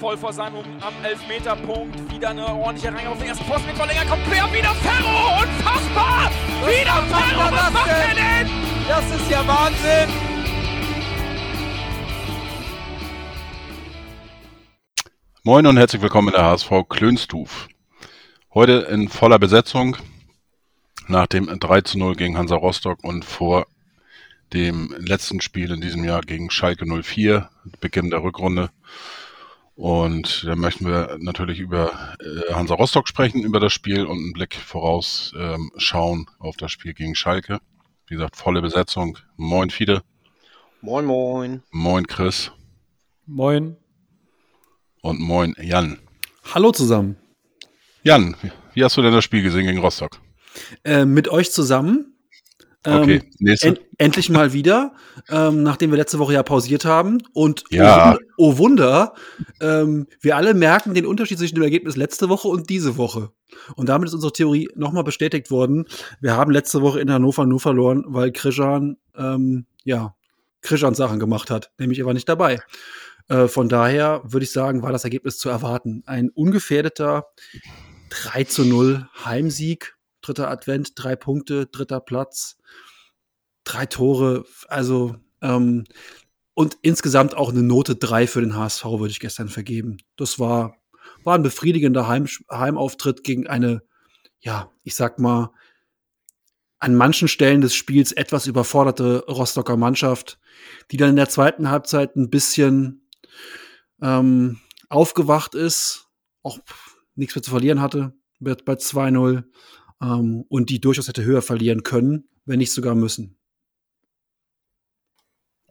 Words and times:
voll 0.00 0.16
vor 0.16 0.32
seinem 0.32 0.58
am 0.80 0.94
Elfmeterpunkt. 1.04 2.12
Wieder 2.12 2.30
eine 2.30 2.46
ordentliche 2.46 2.94
Reihe 2.94 3.08
auf 3.08 3.18
den 3.18 3.28
ersten 3.28 3.44
Posten 3.46 3.66
mit 3.66 3.76
Verlänger. 3.76 4.04
Kommt 4.04 4.24
quer, 4.24 4.52
wieder 4.52 4.74
Ferro! 4.74 5.42
Unfassbar! 5.42 6.30
Was 6.60 6.70
wieder 6.70 7.02
Ferro! 7.02 7.52
Was 7.52 7.72
macht 7.72 7.88
er 7.88 8.14
denn? 8.14 8.50
Das 8.88 9.04
ist 9.04 9.30
ja 9.30 9.46
Wahnsinn! 9.46 10.08
Moin 15.42 15.66
und 15.66 15.76
herzlich 15.76 16.02
willkommen 16.02 16.28
in 16.28 16.34
der 16.34 16.44
HSV 16.44 16.70
Klönstuf. 16.88 17.68
Heute 18.52 18.72
in 18.90 19.08
voller 19.08 19.38
Besetzung 19.38 19.96
nach 21.08 21.26
dem 21.26 21.46
3 21.46 21.82
zu 21.82 21.98
0 21.98 22.16
gegen 22.16 22.36
Hansa 22.36 22.56
Rostock 22.56 23.02
und 23.02 23.24
vor 23.24 23.66
dem 24.52 24.94
letzten 24.98 25.40
Spiel 25.40 25.70
in 25.72 25.80
diesem 25.80 26.04
Jahr 26.04 26.20
gegen 26.20 26.50
Schalke 26.50 26.84
04, 26.84 27.48
Beginn 27.80 28.10
der 28.10 28.22
Rückrunde. 28.22 28.70
Und 29.76 30.44
da 30.44 30.56
möchten 30.56 30.86
wir 30.86 31.18
natürlich 31.20 31.60
über 31.60 32.16
äh, 32.18 32.54
Hansa 32.54 32.74
Rostock 32.74 33.06
sprechen, 33.06 33.42
über 33.42 33.60
das 33.60 33.74
Spiel 33.74 34.06
und 34.06 34.16
einen 34.16 34.32
Blick 34.32 34.54
voraus 34.56 35.34
ähm, 35.38 35.70
auf 36.38 36.56
das 36.56 36.72
Spiel 36.72 36.94
gegen 36.94 37.14
Schalke. 37.14 37.60
Wie 38.06 38.14
gesagt, 38.14 38.36
volle 38.36 38.62
Besetzung. 38.62 39.18
Moin 39.36 39.68
Fide. 39.68 40.02
Moin, 40.80 41.04
moin. 41.04 41.62
Moin 41.70 42.06
Chris. 42.06 42.50
Moin. 43.26 43.76
Und 45.02 45.20
moin 45.20 45.54
Jan. 45.60 45.98
Hallo 46.54 46.72
zusammen. 46.72 47.16
Jan, 48.02 48.34
wie 48.72 48.82
hast 48.82 48.96
du 48.96 49.02
denn 49.02 49.12
das 49.12 49.24
Spiel 49.24 49.42
gesehen 49.42 49.66
gegen 49.66 49.80
Rostock? 49.80 50.20
Äh, 50.84 51.04
mit 51.04 51.28
euch 51.28 51.52
zusammen. 51.52 52.15
Okay, 52.86 53.22
ähm, 53.40 53.56
en 53.60 53.78
endlich 53.98 54.30
mal 54.30 54.52
wieder, 54.52 54.92
ähm, 55.28 55.62
nachdem 55.62 55.90
wir 55.90 55.98
letzte 55.98 56.18
Woche 56.18 56.34
ja 56.34 56.42
pausiert 56.42 56.84
haben. 56.84 57.22
Und 57.32 57.64
ja. 57.70 58.16
oh 58.36 58.58
Wunder, 58.58 59.14
oh 59.16 59.58
Wunder 59.58 59.82
ähm, 59.82 60.06
wir 60.20 60.36
alle 60.36 60.54
merken 60.54 60.94
den 60.94 61.06
Unterschied 61.06 61.38
zwischen 61.38 61.56
dem 61.56 61.64
Ergebnis 61.64 61.96
letzte 61.96 62.28
Woche 62.28 62.48
und 62.48 62.70
diese 62.70 62.96
Woche. 62.96 63.30
Und 63.74 63.88
damit 63.88 64.08
ist 64.08 64.14
unsere 64.14 64.32
Theorie 64.32 64.68
nochmal 64.74 65.04
bestätigt 65.04 65.50
worden. 65.50 65.86
Wir 66.20 66.36
haben 66.36 66.52
letzte 66.52 66.82
Woche 66.82 67.00
in 67.00 67.10
Hannover 67.10 67.46
nur 67.46 67.60
verloren, 67.60 68.04
weil 68.06 68.32
Krishan, 68.32 68.96
ähm, 69.16 69.66
ja, 69.84 70.14
Krishan 70.60 70.94
Sachen 70.94 71.18
gemacht 71.18 71.50
hat. 71.50 71.72
Nämlich 71.78 71.98
er 71.98 72.06
war 72.06 72.14
nicht 72.14 72.28
dabei. 72.28 72.60
Äh, 73.28 73.48
von 73.48 73.68
daher 73.68 74.22
würde 74.24 74.44
ich 74.44 74.52
sagen, 74.52 74.82
war 74.82 74.92
das 74.92 75.04
Ergebnis 75.04 75.38
zu 75.38 75.48
erwarten. 75.48 76.02
Ein 76.06 76.30
ungefährdeter 76.30 77.26
3 78.10 78.44
zu 78.44 78.64
0 78.64 79.08
Heimsieg 79.24 79.95
dritter 80.26 80.50
Advent, 80.50 80.92
drei 80.96 81.16
Punkte, 81.16 81.66
dritter 81.66 82.00
Platz, 82.00 82.58
drei 83.64 83.86
Tore, 83.86 84.44
also 84.68 85.16
ähm, 85.42 85.84
und 86.54 86.78
insgesamt 86.80 87.36
auch 87.36 87.50
eine 87.50 87.62
Note 87.62 87.96
drei 87.96 88.26
für 88.26 88.40
den 88.40 88.56
HSV 88.56 88.84
würde 88.84 89.10
ich 89.10 89.20
gestern 89.20 89.48
vergeben. 89.48 89.98
Das 90.16 90.38
war, 90.38 90.78
war 91.22 91.34
ein 91.34 91.42
befriedigender 91.42 92.08
Heim, 92.08 92.26
Heimauftritt 92.50 93.24
gegen 93.24 93.46
eine, 93.46 93.82
ja, 94.40 94.70
ich 94.82 94.94
sag 94.94 95.18
mal, 95.18 95.52
an 96.78 96.94
manchen 96.94 97.28
Stellen 97.28 97.60
des 97.60 97.74
Spiels 97.74 98.12
etwas 98.12 98.46
überforderte 98.46 99.24
Rostocker 99.26 99.76
Mannschaft, 99.76 100.38
die 100.90 100.96
dann 100.96 101.10
in 101.10 101.16
der 101.16 101.28
zweiten 101.28 101.70
Halbzeit 101.70 102.16
ein 102.16 102.30
bisschen 102.30 103.06
ähm, 104.00 104.60
aufgewacht 104.88 105.54
ist, 105.54 106.06
auch 106.42 106.58
nichts 107.16 107.34
mehr 107.34 107.42
zu 107.42 107.50
verlieren 107.50 107.80
hatte, 107.80 108.14
bei 108.40 108.52
2-0 108.52 109.44
ähm, 110.02 110.44
und 110.48 110.70
die 110.70 110.80
durchaus 110.80 111.08
hätte 111.08 111.24
höher 111.24 111.42
verlieren 111.42 111.82
können, 111.82 112.28
wenn 112.44 112.58
nicht 112.58 112.72
sogar 112.72 112.94
müssen. 112.94 113.36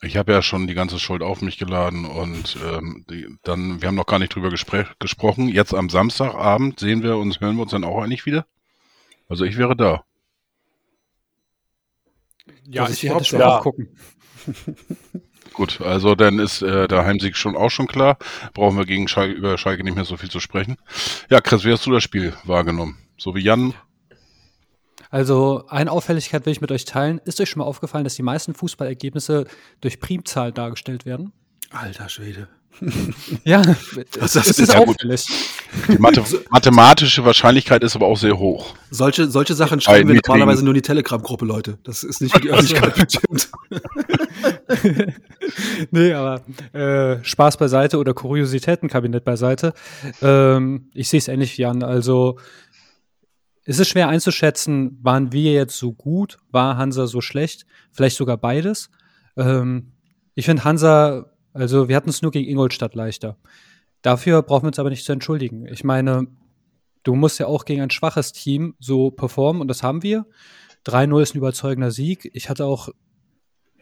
Ich 0.02 0.18
habe 0.18 0.34
ja 0.34 0.42
schon 0.42 0.68
die 0.68 0.74
ganze 0.74 1.00
Schuld 1.00 1.24
auf 1.24 1.42
mich 1.42 1.58
geladen 1.58 2.06
und 2.06 2.58
ähm, 2.64 3.06
die, 3.10 3.28
dann, 3.44 3.82
wir 3.82 3.88
haben 3.88 3.96
noch 3.96 4.06
gar 4.06 4.20
nicht 4.20 4.36
drüber 4.36 4.50
gesprochen. 4.52 5.48
Jetzt 5.48 5.74
am 5.74 5.90
Samstagabend 5.90 6.80
sehen 6.80 7.02
wir 7.02 7.18
uns, 7.18 7.40
hören 7.40 7.56
wir 7.56 7.64
uns 7.64 7.72
dann 7.72 7.86
auch 7.86 8.02
eigentlich 8.02 8.26
wieder? 8.26 8.46
Also 9.30 9.46
ich 9.46 9.58
wäre 9.58 9.76
da. 9.76 10.04
Ja, 12.68 12.90
ich 12.90 13.04
werde 13.04 13.24
schon 13.24 13.40
ja. 13.40 13.60
gucken. 13.60 13.98
Gut, 15.54 15.80
also 15.80 16.16
dann 16.16 16.40
ist 16.40 16.62
äh, 16.62 16.88
der 16.88 17.06
Heimsieg 17.06 17.38
schon 17.38 17.56
auch 17.56 17.72
schon 17.72 17.88
klar. 17.88 18.18
Brauchen 18.54 18.78
wir 18.78 18.86
gegen 18.86 19.08
Schalke, 19.08 19.34
über 19.34 19.58
Schalke 19.58 19.84
nicht 19.86 19.96
mehr 19.96 20.04
so 20.04 20.18
viel 20.18 20.30
zu 20.30 20.42
sprechen. 20.42 20.76
Ja, 21.30 21.40
Chris, 21.40 21.64
wie 21.64 21.72
hast 21.72 21.86
du 21.86 21.92
das 21.92 22.04
Spiel 22.04 22.34
wahrgenommen? 22.44 22.98
So 23.18 23.34
wie 23.36 23.42
Jan 23.42 23.74
also 25.12 25.66
eine 25.68 25.92
Auffälligkeit 25.92 26.46
will 26.46 26.54
ich 26.54 26.62
mit 26.62 26.72
euch 26.72 26.86
teilen. 26.86 27.20
Ist 27.26 27.40
euch 27.40 27.50
schon 27.50 27.60
mal 27.60 27.66
aufgefallen, 27.66 28.04
dass 28.04 28.16
die 28.16 28.24
meisten 28.24 28.54
Fußballergebnisse 28.54 29.46
durch 29.82 30.00
Primzahl 30.00 30.52
dargestellt 30.52 31.06
werden? 31.06 31.32
Alter 31.72 32.10
Schwede. 32.10 32.48
ja, 33.44 33.62
das, 34.20 34.34
das 34.34 34.48
ist, 34.48 34.60
ist 34.60 34.76
auffällig. 34.76 35.26
Die 35.88 35.98
Mathe 35.98 36.24
mathematische 36.50 37.24
Wahrscheinlichkeit 37.26 37.84
ist 37.84 37.96
aber 37.96 38.08
auch 38.08 38.18
sehr 38.18 38.38
hoch. 38.38 38.76
Solche, 38.92 39.30
solche 39.30 39.54
Sachen 39.54 39.82
schreiben 39.82 40.10
wir 40.10 40.20
normalerweise 40.26 40.64
nur 40.64 40.74
in 40.74 40.76
die 40.76 40.82
Telegram-Gruppe, 40.82 41.46
Leute. 41.46 41.78
Das 41.84 42.04
ist 42.04 42.22
nicht 42.22 42.34
für 42.34 42.42
die 42.42 42.50
Öffentlichkeit 42.50 42.96
bestimmt. 42.96 43.52
nee, 45.92 46.14
aber 46.14 46.42
äh, 46.74 47.24
Spaß 47.24 47.58
beiseite 47.58 47.98
oder 47.98 48.14
Kuriositätenkabinett 48.14 49.24
beiseite. 49.24 49.74
Ähm, 50.22 50.90
ich 50.94 51.10
sehe 51.10 51.18
es 51.18 51.28
ähnlich 51.28 51.58
wie 51.58 51.64
Jan. 51.64 51.84
Also 51.84 52.38
es 53.66 53.80
ist 53.80 53.90
schwer 53.90 54.08
einzuschätzen, 54.10 55.00
waren 55.02 55.32
wir 55.32 55.54
jetzt 55.54 55.78
so 55.78 55.92
gut, 55.92 56.38
war 56.52 56.78
Hansa 56.78 57.08
so 57.08 57.20
schlecht, 57.20 57.66
vielleicht 57.92 58.16
sogar 58.16 58.38
beides. 58.38 58.90
Ähm, 59.36 59.92
ich 60.36 60.46
finde 60.46 60.64
Hansa, 60.64 61.32
also 61.54 61.90
wir 61.90 61.96
hatten 61.96 62.10
es 62.10 62.22
nur 62.22 62.32
gegen 62.32 62.50
Ingolstadt 62.50 62.96
leichter. 62.96 63.38
Dafür 64.02 64.44
brauchen 64.44 64.64
wir 64.64 64.68
uns 64.68 64.80
aber 64.80 64.92
nicht 64.92 65.04
zu 65.04 65.14
entschuldigen. 65.14 65.66
Ich 65.68 65.84
meine, 65.84 66.28
du 67.04 67.16
musst 67.16 67.40
ja 67.40 67.48
auch 67.48 67.66
gegen 67.66 67.82
ein 67.82 67.90
schwaches 67.90 68.34
Team 68.34 68.76
so 68.80 69.10
performen 69.10 69.62
und 69.62 69.68
das 69.68 69.82
haben 69.82 70.04
wir. 70.04 70.28
3-0 70.86 71.22
ist 71.22 71.34
ein 71.34 71.40
überzeugender 71.40 71.90
Sieg. 71.90 72.30
Ich 72.34 72.50
hatte 72.50 72.66
auch, 72.66 72.90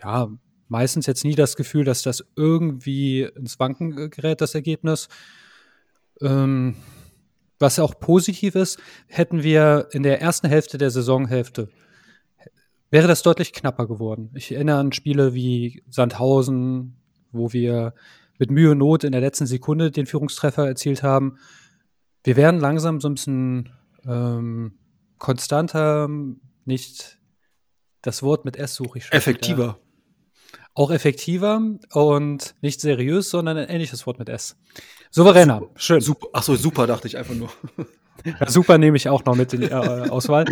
ja, 0.01 0.29
meistens 0.69 1.07
jetzt 1.07 1.25
nie 1.25 1.35
das 1.35 1.57
Gefühl, 1.57 1.83
dass 1.83 2.03
das 2.03 2.23
irgendwie 2.37 3.23
ins 3.23 3.59
Wanken 3.59 4.09
gerät, 4.09 4.39
das 4.39 4.55
Ergebnis. 4.55 5.09
Ähm, 6.21 6.75
was 7.63 7.79
auch 7.79 7.99
positiv 7.99 8.53
ist, 8.55 8.77
hätten 9.07 9.41
wir 9.41 9.87
in 9.91 10.03
der 10.03 10.21
ersten 10.21 10.47
Hälfte 10.47 10.77
der 10.77 10.91
Saisonhälfte, 10.91 11.69
wäre 12.91 13.07
das 13.07 13.23
deutlich 13.23 13.53
knapper 13.53 13.87
geworden. 13.87 14.29
Ich 14.35 14.51
erinnere 14.51 14.77
an 14.77 14.91
Spiele 14.91 15.33
wie 15.33 15.81
Sandhausen, 15.89 16.97
wo 17.31 17.51
wir 17.53 17.95
mit 18.37 18.51
Mühe 18.51 18.71
und 18.71 18.79
Not 18.79 19.03
in 19.03 19.13
der 19.13 19.21
letzten 19.21 19.47
Sekunde 19.47 19.89
den 19.89 20.05
Führungstreffer 20.05 20.67
erzielt 20.67 21.01
haben. 21.01 21.39
Wir 22.23 22.35
wären 22.35 22.59
langsam 22.59 22.99
so 22.99 23.09
ein 23.09 23.15
bisschen 23.15 23.69
ähm, 24.05 24.77
konstanter, 25.17 26.09
nicht 26.65 27.17
das 28.01 28.21
Wort 28.21 28.43
mit 28.45 28.57
S 28.57 28.75
suche 28.75 28.97
ich 28.97 29.05
schon. 29.05 29.17
Effektiver. 29.17 29.63
Wieder. 29.63 29.79
Auch 30.75 30.91
effektiver 30.91 31.61
und 31.93 32.55
nicht 32.61 32.81
seriös, 32.81 33.29
sondern 33.29 33.57
ein 33.57 33.69
ähnliches 33.69 34.05
Wort 34.05 34.19
mit 34.19 34.27
S. 34.27 34.57
Souveräner. 35.13 35.61
Schön. 35.75 36.01
Super. 36.01 36.27
Ach 36.33 36.41
so, 36.41 36.55
super 36.55 36.87
dachte 36.87 37.07
ich 37.07 37.17
einfach 37.17 37.35
nur. 37.35 37.49
Ja, 38.25 38.47
super 38.47 38.77
nehme 38.77 38.95
ich 38.95 39.09
auch 39.09 39.25
noch 39.25 39.35
mit 39.35 39.51
in 39.53 39.61
die 39.61 39.67
äh, 39.67 39.73
Auswahl. 39.73 40.45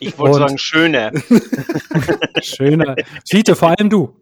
Ich 0.00 0.18
wollte 0.18 0.38
sagen, 0.38 0.58
schöner. 0.58 1.12
schöner. 2.42 2.96
Fiete, 3.28 3.54
vor 3.54 3.68
allem 3.68 3.88
du. 3.88 4.16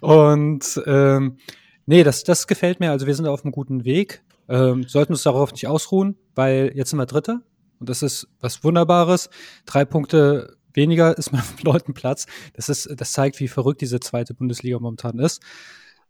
Und 0.00 0.82
ähm, 0.84 1.38
nee, 1.86 2.02
das, 2.02 2.24
das 2.24 2.46
gefällt 2.46 2.80
mir. 2.80 2.90
Also 2.90 3.06
wir 3.06 3.14
sind 3.14 3.26
auf 3.28 3.44
einem 3.44 3.52
guten 3.52 3.84
Weg. 3.86 4.24
Ähm, 4.48 4.84
sollten 4.88 5.12
uns 5.12 5.22
darauf 5.22 5.52
nicht 5.52 5.68
ausruhen, 5.68 6.18
weil 6.34 6.72
jetzt 6.74 6.90
sind 6.90 6.98
wir 6.98 7.06
Dritte. 7.06 7.40
Und 7.78 7.88
das 7.88 8.02
ist 8.02 8.28
was 8.40 8.62
Wunderbares. 8.62 9.30
Drei 9.64 9.86
Punkte 9.86 10.56
weniger 10.74 11.16
ist 11.16 11.32
man 11.32 11.40
auf 11.40 11.54
dem 11.54 11.70
neunten 11.70 11.94
Platz. 11.94 12.26
Das, 12.52 12.68
ist, 12.68 12.90
das 12.94 13.12
zeigt, 13.12 13.40
wie 13.40 13.48
verrückt 13.48 13.80
diese 13.80 14.00
zweite 14.00 14.34
Bundesliga 14.34 14.78
momentan 14.78 15.18
ist. 15.18 15.40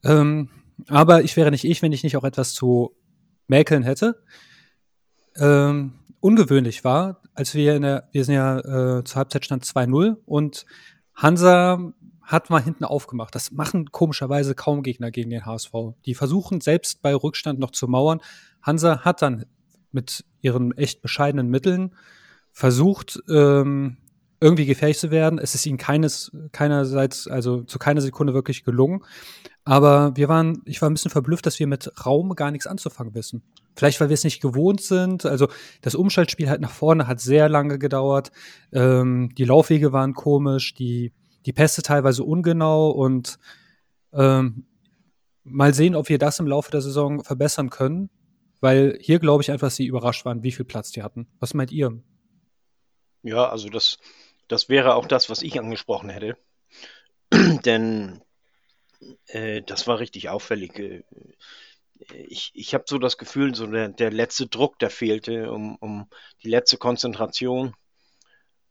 Ähm, 0.03 0.49
aber 0.89 1.23
ich 1.23 1.37
wäre 1.37 1.51
nicht 1.51 1.65
ich, 1.65 1.83
wenn 1.83 1.93
ich 1.93 2.03
nicht 2.03 2.17
auch 2.17 2.25
etwas 2.25 2.53
zu 2.55 2.95
mäkeln 3.49 3.83
hätte. 3.83 4.23
Ähm, 5.37 5.93
ungewöhnlich 6.21 6.85
war, 6.85 7.23
als 7.35 7.55
wir 7.55 7.77
in 7.77 7.83
der, 7.83 8.09
wir 8.13 8.25
sind 8.25 8.35
ja 8.35 8.59
äh, 8.59 9.05
zur 9.05 9.17
Halbzeit 9.17 9.45
stand 9.45 9.65
2-0 9.65 10.17
und 10.25 10.67
Hansa 11.15 11.93
hat 12.23 12.51
mal 12.51 12.63
hinten 12.63 12.85
aufgemacht. 12.85 13.35
Das 13.35 13.53
machen 13.53 13.93
komischerweise 13.93 14.55
kaum 14.55 14.83
Gegner 14.83 15.11
gegen 15.11 15.31
den 15.31 15.47
HSV. 15.47 15.73
Die 16.05 16.15
versuchen 16.15 16.61
selbst 16.61 17.01
bei 17.01 17.15
Rückstand 17.15 17.61
noch 17.61 17.71
zu 17.71 17.87
mauern. 17.87 18.21
Hansa 18.63 19.05
hat 19.05 19.23
dann 19.23 19.47
mit 19.93 20.25
ihren 20.41 20.77
echt 20.77 21.03
bescheidenen 21.03 21.49
Mitteln 21.49 21.95
versucht, 22.51 23.21
ähm, 23.29 23.99
irgendwie 24.41 24.67
gefährlich 24.67 24.99
zu 24.99 25.11
werden. 25.11 25.39
Es 25.39 25.55
ist 25.55 25.67
ihnen 25.67 25.79
keines, 25.79 26.33
keinerseits, 26.53 27.29
also 27.29 27.63
zu 27.63 27.79
keiner 27.79 28.01
Sekunde 28.01 28.35
wirklich 28.35 28.65
gelungen. 28.65 29.05
Aber 29.67 30.17
wir 30.17 30.29
waren, 30.29 30.63
ich 30.65 30.81
war 30.81 30.89
ein 30.89 30.95
bisschen 30.95 31.11
verblüfft, 31.11 31.45
dass 31.45 31.59
wir 31.59 31.67
mit 31.67 31.93
Raum 32.07 32.37
gar 32.37 32.53
nichts 32.53 32.69
anzufangen 32.69 33.17
wissen. 33.17 33.43
Vielleicht, 33.75 34.01
weil 34.01 34.09
wir 34.09 34.15
es 34.15 34.23
nicht 34.23 34.41
gewohnt 34.41 34.81
sind. 34.81 35.27
Also 35.27 35.49
das 35.83 35.97
Umschaltspiel 35.97 36.49
halt 36.49 36.61
nach 36.61 36.71
vorne 36.71 37.09
hat 37.09 37.21
sehr 37.21 37.49
lange 37.49 37.77
gedauert. 37.81 38.31
Ähm, 38.73 39.35
die 39.37 39.45
Laufwege 39.45 39.93
waren 39.93 40.15
komisch, 40.15 40.73
die, 40.75 41.13
die 41.47 41.53
Pässe 41.53 41.83
teilweise 41.83 42.23
ungenau 42.23 42.91
und 42.91 43.41
ähm, 44.13 44.67
mal 45.43 45.75
sehen, 45.75 45.97
ob 45.97 46.09
wir 46.09 46.19
das 46.19 46.39
im 46.39 46.47
Laufe 46.47 46.71
der 46.71 46.81
Saison 46.81 47.25
verbessern 47.25 47.69
können. 47.69 48.09
Weil 48.61 48.97
hier 49.01 49.19
glaube 49.19 49.43
ich 49.43 49.51
einfach, 49.51 49.73
sie 49.73 49.87
überrascht 49.87 50.25
waren, 50.25 50.45
wie 50.45 50.53
viel 50.53 50.65
Platz 50.65 50.93
die 50.93 51.03
hatten. 51.03 51.27
Was 51.41 51.55
meint 51.55 51.73
ihr? 51.73 52.01
Ja, 53.25 53.49
also 53.49 53.69
das, 53.69 53.99
das 54.47 54.69
wäre 54.69 54.95
auch 54.95 55.07
das, 55.07 55.29
was 55.29 55.43
ich 55.43 55.59
angesprochen 55.59 56.09
hätte. 56.09 56.37
Denn 57.65 58.23
äh, 59.29 59.63
das 59.63 59.87
war 59.87 59.99
richtig 59.99 60.29
auffällig. 60.29 60.79
Äh, 60.79 61.03
ich, 62.29 62.51
ich 62.55 62.75
habe 62.75 62.85
so 62.87 62.99
das 62.99 63.19
Gefühl, 63.19 63.55
so 63.55 63.67
der, 63.67 63.89
der 63.89 64.11
letzte 64.11 64.47
Druck, 64.47 64.79
der 64.79 64.91
fehlte, 64.91 65.51
um, 65.51 65.77
um 65.77 66.09
die 66.43 66.51
letzte 66.51 66.77
Konzentration, 66.77 67.75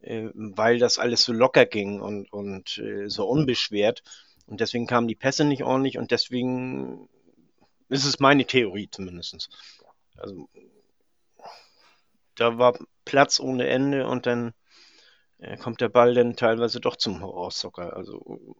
äh, 0.02 0.30
weil 0.34 0.80
das 0.80 1.00
alles 1.00 1.24
so 1.24 1.34
locker 1.34 1.66
ging 1.66 2.02
und, 2.02 2.32
und 2.32 2.78
äh, 2.78 3.10
so 3.10 3.28
unbeschwert. 3.28 4.04
Und 4.46 4.62
deswegen 4.62 4.86
kamen 4.86 5.08
die 5.08 5.16
Pässe 5.16 5.44
nicht 5.44 5.64
ordentlich 5.64 5.98
und 5.98 6.12
deswegen 6.12 7.10
ist 7.90 8.06
es 8.06 8.20
meine 8.20 8.46
Theorie 8.46 8.90
zumindest. 8.92 9.50
Also 10.18 10.50
da 12.36 12.58
war 12.58 12.78
Platz 13.06 13.40
ohne 13.40 13.68
Ende 13.68 14.08
und 14.08 14.26
dann 14.26 14.54
äh, 15.40 15.58
kommt 15.58 15.82
der 15.82 15.90
Ball 15.90 16.14
dann 16.14 16.36
teilweise 16.36 16.80
doch 16.80 16.96
zum 16.96 17.24
Rostocker. 17.24 17.96
Also 17.96 18.56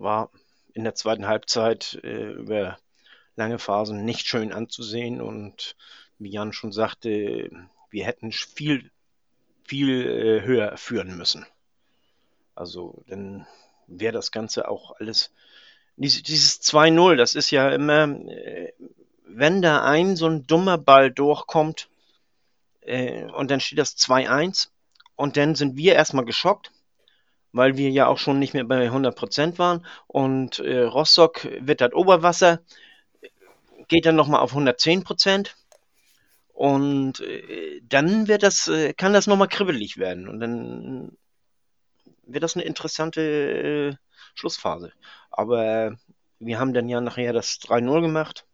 war 0.00 0.30
in 0.72 0.84
der 0.84 0.94
zweiten 0.94 1.26
Halbzeit 1.26 2.00
äh, 2.02 2.32
über 2.32 2.78
lange 3.36 3.58
Phasen 3.58 4.04
nicht 4.04 4.26
schön 4.26 4.52
anzusehen 4.52 5.20
und 5.20 5.76
wie 6.18 6.30
Jan 6.30 6.52
schon 6.52 6.72
sagte, 6.72 7.50
wir 7.90 8.04
hätten 8.04 8.32
viel, 8.32 8.90
viel 9.64 10.06
äh, 10.06 10.46
höher 10.46 10.76
führen 10.76 11.16
müssen. 11.16 11.46
Also 12.54 13.02
dann 13.08 13.46
wäre 13.86 14.12
das 14.12 14.30
Ganze 14.30 14.68
auch 14.68 14.96
alles. 14.98 15.32
Dies, 15.96 16.22
dieses 16.22 16.62
2-0, 16.62 17.16
das 17.16 17.34
ist 17.34 17.50
ja 17.50 17.70
immer, 17.70 18.04
äh, 18.28 18.72
wenn 19.24 19.62
da 19.62 19.84
ein 19.84 20.16
so 20.16 20.26
ein 20.26 20.46
dummer 20.46 20.78
Ball 20.78 21.10
durchkommt 21.10 21.88
äh, 22.80 23.24
und 23.24 23.50
dann 23.50 23.60
steht 23.60 23.78
das 23.78 23.96
2-1 23.96 24.68
und 25.16 25.36
dann 25.36 25.54
sind 25.54 25.76
wir 25.76 25.94
erstmal 25.94 26.24
geschockt, 26.24 26.72
weil 27.52 27.76
wir 27.76 27.90
ja 27.90 28.06
auch 28.06 28.18
schon 28.18 28.38
nicht 28.38 28.54
mehr 28.54 28.64
bei 28.64 28.88
100% 28.88 29.58
waren 29.58 29.86
und 30.06 30.58
äh, 30.60 30.82
Rostock 30.82 31.48
wittert 31.60 31.94
Oberwasser, 31.94 32.60
geht 33.88 34.06
dann 34.06 34.16
nochmal 34.16 34.40
auf 34.40 34.54
110% 34.54 35.50
und 36.52 37.20
äh, 37.20 37.80
dann 37.82 38.28
wird 38.28 38.42
das, 38.42 38.68
äh, 38.68 38.92
kann 38.94 39.12
das 39.12 39.26
nochmal 39.26 39.48
kribbelig 39.48 39.96
werden 39.98 40.28
und 40.28 40.40
dann 40.40 41.16
wird 42.22 42.44
das 42.44 42.54
eine 42.54 42.64
interessante 42.64 43.20
äh, 43.20 43.96
Schlussphase. 44.34 44.92
Aber 45.30 45.96
wir 46.38 46.58
haben 46.58 46.72
dann 46.72 46.88
ja 46.88 47.00
nachher 47.00 47.32
das 47.32 47.60
3-0 47.60 48.00
gemacht 48.00 48.46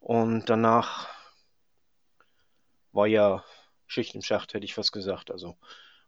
und 0.00 0.48
danach 0.48 1.08
war 2.92 3.06
ja 3.06 3.44
Schicht 3.86 4.14
im 4.14 4.22
Schacht, 4.22 4.54
hätte 4.54 4.64
ich 4.64 4.74
fast 4.74 4.92
gesagt. 4.92 5.30
Also 5.30 5.56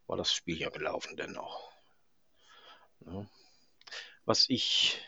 war 0.06 0.16
das 0.16 0.32
Spiel 0.32 0.58
ja 0.58 0.70
gelaufen 0.70 1.16
dennoch. 1.16 1.75
Was 4.24 4.46
ich 4.48 5.00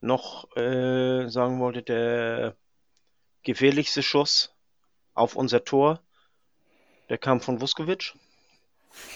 noch 0.00 0.56
äh, 0.56 1.28
sagen 1.28 1.60
wollte, 1.60 1.82
der 1.82 2.56
gefährlichste 3.42 4.02
Schuss 4.02 4.54
auf 5.14 5.36
unser 5.36 5.64
Tor, 5.64 6.02
der 7.08 7.18
kam 7.18 7.40
von 7.40 7.60
Vuskovic 7.60 8.14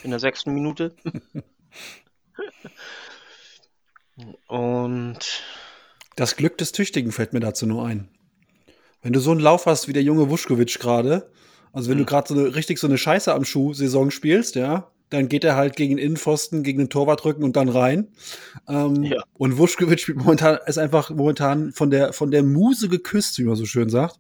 in 0.03 0.11
der 0.11 0.21
sechsten 0.21 0.53
Minute. 0.55 0.95
Und 4.47 5.19
das 6.17 6.37
Glück 6.37 6.59
des 6.59 6.73
Tüchtigen 6.73 7.13
fällt 7.13 7.33
mir 7.33 7.41
dazu 7.41 7.67
nur 7.67 7.87
ein. 7.87 8.09
Wenn 9.01 9.13
du 9.13 9.21
so 9.21 9.31
einen 9.31 9.41
Lauf 9.41 9.67
hast 9.67 9.89
wie 9.89 9.93
der 9.93 10.03
junge 10.03 10.31
Wuschkowitsch 10.31 10.79
gerade, 10.79 11.33
also 11.73 11.91
wenn 11.91 11.97
mhm. 11.97 12.03
du 12.03 12.07
gerade 12.07 12.29
so 12.29 12.35
eine, 12.35 12.55
richtig 12.55 12.79
so 12.79 12.87
eine 12.87 12.99
Scheiße 12.99 13.33
am 13.33 13.45
Schuh-Saison 13.45 14.11
spielst, 14.11 14.55
ja, 14.55 14.92
dann 15.13 15.29
geht 15.29 15.45
er 15.45 15.57
halt 15.57 15.77
gegen 15.77 15.97
den 15.97 16.05
Innenpfosten, 16.05 16.63
gegen 16.63 16.79
den 16.79 16.89
Torwart 16.89 17.25
rücken 17.25 17.45
und 17.45 17.57
dann 17.57 17.69
rein. 17.69 18.09
Ähm, 18.69 19.03
ja. 19.03 19.23
Und 19.35 19.59
Wuschkowitsch 19.59 20.03
spielt 20.03 20.19
momentan, 20.19 20.59
ist 20.67 20.79
einfach 20.79 21.11
momentan 21.11 21.73
von 21.73 21.91
der, 21.91 22.13
von 22.13 22.31
der 22.31 22.43
Muse 22.43 22.89
geküsst, 22.89 23.39
wie 23.39 23.45
man 23.45 23.57
so 23.57 23.67
schön 23.67 23.91
sagt. 23.91 24.19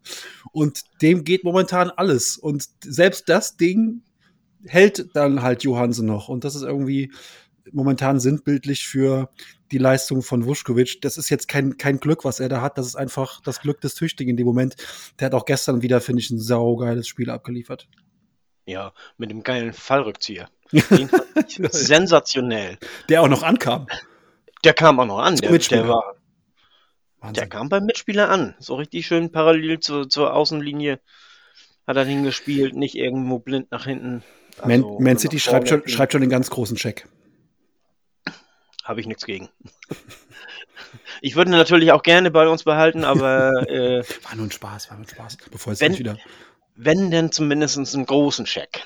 Und 0.52 0.82
dem 1.00 1.24
geht 1.24 1.44
momentan 1.44 1.90
alles. 1.90 2.36
Und 2.36 2.68
selbst 2.84 3.28
das 3.28 3.56
Ding 3.56 4.02
hält 4.66 5.14
dann 5.14 5.42
halt 5.42 5.64
Johansen 5.64 6.06
noch. 6.06 6.28
Und 6.28 6.44
das 6.44 6.54
ist 6.54 6.62
irgendwie 6.62 7.10
momentan 7.72 8.20
sinnbildlich 8.20 8.86
für 8.86 9.30
die 9.70 9.78
Leistung 9.78 10.22
von 10.22 10.44
Vuskovic. 10.44 11.00
Das 11.00 11.16
ist 11.16 11.30
jetzt 11.30 11.48
kein, 11.48 11.78
kein 11.78 12.00
Glück, 12.00 12.24
was 12.24 12.40
er 12.40 12.48
da 12.48 12.60
hat. 12.60 12.76
Das 12.76 12.86
ist 12.86 12.96
einfach 12.96 13.40
das 13.40 13.60
Glück 13.60 13.80
des 13.80 13.94
Tüchtigen 13.94 14.30
in 14.30 14.36
dem 14.36 14.46
Moment. 14.46 14.76
Der 15.18 15.26
hat 15.26 15.34
auch 15.34 15.46
gestern 15.46 15.80
wieder, 15.80 16.00
finde 16.00 16.20
ich, 16.20 16.30
ein 16.30 16.38
saugeiles 16.38 17.08
Spiel 17.08 17.30
abgeliefert. 17.30 17.88
Ja, 18.66 18.92
mit 19.16 19.30
dem 19.30 19.42
geilen 19.42 19.72
Fallrückzieher. 19.72 20.48
sensationell. 21.70 22.78
Der 23.08 23.22
auch 23.22 23.28
noch 23.28 23.42
ankam. 23.42 23.86
Der 24.64 24.74
kam 24.74 25.00
auch 25.00 25.06
noch 25.06 25.18
an. 25.18 25.36
Der, 25.36 25.56
der, 25.58 25.88
war, 25.88 26.16
der 27.30 27.46
kam 27.46 27.68
beim 27.68 27.84
Mitspieler 27.84 28.28
an. 28.28 28.54
So 28.58 28.76
richtig 28.76 29.06
schön 29.06 29.32
parallel 29.32 29.80
zur, 29.80 30.08
zur 30.08 30.34
Außenlinie 30.34 31.00
hat 31.86 31.96
er 31.96 32.04
hingespielt, 32.04 32.74
nicht 32.74 32.94
irgendwo 32.94 33.38
blind 33.38 33.70
nach 33.70 33.84
hinten. 33.84 34.22
Also, 34.60 34.68
Man, 34.68 35.02
Man 35.02 35.18
City 35.18 35.40
schreibt 35.40 35.68
schon, 35.68 35.86
schreibt 35.88 36.12
schon 36.12 36.20
den 36.20 36.30
ganz 36.30 36.50
großen 36.50 36.76
Check. 36.76 37.06
Habe 38.84 39.00
ich 39.00 39.06
nichts 39.06 39.26
gegen. 39.26 39.48
Ich 41.24 41.36
würde 41.36 41.52
natürlich 41.52 41.92
auch 41.92 42.02
gerne 42.02 42.32
bei 42.32 42.48
uns 42.48 42.64
behalten, 42.64 43.04
aber. 43.04 43.52
Äh, 43.68 44.02
war 44.24 44.34
nur 44.34 44.46
ein 44.46 44.50
Spaß, 44.50 44.90
war 44.90 44.98
nur 44.98 45.06
ein 45.06 45.08
Spaß. 45.08 45.36
Bevor 45.50 45.72
es 45.72 45.80
wenn, 45.80 45.96
wieder. 45.96 46.18
Wenn 46.74 47.10
denn 47.10 47.30
zumindest 47.30 47.78
einen 47.94 48.06
großen 48.06 48.44
Check. 48.44 48.84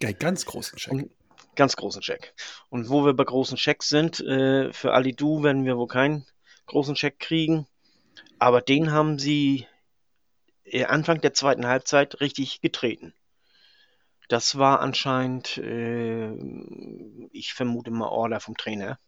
ja, 0.00 0.12
ganz 0.12 0.46
großen 0.46 0.78
Check. 0.78 0.92
Und, 0.92 1.10
ganz 1.54 1.76
großen 1.76 2.02
Check. 2.02 2.34
Und 2.68 2.88
wo 2.88 3.04
wir 3.04 3.14
bei 3.14 3.24
großen 3.24 3.56
Checks 3.56 3.88
sind, 3.88 4.20
äh, 4.20 4.72
für 4.72 4.92
Du 5.16 5.42
werden 5.42 5.64
wir 5.64 5.76
wohl 5.76 5.88
keinen 5.88 6.26
großen 6.66 6.94
Check 6.94 7.18
kriegen. 7.18 7.66
Aber 8.38 8.60
den 8.60 8.92
haben 8.92 9.18
sie 9.18 9.66
äh, 10.64 10.84
Anfang 10.84 11.20
der 11.20 11.34
zweiten 11.34 11.66
Halbzeit 11.66 12.20
richtig 12.20 12.60
getreten. 12.60 13.14
Das 14.28 14.56
war 14.56 14.80
anscheinend, 14.80 15.58
äh, 15.58 16.32
ich 17.32 17.52
vermute 17.52 17.90
mal, 17.90 18.08
Order 18.08 18.40
vom 18.40 18.56
Trainer. 18.56 18.98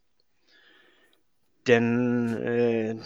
Denn 1.67 2.35
äh, 2.43 2.97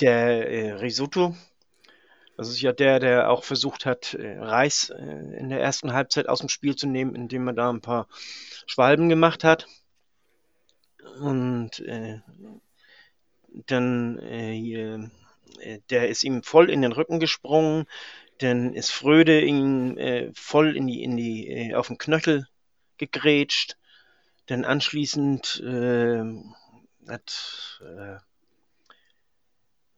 der 0.00 0.50
äh, 0.50 0.72
Risotto, 0.72 1.36
das 2.42 2.50
ist 2.50 2.62
ja 2.62 2.72
der, 2.72 3.00
der 3.00 3.30
auch 3.30 3.44
versucht 3.44 3.86
hat, 3.86 4.14
äh, 4.14 4.38
Reis 4.38 4.90
äh, 4.90 5.02
in 5.02 5.48
der 5.48 5.60
ersten 5.60 5.92
Halbzeit 5.92 6.28
aus 6.28 6.40
dem 6.40 6.48
Spiel 6.48 6.76
zu 6.76 6.86
nehmen, 6.86 7.14
indem 7.14 7.46
er 7.48 7.54
da 7.54 7.70
ein 7.70 7.80
paar 7.80 8.08
Schwalben 8.66 9.08
gemacht 9.08 9.44
hat. 9.44 9.66
Und 11.20 11.80
äh, 11.80 12.20
dann 13.66 14.18
hier, 14.22 15.10
der 15.90 16.08
ist 16.08 16.24
ihm 16.24 16.42
voll 16.42 16.70
in 16.70 16.80
den 16.80 16.92
Rücken 16.92 17.20
gesprungen, 17.20 17.86
dann 18.42 18.74
ist 18.74 18.90
Fröde 18.90 19.40
ihm 19.40 19.96
äh, 19.98 20.32
voll 20.34 20.76
in 20.76 20.86
die, 20.86 21.02
in 21.02 21.16
die, 21.16 21.48
äh, 21.48 21.74
auf 21.74 21.88
den 21.88 21.98
Knöchel 21.98 22.48
gegrätscht. 22.98 23.76
Dann 24.46 24.64
anschließend 24.64 25.62
äh, 25.64 26.24
hat, 27.08 27.80
äh, 27.82 28.16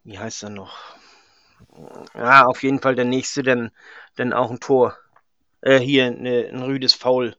wie 0.04 0.18
heißt 0.18 0.42
er 0.42 0.50
noch? 0.50 0.96
Ja, 2.14 2.46
auf 2.46 2.62
jeden 2.62 2.80
Fall 2.80 2.94
der 2.94 3.04
nächste, 3.04 3.42
dann, 3.42 3.70
dann 4.16 4.32
auch 4.32 4.50
ein 4.50 4.60
Tor. 4.60 4.96
Äh, 5.60 5.78
hier 5.78 6.10
ne, 6.10 6.48
ein 6.48 6.62
rüdes 6.62 6.94
Foul 6.94 7.36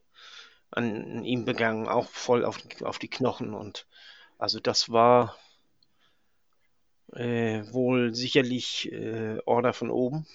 an 0.70 1.24
ihm 1.24 1.44
begangen, 1.44 1.88
auch 1.88 2.08
voll 2.10 2.44
auf, 2.44 2.58
auf 2.82 2.98
die 2.98 3.08
Knochen. 3.08 3.54
Und 3.54 3.86
also 4.38 4.60
das 4.60 4.90
war 4.90 5.36
äh, 7.14 7.62
wohl 7.72 8.14
sicherlich 8.14 8.92
äh, 8.92 9.38
Order 9.46 9.72
von 9.72 9.90
oben. 9.90 10.26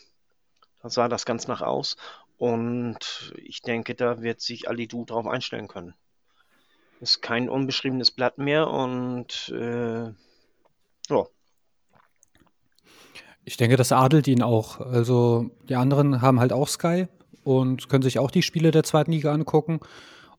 Da 0.81 0.89
sah 0.89 1.07
das 1.07 1.25
ganz 1.25 1.47
nach 1.47 1.61
aus. 1.61 1.97
Und 2.37 3.33
ich 3.37 3.61
denke, 3.61 3.93
da 3.95 4.21
wird 4.21 4.41
sich 4.41 4.67
Alidu 4.67 5.05
drauf 5.05 5.27
einstellen 5.27 5.67
können. 5.67 5.93
Ist 7.01 7.21
kein 7.21 7.49
unbeschriebenes 7.49 8.11
Blatt 8.11 8.37
mehr 8.37 8.67
und 8.67 9.49
äh, 9.49 10.05
ja. 11.09 11.27
Ich 13.43 13.57
denke, 13.57 13.75
das 13.75 13.91
adelt 13.91 14.27
ihn 14.27 14.41
auch. 14.41 14.79
Also 14.79 15.49
die 15.67 15.75
anderen 15.75 16.21
haben 16.21 16.39
halt 16.39 16.53
auch 16.53 16.67
Sky 16.67 17.07
und 17.43 17.89
können 17.89 18.03
sich 18.03 18.19
auch 18.19 18.31
die 18.31 18.43
Spiele 18.43 18.71
der 18.71 18.83
zweiten 18.83 19.11
Liga 19.11 19.33
angucken. 19.33 19.79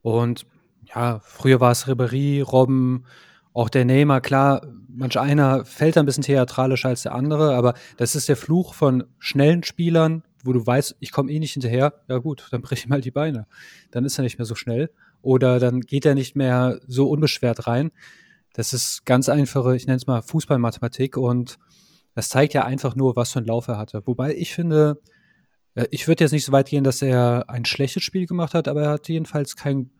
Und 0.02 0.46
ja, 0.94 1.20
früher 1.24 1.60
war 1.60 1.72
es 1.72 1.86
Ribéry, 1.86 2.42
Robben, 2.42 3.04
auch 3.54 3.68
der 3.68 3.84
Neymar, 3.84 4.20
klar, 4.20 4.62
manch 4.88 5.18
einer 5.18 5.64
fällt 5.64 5.98
ein 5.98 6.06
bisschen 6.06 6.22
theatralischer 6.22 6.88
als 6.88 7.02
der 7.02 7.14
andere, 7.14 7.54
aber 7.54 7.74
das 7.96 8.14
ist 8.14 8.28
der 8.28 8.36
Fluch 8.36 8.74
von 8.74 9.04
schnellen 9.18 9.62
Spielern, 9.62 10.22
wo 10.44 10.52
du 10.52 10.66
weißt, 10.66 10.96
ich 11.00 11.12
komme 11.12 11.30
eh 11.30 11.38
nicht 11.38 11.52
hinterher. 11.52 11.94
Ja 12.08 12.18
gut, 12.18 12.48
dann 12.50 12.62
brich 12.62 12.80
ich 12.80 12.88
mal 12.88 13.00
die 13.00 13.10
Beine. 13.10 13.46
Dann 13.90 14.04
ist 14.04 14.18
er 14.18 14.22
nicht 14.22 14.38
mehr 14.38 14.46
so 14.46 14.54
schnell 14.54 14.90
oder 15.20 15.60
dann 15.60 15.80
geht 15.82 16.06
er 16.06 16.14
nicht 16.14 16.34
mehr 16.34 16.80
so 16.86 17.08
unbeschwert 17.08 17.66
rein. 17.66 17.90
Das 18.54 18.72
ist 18.72 19.04
ganz 19.06 19.28
einfache, 19.28 19.76
ich 19.76 19.86
nenne 19.86 19.96
es 19.96 20.06
mal 20.06 20.22
Fußballmathematik 20.22 21.16
und 21.16 21.58
das 22.14 22.28
zeigt 22.28 22.54
ja 22.54 22.64
einfach 22.64 22.94
nur, 22.94 23.16
was 23.16 23.32
für 23.32 23.38
einen 23.38 23.48
Lauf 23.48 23.68
er 23.68 23.78
hatte. 23.78 24.02
Wobei 24.06 24.34
ich 24.34 24.54
finde, 24.54 25.00
äh, 25.74 25.86
ich 25.90 26.08
würde 26.08 26.24
jetzt 26.24 26.32
nicht 26.32 26.44
so 26.44 26.52
weit 26.52 26.68
gehen, 26.68 26.84
dass 26.84 27.02
er 27.02 27.44
ein 27.48 27.64
schlechtes 27.64 28.02
Spiel 28.02 28.26
gemacht 28.26 28.54
hat, 28.54 28.68
aber 28.68 28.82
er 28.82 28.90
hat 28.90 29.08
jedenfalls 29.08 29.56
kein 29.56 29.90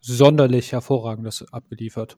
sonderlich 0.00 0.72
hervorragendes 0.72 1.52
abgeliefert. 1.52 2.16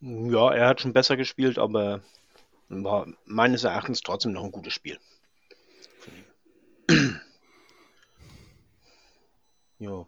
Ja, 0.00 0.52
er 0.52 0.68
hat 0.68 0.80
schon 0.80 0.92
besser 0.92 1.16
gespielt, 1.16 1.58
aber 1.58 2.02
war 2.68 3.06
meines 3.24 3.64
Erachtens 3.64 4.02
trotzdem 4.02 4.32
noch 4.32 4.44
ein 4.44 4.52
gutes 4.52 4.74
Spiel. 4.74 4.98
ja. 9.78 10.06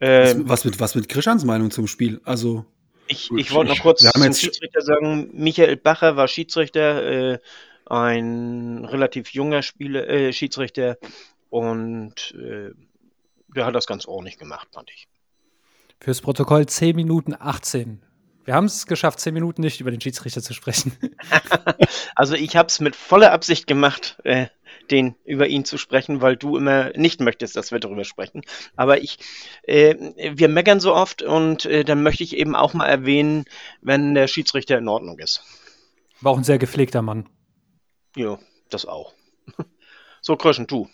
Ähm, 0.00 0.48
was, 0.48 0.64
mit, 0.64 0.80
was 0.80 0.94
mit 0.94 1.08
Krischans 1.08 1.44
Meinung 1.44 1.70
zum 1.70 1.86
Spiel? 1.86 2.20
Also. 2.24 2.64
Ich, 3.06 3.30
ich 3.30 3.52
wollte 3.52 3.72
noch 3.72 3.80
kurz 3.80 4.00
zum 4.00 4.34
Schiedsrichter 4.34 4.80
sagen, 4.80 5.30
Michael 5.32 5.76
Bacher 5.76 6.16
war 6.16 6.28
Schiedsrichter, 6.28 7.34
äh, 7.34 7.38
ein 7.86 8.84
relativ 8.84 9.30
junger 9.30 9.62
Spieler, 9.62 10.08
äh, 10.08 10.32
Schiedsrichter 10.32 10.96
und 11.50 12.34
äh, 12.34 12.70
der 13.54 13.66
hat 13.66 13.74
das 13.74 13.86
ganz 13.86 14.06
ordentlich 14.06 14.38
gemacht, 14.38 14.68
fand 14.72 14.90
ich. 14.90 15.06
Fürs 16.00 16.20
Protokoll 16.20 16.66
10 16.66 16.96
Minuten 16.96 17.34
18. 17.38 18.02
Wir 18.44 18.54
haben 18.54 18.66
es 18.66 18.86
geschafft, 18.86 19.20
10 19.20 19.32
Minuten 19.32 19.62
nicht 19.62 19.80
über 19.80 19.90
den 19.90 20.00
Schiedsrichter 20.00 20.42
zu 20.42 20.52
sprechen. 20.52 20.92
also 22.14 22.34
ich 22.34 22.56
habe 22.56 22.68
es 22.68 22.80
mit 22.80 22.94
voller 22.94 23.32
Absicht 23.32 23.66
gemacht, 23.66 24.18
äh, 24.24 24.46
den 24.90 25.14
über 25.24 25.46
ihn 25.46 25.64
zu 25.64 25.78
sprechen, 25.78 26.20
weil 26.20 26.36
du 26.36 26.56
immer 26.56 26.90
nicht 26.96 27.20
möchtest, 27.20 27.56
dass 27.56 27.72
wir 27.72 27.80
darüber 27.80 28.04
sprechen. 28.04 28.42
Aber 28.76 29.02
ich, 29.02 29.18
äh, 29.62 29.94
wir 30.34 30.48
meckern 30.48 30.80
so 30.80 30.94
oft 30.94 31.22
und 31.22 31.64
äh, 31.66 31.84
dann 31.84 32.02
möchte 32.02 32.24
ich 32.24 32.36
eben 32.36 32.54
auch 32.54 32.74
mal 32.74 32.86
erwähnen, 32.86 33.44
wenn 33.80 34.14
der 34.14 34.28
Schiedsrichter 34.28 34.78
in 34.78 34.88
Ordnung 34.88 35.18
ist. 35.18 35.42
War 36.20 36.32
auch 36.32 36.38
ein 36.38 36.44
sehr 36.44 36.58
gepflegter 36.58 37.02
Mann. 37.02 37.28
Ja, 38.16 38.38
das 38.70 38.86
auch. 38.86 39.14
So, 40.26 40.36
Kröschen, 40.36 40.66
du. 40.66 40.88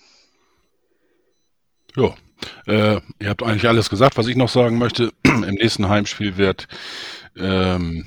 Ja, 1.95 2.17
äh, 2.67 3.01
ihr 3.21 3.29
habt 3.29 3.45
eigentlich 3.45 3.69
alles 3.69 3.89
gesagt, 3.89 4.17
was 4.17 4.27
ich 4.27 4.35
noch 4.35 4.49
sagen 4.49 4.77
möchte. 4.77 5.13
Im 5.23 5.41
nächsten 5.41 5.89
Heimspiel 5.89 6.37
wird 6.37 6.67
ähm, 7.37 8.07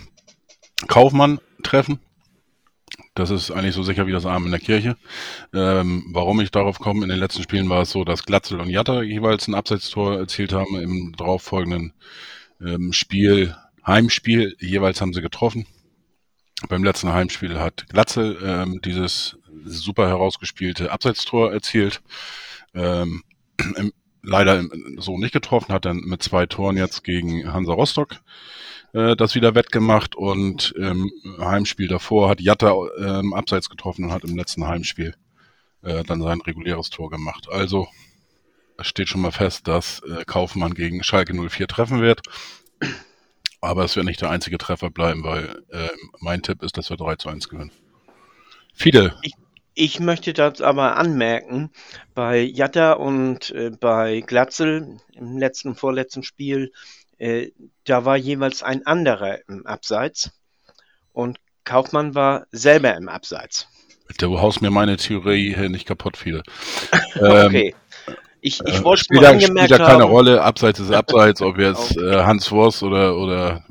Kaufmann 0.88 1.40
treffen. 1.64 2.02
Das 3.16 3.30
ist 3.30 3.52
eigentlich 3.52 3.76
so 3.76 3.84
sicher 3.84 4.08
wie 4.08 4.12
das 4.12 4.26
Arm 4.26 4.46
in 4.46 4.52
der 4.52 4.60
Kirche. 4.60 4.98
Ähm, 5.54 6.06
warum 6.12 6.40
ich 6.42 6.50
darauf 6.50 6.80
komme, 6.80 7.04
in 7.04 7.10
den 7.10 7.20
letzten 7.20 7.44
Spielen 7.44 7.70
war 7.70 7.84
es 7.84 7.92
so, 7.92 8.04
dass 8.04 8.26
Glatzel 8.26 8.60
und 8.60 8.70
Jatta 8.70 9.04
jeweils 9.04 9.48
ein 9.48 9.54
Abseitstor 9.54 10.18
erzielt 10.18 10.52
haben 10.52 10.76
im 10.80 11.14
darauffolgenden 11.16 11.94
ähm, 12.60 12.92
Spiel, 12.92 13.56
Heimspiel. 13.86 14.56
Jeweils 14.60 15.00
haben 15.00 15.14
sie 15.14 15.22
getroffen. 15.22 15.68
Beim 16.70 16.84
letzten 16.84 17.14
Heimspiel 17.14 17.60
hat 17.60 17.88
Glatzel 17.90 18.40
ähm, 18.44 18.82
dieses 18.84 19.38
super 19.66 20.08
herausgespielte 20.08 20.92
Abseitstor 20.92 21.54
erzielt. 21.54 22.02
Ähm, 22.74 23.24
leider 24.24 24.64
so 24.98 25.20
nicht 25.20 25.34
getroffen, 25.34 25.74
hat 25.74 25.86
dann 25.86 25.98
mit 25.98 26.24
zwei 26.24 26.48
Toren 26.48 26.78
jetzt 26.78 27.04
gegen 27.04 27.54
Hansa 27.54 27.74
Rostock 27.74 28.16
äh, 28.94 29.16
das 29.16 29.36
wieder 29.36 29.56
wettgemacht 29.56 30.16
und 30.16 30.72
im 30.78 31.12
Heimspiel 31.40 31.88
davor 31.88 32.30
hat 32.30 32.42
Jatta 32.42 32.74
ähm, 32.98 33.34
abseits 33.34 33.70
getroffen 33.70 34.06
und 34.06 34.12
hat 34.12 34.24
im 34.24 34.36
letzten 34.38 34.66
Heimspiel 34.66 35.16
äh, 35.82 36.04
dann 36.04 36.22
sein 36.22 36.42
reguläres 36.42 36.90
Tor 36.90 37.10
gemacht. 37.10 37.48
Also 37.52 37.88
es 38.78 38.88
steht 38.88 39.10
schon 39.10 39.22
mal 39.22 39.32
fest, 39.32 39.68
dass 39.68 40.02
äh, 40.02 40.24
Kaufmann 40.26 40.74
gegen 40.74 41.04
Schalke 41.04 41.34
04 41.34 41.68
treffen 41.68 42.02
wird. 42.02 42.22
Aber 43.62 43.86
es 43.86 43.96
wird 43.96 44.06
nicht 44.06 44.22
der 44.22 44.30
einzige 44.30 44.58
Treffer 44.58 44.90
bleiben, 44.90 45.24
weil 45.24 45.64
äh, 45.70 45.88
mein 46.20 46.42
Tipp 46.42 46.64
ist, 46.64 46.78
dass 46.78 46.90
wir 46.90 46.98
3 46.98 47.16
zu 47.16 47.30
1 47.30 47.48
gewinnen. 47.48 47.72
Fidel. 48.74 49.14
Ich, 49.22 49.34
ich 49.74 50.00
möchte 50.00 50.34
das 50.34 50.62
aber 50.62 50.98
anmerken, 50.98 51.72
bei 52.14 52.42
Jatta 52.42 52.94
und 52.94 53.52
äh, 53.52 53.72
bei 53.72 54.22
Glatzel 54.22 55.00
im 55.14 55.38
letzten, 55.38 55.76
vorletzten 55.76 56.24
Spiel, 56.24 56.74
da 57.86 58.06
war 58.06 58.18
jeweils 58.18 58.64
ein 58.64 58.86
anderer 58.86 59.40
im 59.48 59.66
Abseits 59.66 60.32
und 61.12 61.40
Kaufmann 61.64 62.16
war 62.16 62.48
selber 62.52 62.96
im 62.96 63.08
Abseits. 63.08 63.68
Du 64.18 64.40
haust 64.40 64.62
mir 64.62 64.72
meine 64.72 64.98
Theorie 64.98 65.56
hier 65.56 65.70
nicht 65.70 65.88
kaputt, 65.88 66.18
Fidel. 66.18 66.44
okay. 67.16 67.70
Ähm, 67.70 68.16
ich, 68.42 68.60
ich 68.66 68.76
äh, 68.76 68.84
wollte 68.84 69.06
spielt 69.06 69.24
angemerkt 69.24 69.70
spielt 69.70 69.80
ja 69.80 69.88
keine 69.88 70.04
haben. 70.04 70.12
Rolle, 70.12 70.42
abseits 70.42 70.80
ist 70.80 70.92
abseits, 70.92 71.42
ob 71.42 71.58
jetzt 71.60 71.98
okay. 71.98 72.10
äh, 72.10 72.24
Hans 72.24 72.52
Wurst 72.52 72.84
oder, 72.84 73.16
oder 73.16 73.64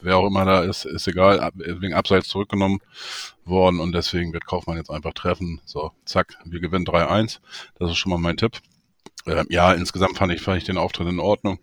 wer 0.00 0.16
auch 0.16 0.26
immer 0.26 0.44
da 0.44 0.62
ist, 0.62 0.84
ist 0.84 1.06
egal, 1.06 1.50
wegen 1.54 1.94
abseits 1.94 2.28
zurückgenommen 2.28 2.80
worden 3.44 3.78
und 3.78 3.92
deswegen 3.92 4.32
wird 4.32 4.46
Kaufmann 4.46 4.76
jetzt 4.76 4.90
einfach 4.90 5.12
treffen. 5.12 5.60
So, 5.64 5.92
zack, 6.04 6.36
wir 6.44 6.60
gewinnen 6.60 6.84
3-1. 6.84 7.38
Das 7.78 7.90
ist 7.90 7.96
schon 7.96 8.10
mal 8.10 8.18
mein 8.18 8.36
Tipp. 8.36 8.58
Ähm, 9.26 9.46
ja, 9.50 9.72
insgesamt 9.72 10.18
fand 10.18 10.32
ich, 10.32 10.40
fand 10.40 10.58
ich 10.58 10.64
den 10.64 10.78
Auftritt 10.78 11.08
in 11.08 11.20
Ordnung. 11.20 11.58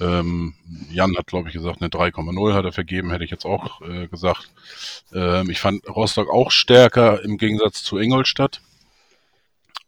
Ähm, 0.00 0.54
Jan 0.90 1.16
hat, 1.16 1.26
glaube 1.26 1.48
ich, 1.48 1.54
gesagt, 1.54 1.80
eine 1.80 1.90
3,0 1.90 2.54
hat 2.54 2.64
er 2.64 2.72
vergeben, 2.72 3.10
hätte 3.10 3.24
ich 3.24 3.30
jetzt 3.30 3.44
auch 3.44 3.80
äh, 3.82 4.06
gesagt. 4.06 4.50
Ähm, 5.12 5.50
ich 5.50 5.60
fand 5.60 5.88
Rostock 5.88 6.30
auch 6.30 6.50
stärker 6.50 7.22
im 7.22 7.36
Gegensatz 7.36 7.82
zu 7.82 7.98
Ingolstadt. 7.98 8.60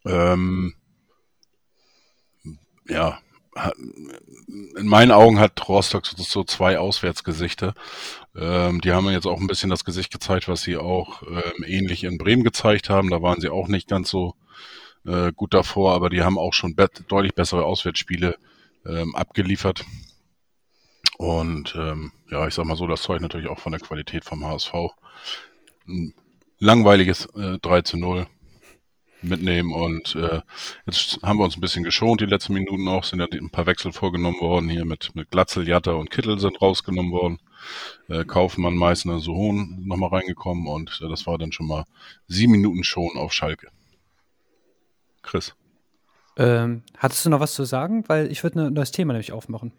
Ähm, 0.05 0.75
ja, 2.89 3.21
in 4.77 4.87
meinen 4.87 5.11
Augen 5.13 5.39
hat 5.39 5.69
Rostock 5.69 6.07
so, 6.07 6.23
so 6.23 6.45
zwei 6.45 6.79
Auswärtsgesichter. 6.79 7.75
Ähm, 8.37 8.81
die 8.81 8.93
haben 8.93 9.09
jetzt 9.11 9.27
auch 9.27 9.41
ein 9.41 9.47
bisschen 9.47 9.71
das 9.71 9.85
Gesicht 9.85 10.13
gezeigt, 10.13 10.49
was 10.49 10.63
sie 10.63 10.77
auch 10.77 11.23
ähm, 11.23 11.65
ähnlich 11.67 12.05
in 12.05 12.19
Bremen 12.19 12.45
gezeigt 12.45 12.91
haben. 12.91 13.11
Da 13.11 13.23
waren 13.23 13.41
sie 13.41 13.49
auch 13.49 13.69
nicht 13.69 13.89
ganz 13.89 14.11
so 14.11 14.35
äh, 15.07 15.33
gut 15.33 15.55
davor, 15.55 15.95
aber 15.95 16.11
die 16.11 16.23
haben 16.23 16.39
auch 16.39 16.53
schon 16.53 16.75
be 16.75 16.89
deutlich 17.09 17.35
bessere 17.35 17.65
Auswärtsspiele 17.65 18.37
ähm, 18.87 19.15
abgeliefert. 19.15 19.85
Und 21.19 21.75
ähm, 21.77 22.13
ja, 22.31 22.47
ich 22.47 22.55
sag 22.55 22.65
mal 22.65 22.77
so, 22.77 22.87
das 22.87 23.03
zeugt 23.03 23.21
natürlich 23.21 23.49
auch 23.49 23.59
von 23.59 23.73
der 23.73 23.81
Qualität 23.81 24.25
vom 24.25 24.45
HSV. 24.45 24.73
Ein 25.87 26.15
langweiliges 26.59 27.27
äh, 27.35 27.59
3 27.59 27.83
zu 27.83 27.97
0 27.99 28.27
mitnehmen. 29.23 29.73
Und 29.73 30.15
äh, 30.15 30.41
jetzt 30.87 31.21
haben 31.23 31.39
wir 31.39 31.45
uns 31.45 31.57
ein 31.57 31.61
bisschen 31.61 31.85
geschont, 31.85 32.21
die 32.21 32.27
letzten 32.27 32.55
Minuten 32.55 32.89
auch, 32.89 33.05
sind 33.05 33.21
ja 33.21 33.27
ein 33.31 33.51
paar 33.51 33.67
Wechsel 33.67 33.93
vorgenommen 33.93 34.41
worden. 34.41 34.69
Hier 34.69 34.85
mit, 34.85 35.15
mit 35.15 35.31
Glatzel, 35.31 35.69
Jatta 35.69 35.93
und 35.93 36.11
Kittel 36.11 36.39
sind 36.39 36.61
rausgenommen 36.61 37.13
worden. 37.13 37.39
Äh, 38.09 38.25
Kaufmann, 38.25 38.77
Meißner, 38.77 39.21
Sohn 39.21 39.83
nochmal 39.87 40.11
reingekommen 40.11 40.67
und 40.67 41.01
äh, 41.05 41.09
das 41.09 41.27
war 41.27 41.37
dann 41.37 41.53
schon 41.53 41.67
mal 41.67 41.85
sieben 42.27 42.53
Minuten 42.53 42.85
schon 42.85 43.17
auf 43.17 43.33
Schalke. 43.33 43.69
Chris. 45.23 45.55
Ähm, 46.41 46.83
hattest 46.97 47.27
du 47.27 47.31
noch 47.31 47.41
was 47.41 47.53
zu 47.53 47.65
sagen? 47.65 48.05
Weil 48.07 48.33
ich 48.33 48.43
würde 48.43 48.63
ein 48.63 48.73
neues 48.73 48.93
Thema 48.93 49.13
nämlich 49.13 49.33
aufmachen. 49.33 49.73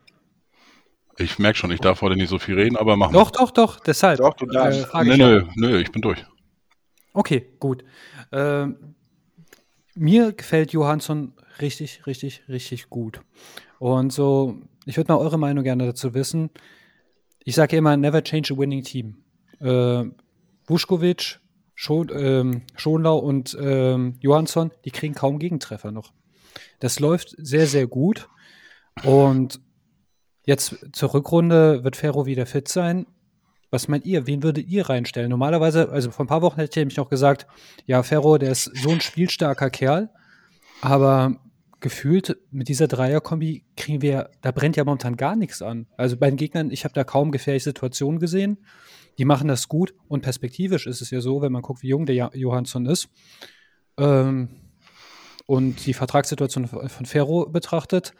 Ich 1.17 1.39
merke 1.39 1.57
schon, 1.57 1.71
ich 1.71 1.79
darf 1.79 2.01
heute 2.01 2.15
nicht 2.15 2.29
so 2.29 2.37
viel 2.37 2.55
reden, 2.55 2.77
aber 2.77 2.95
machen 2.95 3.13
Doch, 3.13 3.31
doch, 3.31 3.49
doch, 3.49 3.79
deshalb. 3.79 4.19
Doch, 4.19 4.35
du 4.35 4.45
darfst. 4.45 4.87
Äh, 4.93 5.03
nö, 5.03 5.17
nö, 5.17 5.43
nö, 5.55 5.79
ich 5.79 5.91
bin 5.91 6.03
durch. 6.03 6.23
Okay, 7.13 7.47
gut. 7.59 7.83
Ähm, 8.31 8.95
mir 9.95 10.33
gefällt 10.33 10.71
Johansson 10.71 11.33
richtig, 11.59 12.05
richtig, 12.05 12.43
richtig 12.47 12.89
gut. 12.89 13.21
Und 13.79 14.13
so, 14.13 14.61
ich 14.85 14.97
würde 14.97 15.11
mal 15.11 15.19
eure 15.19 15.39
Meinung 15.39 15.63
gerne 15.63 15.87
dazu 15.87 16.13
wissen. 16.13 16.51
Ich 17.43 17.55
sage 17.55 17.75
immer, 17.75 17.97
never 17.97 18.23
change 18.23 18.53
a 18.53 18.57
winning 18.57 18.83
team. 18.83 19.17
Äh, 19.59 20.03
Vuskovic, 20.67 21.39
Schon, 21.73 22.09
ähm, 22.13 22.61
Schonlau 22.75 23.17
und 23.17 23.57
ähm, 23.59 24.13
Johansson, 24.19 24.69
die 24.85 24.91
kriegen 24.91 25.15
kaum 25.15 25.39
Gegentreffer 25.39 25.91
noch. 25.91 26.13
Das 26.79 26.99
läuft 26.99 27.35
sehr, 27.37 27.67
sehr 27.67 27.87
gut. 27.87 28.29
Und 29.03 29.59
jetzt 30.45 30.75
zur 30.93 31.13
Rückrunde 31.13 31.83
wird 31.83 31.95
Ferro 31.95 32.25
wieder 32.25 32.45
fit 32.45 32.67
sein. 32.67 33.05
Was 33.69 33.87
meint 33.87 34.05
ihr? 34.05 34.27
Wen 34.27 34.43
würdet 34.43 34.67
ihr 34.67 34.89
reinstellen? 34.89 35.29
Normalerweise, 35.29 35.89
also 35.89 36.11
vor 36.11 36.25
ein 36.25 36.27
paar 36.27 36.41
Wochen 36.41 36.59
hätte 36.59 36.71
ich 36.71 36.75
nämlich 36.75 36.97
noch 36.97 37.09
gesagt, 37.09 37.47
ja, 37.85 38.03
Ferro, 38.03 38.37
der 38.37 38.51
ist 38.51 38.65
so 38.75 38.89
ein 38.89 38.99
spielstarker 38.99 39.69
Kerl, 39.69 40.09
aber 40.81 41.37
gefühlt 41.79 42.37
mit 42.51 42.67
dieser 42.67 42.87
Dreierkombi 42.87 43.63
kriegen 43.77 44.01
wir, 44.01 44.29
da 44.41 44.51
brennt 44.51 44.75
ja 44.75 44.83
momentan 44.83 45.15
gar 45.15 45.35
nichts 45.35 45.61
an. 45.61 45.87
Also 45.95 46.17
bei 46.17 46.29
den 46.29 46.37
Gegnern, 46.37 46.69
ich 46.69 46.83
habe 46.83 46.93
da 46.93 47.03
kaum 47.03 47.31
gefährliche 47.31 47.69
Situationen 47.69 48.19
gesehen. 48.19 48.57
Die 49.17 49.25
machen 49.25 49.47
das 49.47 49.67
gut 49.67 49.93
und 50.07 50.21
perspektivisch 50.21 50.85
ist 50.85 51.01
es 51.01 51.09
ja 51.09 51.21
so, 51.21 51.41
wenn 51.41 51.51
man 51.51 51.61
guckt, 51.61 51.81
wie 51.81 51.89
jung 51.89 52.05
der 52.05 52.31
Johansson 52.33 52.85
ist 52.85 53.09
ähm, 53.97 54.49
und 55.45 55.85
die 55.85 55.93
Vertragssituation 55.93 56.67
von 56.67 57.05
Ferro 57.05 57.47
betrachtet, 57.47 58.13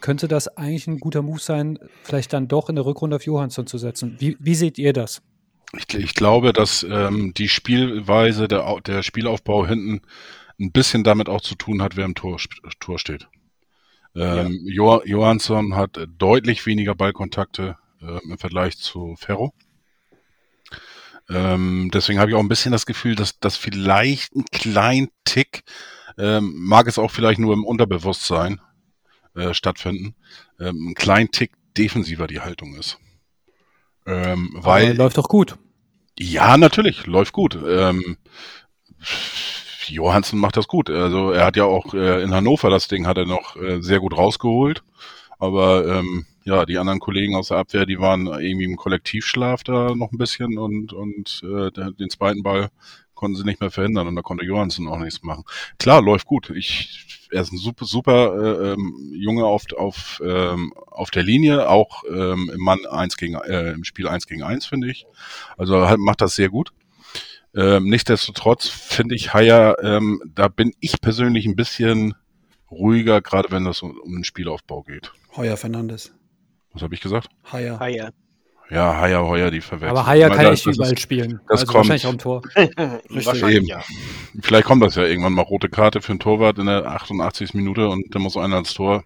könnte 0.00 0.28
das 0.28 0.48
eigentlich 0.48 0.86
ein 0.86 1.00
guter 1.00 1.22
Move 1.22 1.40
sein, 1.40 1.78
vielleicht 2.02 2.32
dann 2.32 2.48
doch 2.48 2.68
in 2.68 2.76
der 2.76 2.84
Rückrunde 2.84 3.16
auf 3.16 3.24
Johansson 3.24 3.66
zu 3.66 3.78
setzen. 3.78 4.16
Wie, 4.18 4.36
wie 4.38 4.54
seht 4.54 4.78
ihr 4.78 4.92
das? 4.92 5.22
Ich, 5.76 5.94
ich 5.94 6.14
glaube, 6.14 6.52
dass 6.52 6.84
ähm, 6.88 7.32
die 7.34 7.48
Spielweise, 7.48 8.48
der, 8.48 8.80
der 8.86 9.02
Spielaufbau 9.02 9.66
hinten 9.66 10.02
ein 10.60 10.72
bisschen 10.72 11.04
damit 11.04 11.28
auch 11.28 11.40
zu 11.40 11.54
tun 11.54 11.82
hat, 11.82 11.96
wer 11.96 12.04
im 12.04 12.14
Tor, 12.14 12.38
Tor 12.80 12.98
steht. 12.98 13.28
Ähm, 14.14 14.60
ja. 14.64 14.72
jo 14.72 15.02
Johansson 15.04 15.74
hat 15.74 15.98
deutlich 16.18 16.66
weniger 16.66 16.94
Ballkontakte 16.94 17.76
äh, 18.00 18.18
im 18.22 18.38
Vergleich 18.38 18.78
zu 18.78 19.16
Ferro. 19.16 19.52
Ähm, 21.28 21.90
deswegen 21.92 22.20
habe 22.20 22.30
ich 22.30 22.36
auch 22.36 22.40
ein 22.40 22.48
bisschen 22.48 22.72
das 22.72 22.86
Gefühl, 22.86 23.14
dass 23.16 23.38
das 23.40 23.56
vielleicht 23.56 24.34
ein 24.34 24.44
kleinen 24.52 25.08
Tick, 25.24 25.64
ähm, 26.18 26.54
mag 26.56 26.86
es 26.86 26.98
auch 26.98 27.10
vielleicht 27.10 27.38
nur 27.38 27.54
im 27.54 27.64
Unterbewusstsein 27.64 28.60
äh, 29.34 29.54
stattfinden, 29.54 30.14
ähm, 30.60 30.90
ein 30.90 30.94
kleinen 30.94 31.30
Tick 31.30 31.52
defensiver 31.76 32.26
die 32.26 32.40
Haltung 32.40 32.74
ist. 32.74 32.98
Ähm, 34.06 34.50
weil 34.54 34.90
Aber 34.90 34.94
läuft 34.94 35.18
doch 35.18 35.28
gut. 35.28 35.56
ja, 36.18 36.56
natürlich, 36.56 37.06
läuft 37.06 37.32
gut. 37.32 37.58
Ähm, 37.66 38.16
Johansen 39.88 40.38
macht 40.38 40.56
das 40.56 40.68
gut. 40.68 40.90
Also 40.90 41.30
er 41.30 41.44
hat 41.44 41.56
ja 41.56 41.64
auch 41.64 41.94
äh, 41.94 42.22
in 42.22 42.32
Hannover 42.32 42.70
das 42.70 42.88
Ding 42.88 43.06
hat 43.06 43.18
er 43.18 43.26
noch 43.26 43.56
äh, 43.56 43.82
sehr 43.82 44.00
gut 44.00 44.16
rausgeholt. 44.16 44.82
Aber 45.38 45.86
ähm, 45.86 46.26
ja, 46.44 46.64
die 46.64 46.78
anderen 46.78 47.00
Kollegen 47.00 47.34
aus 47.34 47.48
der 47.48 47.58
Abwehr, 47.58 47.86
die 47.86 47.98
waren 47.98 48.26
irgendwie 48.26 48.64
im 48.64 48.76
Kollektivschlaf 48.76 49.64
da 49.64 49.94
noch 49.94 50.12
ein 50.12 50.18
bisschen 50.18 50.58
und, 50.58 50.92
und 50.92 51.42
äh, 51.42 51.70
den 51.70 52.10
zweiten 52.10 52.42
Ball 52.42 52.70
konnten 53.24 53.38
sie 53.38 53.44
nicht 53.44 53.62
mehr 53.62 53.70
verhindern 53.70 54.06
und 54.06 54.16
da 54.16 54.20
konnte 54.20 54.44
Johansen 54.44 54.86
auch 54.86 54.98
nichts 54.98 55.22
machen. 55.22 55.44
Klar, 55.78 56.02
läuft 56.02 56.26
gut. 56.26 56.50
Ich, 56.50 57.26
er 57.30 57.40
ist 57.40 57.52
ein 57.52 57.58
super, 57.58 57.86
super 57.86 58.34
äh, 58.36 58.72
ähm, 58.72 59.12
Junge 59.14 59.46
auf, 59.46 59.64
auf, 59.74 60.20
ähm, 60.22 60.74
auf 60.90 61.10
der 61.10 61.22
Linie, 61.22 61.70
auch 61.70 62.04
ähm, 62.06 62.50
im 62.52 62.60
Mann 62.60 62.84
eins 62.84 63.16
gegen 63.16 63.36
äh, 63.36 63.72
im 63.72 63.84
Spiel 63.84 64.08
eins 64.08 64.26
gegen 64.26 64.42
eins, 64.42 64.66
finde 64.66 64.90
ich. 64.90 65.06
Also 65.56 65.88
halt, 65.88 66.00
macht 66.00 66.20
das 66.20 66.34
sehr 66.34 66.50
gut. 66.50 66.74
Ähm, 67.54 67.88
nichtsdestotrotz 67.88 68.68
finde 68.68 69.14
ich 69.14 69.32
Haya, 69.32 69.74
ähm, 69.80 70.20
da 70.26 70.48
bin 70.48 70.74
ich 70.80 71.00
persönlich 71.00 71.46
ein 71.46 71.56
bisschen 71.56 72.14
ruhiger, 72.70 73.22
gerade 73.22 73.50
wenn 73.50 73.64
es 73.66 73.80
um, 73.80 73.98
um 73.98 74.12
den 74.12 74.24
Spielaufbau 74.24 74.82
geht. 74.82 75.12
Heuer 75.34 75.56
Fernandes. 75.56 76.12
Was 76.74 76.82
habe 76.82 76.94
ich 76.94 77.00
gesagt? 77.00 77.28
Heuer. 77.50 77.78
Haier. 77.78 78.12
Ja, 78.70 78.96
Haya, 78.98 79.22
Heuer, 79.22 79.50
die 79.50 79.60
verwechseln. 79.60 79.90
Aber 79.90 80.06
Haier 80.06 80.30
kann 80.30 80.44
ja 80.44 80.50
das 80.50 80.64
überall 80.64 80.92
ist- 80.94 81.00
spielen. 81.00 81.40
das 81.48 81.60
also 81.60 81.66
kommt. 81.72 81.88
wahrscheinlich 81.88 82.06
auch 82.06 82.12
im 82.12 82.18
Tor. 82.18 82.42
Wahrscheinlich 83.08 83.56
Eben. 83.56 83.66
ja. 83.66 83.82
Vielleicht 84.40 84.64
kommt 84.66 84.82
das 84.82 84.94
ja 84.94 85.02
irgendwann 85.04 85.34
mal 85.34 85.42
rote 85.42 85.68
Karte 85.68 86.00
für 86.00 86.12
einen 86.12 86.18
Torwart 86.20 86.58
in 86.58 86.66
der 86.66 86.86
88. 86.86 87.54
Minute 87.54 87.88
und 87.88 88.14
dann 88.14 88.22
muss 88.22 88.36
einer 88.36 88.58
ins 88.58 88.72
Tor. 88.74 89.04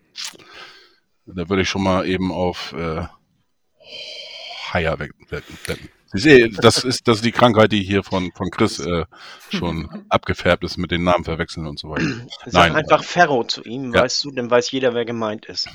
Da 1.27 1.49
würde 1.49 1.63
ich 1.63 1.69
schon 1.69 1.83
mal 1.83 2.07
eben 2.07 2.31
auf 2.33 2.73
äh, 2.73 3.03
Haier 4.73 4.99
wetten. 4.99 5.27
das 6.63 6.85
ist, 6.85 7.07
das 7.09 7.17
ist 7.17 7.25
die 7.25 7.33
Krankheit, 7.33 7.73
die 7.73 7.83
hier 7.83 8.03
von, 8.05 8.31
von 8.33 8.51
Chris 8.51 8.79
äh, 8.79 9.05
schon 9.51 10.05
abgefärbt 10.09 10.65
ist 10.65 10.79
mit 10.79 10.91
den 10.91 11.03
Namen 11.05 11.25
verwechseln 11.25 11.67
und 11.67 11.79
so 11.79 11.91
weiter. 11.91 12.27
Sag 12.47 12.53
Nein. 12.73 12.77
einfach 12.77 13.03
Ferro 13.03 13.45
zu 13.45 13.63
ihm, 13.65 13.93
Ja. 13.93 14.03
weißt 14.03 14.25
du, 14.25 14.31
dann 14.31 14.51
weiß 14.51 14.71
jeder, 14.71 14.95
wer 14.95 15.05
gemeint 15.05 15.47
ist. 15.47 15.69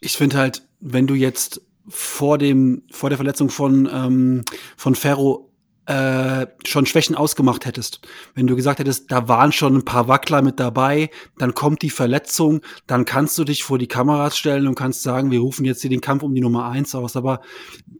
Ich 0.00 0.16
finde 0.16 0.36
halt, 0.38 0.62
wenn 0.80 1.06
du 1.06 1.14
jetzt 1.14 1.62
vor 1.88 2.38
dem, 2.38 2.82
vor 2.90 3.10
der 3.10 3.18
Verletzung 3.18 3.50
von, 3.50 3.88
ähm, 3.92 4.44
von 4.76 4.94
Ferro 4.94 5.50
äh, 5.86 6.46
schon 6.64 6.86
Schwächen 6.86 7.14
ausgemacht 7.14 7.66
hättest, 7.66 8.00
wenn 8.34 8.46
du 8.46 8.56
gesagt 8.56 8.78
hättest, 8.78 9.12
da 9.12 9.28
waren 9.28 9.52
schon 9.52 9.76
ein 9.76 9.84
paar 9.84 10.08
Wackler 10.08 10.40
mit 10.40 10.58
dabei, 10.58 11.10
dann 11.36 11.54
kommt 11.54 11.82
die 11.82 11.90
Verletzung, 11.90 12.62
dann 12.86 13.04
kannst 13.04 13.36
du 13.36 13.44
dich 13.44 13.64
vor 13.64 13.78
die 13.78 13.86
Kameras 13.86 14.38
stellen 14.38 14.66
und 14.66 14.76
kannst 14.76 15.02
sagen, 15.02 15.30
wir 15.30 15.40
rufen 15.40 15.66
jetzt 15.66 15.82
hier 15.82 15.90
den 15.90 16.00
Kampf 16.00 16.22
um 16.22 16.34
die 16.34 16.40
Nummer 16.40 16.68
eins 16.70 16.94
aus. 16.94 17.16
Aber 17.16 17.42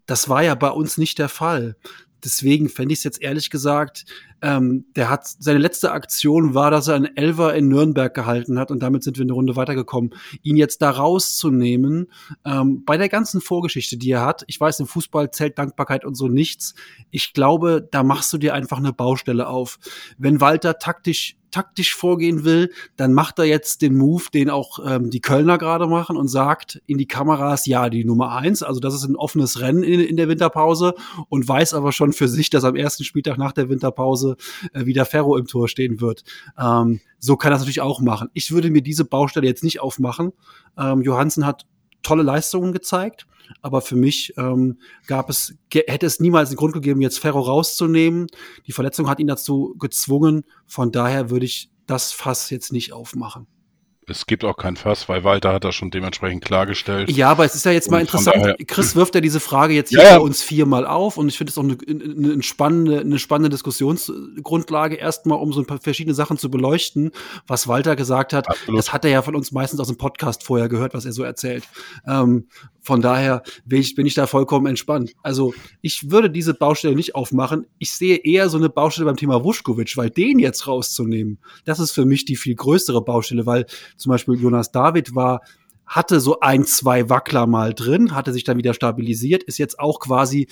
das 0.07 0.29
war 0.29 0.43
ja 0.43 0.55
bei 0.55 0.71
uns 0.71 0.97
nicht 0.97 1.19
der 1.19 1.29
Fall. 1.29 1.76
Deswegen 2.25 2.71
fände 2.71 2.95
ich 2.95 3.00
es 3.00 3.05
jetzt 3.05 3.21
ehrlich 3.21 3.50
gesagt, 3.50 4.07
ähm, 4.44 4.84
der 4.94 5.08
hat 5.08 5.26
seine 5.26 5.58
letzte 5.58 5.92
Aktion 5.92 6.52
war, 6.52 6.70
dass 6.70 6.88
er 6.88 6.96
einen 6.96 7.16
Elver 7.16 7.54
in 7.54 7.68
Nürnberg 7.68 8.12
gehalten 8.12 8.58
hat 8.58 8.70
und 8.70 8.82
damit 8.82 9.02
sind 9.02 9.16
wir 9.16 9.22
eine 9.22 9.32
Runde 9.32 9.56
weitergekommen. 9.56 10.14
Ihn 10.42 10.56
jetzt 10.56 10.82
da 10.82 10.90
rauszunehmen, 10.90 12.08
ähm, 12.44 12.84
bei 12.84 12.98
der 12.98 13.08
ganzen 13.08 13.40
Vorgeschichte, 13.40 13.96
die 13.96 14.10
er 14.10 14.24
hat, 14.24 14.44
ich 14.46 14.60
weiß, 14.60 14.80
im 14.80 14.86
Fußball 14.86 15.30
zählt 15.30 15.58
Dankbarkeit 15.58 16.04
und 16.04 16.14
so 16.14 16.28
nichts. 16.28 16.74
Ich 17.10 17.32
glaube, 17.32 17.88
da 17.90 18.02
machst 18.02 18.34
du 18.34 18.38
dir 18.38 18.52
einfach 18.52 18.76
eine 18.76 18.92
Baustelle 18.92 19.48
auf. 19.48 19.78
Wenn 20.18 20.42
Walter 20.42 20.78
taktisch 20.78 21.37
taktisch 21.54 21.94
vorgehen 21.94 22.44
will, 22.44 22.72
dann 22.96 23.14
macht 23.14 23.38
er 23.38 23.44
jetzt 23.44 23.80
den 23.80 23.96
Move, 23.96 24.24
den 24.35 24.50
auch 24.50 24.80
ähm, 24.85 25.11
die 25.11 25.20
Kölner 25.20 25.57
gerade 25.57 25.87
machen 25.87 26.16
und 26.16 26.26
sagt 26.26 26.83
in 26.87 26.98
die 26.98 27.07
Kameras, 27.07 27.66
ja, 27.66 27.88
die 27.90 28.04
Nummer 28.04 28.33
eins, 28.33 28.64
also 28.64 28.80
das 28.80 28.92
ist 28.92 29.04
ein 29.04 29.14
offenes 29.14 29.61
Rennen 29.61 29.85
in, 29.85 30.00
in 30.00 30.16
der 30.16 30.28
Winterpause 30.28 30.94
und 31.28 31.46
weiß 31.46 31.74
aber 31.74 31.92
schon 31.92 32.12
für 32.12 32.26
sich, 32.26 32.50
dass 32.50 32.64
am 32.64 32.74
ersten 32.74 33.04
Spieltag 33.04 33.38
nach 33.38 33.52
der 33.52 33.68
Winterpause 33.68 34.34
äh, 34.73 34.87
wieder 34.87 35.05
Ferro 35.05 35.37
im 35.37 35.47
Tor 35.47 35.68
stehen 35.68 36.01
wird. 36.01 36.25
Ähm, 36.59 37.01
so 37.18 37.37
kann 37.37 37.53
er 37.53 37.57
es 37.57 37.62
natürlich 37.62 37.81
auch 37.81 38.01
machen. 38.01 38.29
Ich 38.35 38.51
würde 38.51 38.70
mir 38.70 38.83
diese 38.83 39.05
Baustelle 39.05 39.47
jetzt 39.47 39.64
nicht 39.64 39.81
aufmachen. 39.81 40.33
Ähm, 40.79 41.03
Johansen 41.03 41.47
hat 41.47 41.66
tolle 42.03 42.23
Leistungen 42.23 42.73
gezeigt, 42.73 43.27
aber 43.62 43.81
für 43.81 43.97
mich 43.97 44.35
ähm, 44.37 44.79
gab 45.07 45.31
es, 45.31 45.55
hätte 45.73 46.07
es 46.07 46.20
niemals 46.20 46.51
einen 46.51 46.57
Grund 46.57 46.75
gegeben, 46.75 47.01
jetzt 47.01 47.18
Ferro 47.18 47.40
rauszunehmen. 47.40 48.27
Die 48.66 48.73
Verletzung 48.73 49.09
hat 49.09 49.20
ihn 49.20 49.27
dazu 49.27 49.75
gezwungen. 49.79 50.44
Von 50.66 50.92
daher 50.92 51.31
würde 51.31 51.47
ich 51.47 51.70
das 51.87 52.12
Fass 52.12 52.51
jetzt 52.51 52.73
nicht 52.73 52.92
aufmachen. 52.92 53.47
Es 54.07 54.27
gibt 54.27 54.45
auch 54.45 54.57
kein 54.57 54.77
Fass, 54.77 55.09
weil 55.09 55.25
Walter 55.25 55.53
hat 55.53 55.64
das 55.64 55.75
schon 55.75 55.90
dementsprechend 55.90 56.45
klargestellt. 56.45 57.11
Ja, 57.11 57.31
aber 57.31 57.45
es 57.45 57.55
ist 57.55 57.64
ja 57.64 57.73
jetzt 57.73 57.90
mal 57.90 57.97
Und 57.97 58.03
interessant. 58.03 58.57
Chris 58.67 58.95
wirft 58.97 59.14
ja 59.14 59.21
diese 59.21 59.40
Frage 59.40 59.75
jetzt 59.75 59.90
hier 59.90 60.03
Ja, 60.03 60.19
uns 60.19 60.43
viermal 60.43 60.87
auf 60.87 61.17
und 61.17 61.29
ich 61.29 61.38
finde 61.38 61.51
es 61.51 61.59
auch 61.59 61.62
eine, 61.62 61.77
eine, 61.88 62.33
eine 62.35 62.43
spannende, 62.43 63.01
eine 63.01 63.19
spannende 63.19 63.51
Diskussionsgrundlage, 63.51 64.97
erstmal 64.97 65.38
um 65.38 65.53
so 65.53 65.61
ein 65.61 65.67
paar 65.67 65.81
verschiedene 65.81 66.14
Sachen 66.14 66.38
zu 66.38 66.51
beleuchten, 66.51 67.12
was 67.47 67.69
Walter 67.69 67.97
gesagt 67.97 68.33
hat. 68.33 68.49
Absolut. 68.49 68.79
Das 68.79 68.93
hat 68.93 69.05
er 69.05 69.11
ja 69.11 69.23
von 69.23 69.37
uns 69.37 69.53
meistens 69.53 69.81
aus 69.81 69.88
dem 69.88 69.97
Podcast 69.97 70.45
vorher 70.45 70.69
gehört, 70.69 70.95
was 70.95 71.05
er 71.05 71.12
so 71.12 71.23
erzählt. 71.23 71.64
Ähm, 72.07 72.49
von 72.85 73.01
daher 73.01 73.42
bin 73.64 73.81
ich, 73.81 74.14
da 74.14 74.27
vollkommen 74.27 74.66
entspannt. 74.66 75.14
Also 75.23 75.55
ich 75.81 76.11
würde 76.11 76.31
diese 76.31 76.55
Baustelle 76.55 76.94
nicht 76.94 77.14
aufmachen. 77.14 77.66
Ich 77.79 77.92
sehe 77.92 78.18
eher 78.18 78.49
so 78.51 78.59
eine 78.59 78.68
Baustelle 78.68 79.07
beim 79.07 79.16
Thema 79.16 79.42
Vuskovic, 79.42 79.97
weil 79.97 80.11
den 80.11 80.38
jetzt 80.38 80.66
rauszunehmen, 80.66 81.38
das 81.64 81.81
ist 81.81 81.92
für 81.92 82.05
mich 82.05 82.27
die 82.27 82.37
viel 82.37 82.55
größere 82.55 83.03
Baustelle, 83.03 83.47
weil 83.47 83.66
zum 83.97 84.11
Beispiel 84.11 84.35
Jonas 84.35 84.70
David 84.70 85.14
war 85.14 85.40
hatte 85.87 86.18
so 86.18 86.40
ein, 86.40 86.64
zwei 86.64 87.11
Wackler 87.11 87.47
mal 87.47 87.75
drin, 87.75 88.14
hatte 88.14 88.33
sich 88.33 88.44
dann 88.44 88.57
wieder 88.57 88.73
stabilisiert, 88.73 89.42
ist 89.42 89.59
jetzt 89.59 89.79
auch 89.79 90.01
quasi 90.01 90.49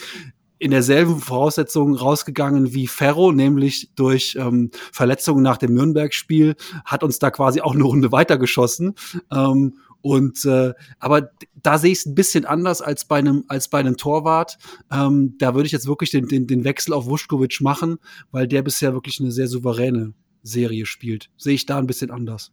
in 0.59 0.71
derselben 0.71 1.19
Voraussetzung 1.19 1.97
rausgegangen 1.97 2.73
wie 2.73 2.87
Ferro, 2.87 3.33
nämlich 3.33 3.91
durch 3.97 4.37
ähm, 4.39 4.71
Verletzungen 4.93 5.43
nach 5.43 5.57
dem 5.57 5.75
Nürnberg-Spiel, 5.75 6.55
hat 6.85 7.03
uns 7.03 7.19
da 7.19 7.31
quasi 7.31 7.61
auch 7.61 7.75
eine 7.75 7.83
Runde 7.83 8.13
weitergeschossen. 8.13 8.95
Ähm, 9.33 9.79
und 10.03 10.45
äh, 10.45 10.75
aber 10.99 11.31
da 11.55 11.79
sehe 11.79 11.93
ich 11.93 11.99
es 11.99 12.07
ein 12.07 12.15
bisschen 12.15 12.45
anders 12.45 12.83
als 12.83 13.07
bei 13.07 13.19
einem 13.19 13.45
als 13.49 13.69
bei 13.69 13.79
einem 13.79 13.97
Torwart. 13.97 14.59
Ähm, 14.91 15.37
da 15.39 15.55
würde 15.55 15.67
ich 15.67 15.73
jetzt 15.73 15.87
wirklich 15.87 16.11
den, 16.11 16.29
den, 16.29 16.47
den 16.47 16.65
Wechsel 16.65 16.93
auf 16.93 17.07
Vuskovic 17.07 17.61
machen, 17.61 17.99
weil 18.31 18.47
der 18.47 18.63
bisher 18.63 18.93
wirklich 18.93 19.21
eine 19.21 19.33
sehr 19.33 19.49
souveräne 19.49 20.15
Serie 20.43 20.87
spielt. 20.87 21.31
Sehe 21.37 21.55
ich 21.55 21.67
da 21.67 21.79
ein 21.79 21.87
bisschen 21.87 22.11
anders. 22.11 22.53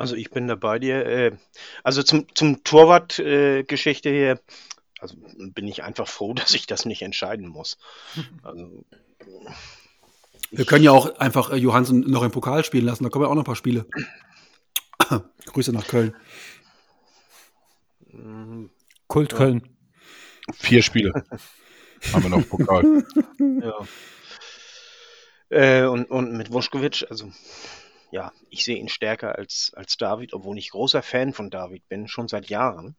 Also 0.00 0.16
ich 0.16 0.30
bin 0.30 0.48
da 0.48 0.54
bei 0.54 0.78
dir. 0.78 1.04
Äh, 1.04 1.32
also 1.84 2.02
zum, 2.02 2.26
zum 2.34 2.64
Torwart-Geschichte 2.64 4.08
hier, 4.08 4.40
also 4.98 5.16
bin 5.36 5.68
ich 5.68 5.82
einfach 5.82 6.08
froh, 6.08 6.32
dass 6.34 6.54
ich 6.54 6.66
das 6.66 6.86
nicht 6.86 7.02
entscheiden 7.02 7.48
muss. 7.48 7.76
Also, 8.42 8.84
Wir 10.50 10.64
können 10.64 10.84
ja 10.84 10.92
auch 10.92 11.18
einfach 11.18 11.50
äh, 11.50 11.56
Johansen 11.56 12.00
noch 12.00 12.22
im 12.22 12.30
Pokal 12.30 12.64
spielen 12.64 12.86
lassen. 12.86 13.04
Da 13.04 13.10
kommen 13.10 13.26
ja 13.26 13.30
auch 13.30 13.34
noch 13.34 13.42
ein 13.42 13.46
paar 13.46 13.56
Spiele. 13.56 13.86
Grüße 15.46 15.72
nach 15.72 15.86
Köln. 15.86 16.14
Kult 19.06 19.34
Köln. 19.34 19.76
Vier 20.54 20.82
Spiele 20.82 21.24
haben 22.12 22.22
wir 22.24 22.30
noch 22.30 22.48
Pokal. 22.48 23.04
ja. 23.62 23.86
Äh, 25.50 25.86
und, 25.86 26.10
und 26.10 26.36
mit 26.36 26.52
Vuskovic, 26.52 27.06
also 27.10 27.30
ja, 28.10 28.32
ich 28.48 28.64
sehe 28.64 28.76
ihn 28.76 28.88
stärker 28.88 29.36
als, 29.36 29.72
als 29.74 29.96
David, 29.96 30.32
obwohl 30.32 30.58
ich 30.58 30.70
großer 30.70 31.02
Fan 31.02 31.32
von 31.32 31.50
David 31.50 31.88
bin, 31.88 32.08
schon 32.08 32.28
seit 32.28 32.48
Jahren. 32.48 32.96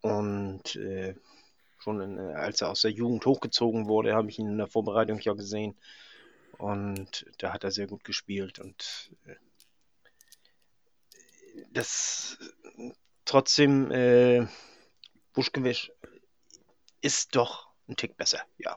Und 0.00 0.76
äh, 0.76 1.14
schon 1.78 2.00
in, 2.00 2.18
äh, 2.18 2.34
als 2.34 2.60
er 2.60 2.70
aus 2.70 2.82
der 2.82 2.92
Jugend 2.92 3.26
hochgezogen 3.26 3.86
wurde, 3.86 4.14
habe 4.14 4.28
ich 4.30 4.38
ihn 4.38 4.48
in 4.48 4.58
der 4.58 4.68
Vorbereitung 4.68 5.18
ja 5.20 5.32
gesehen. 5.32 5.76
Und 6.58 7.26
da 7.38 7.52
hat 7.52 7.64
er 7.64 7.70
sehr 7.70 7.86
gut 7.86 8.04
gespielt. 8.04 8.58
Und 8.58 9.10
äh, 9.26 9.34
das 11.72 12.38
trotzdem, 13.24 13.90
äh, 13.90 14.46
Vuskovic 15.34 15.90
ist 17.00 17.34
doch 17.36 17.68
ein 17.88 17.96
Tick 17.96 18.16
besser, 18.16 18.40
ja. 18.58 18.76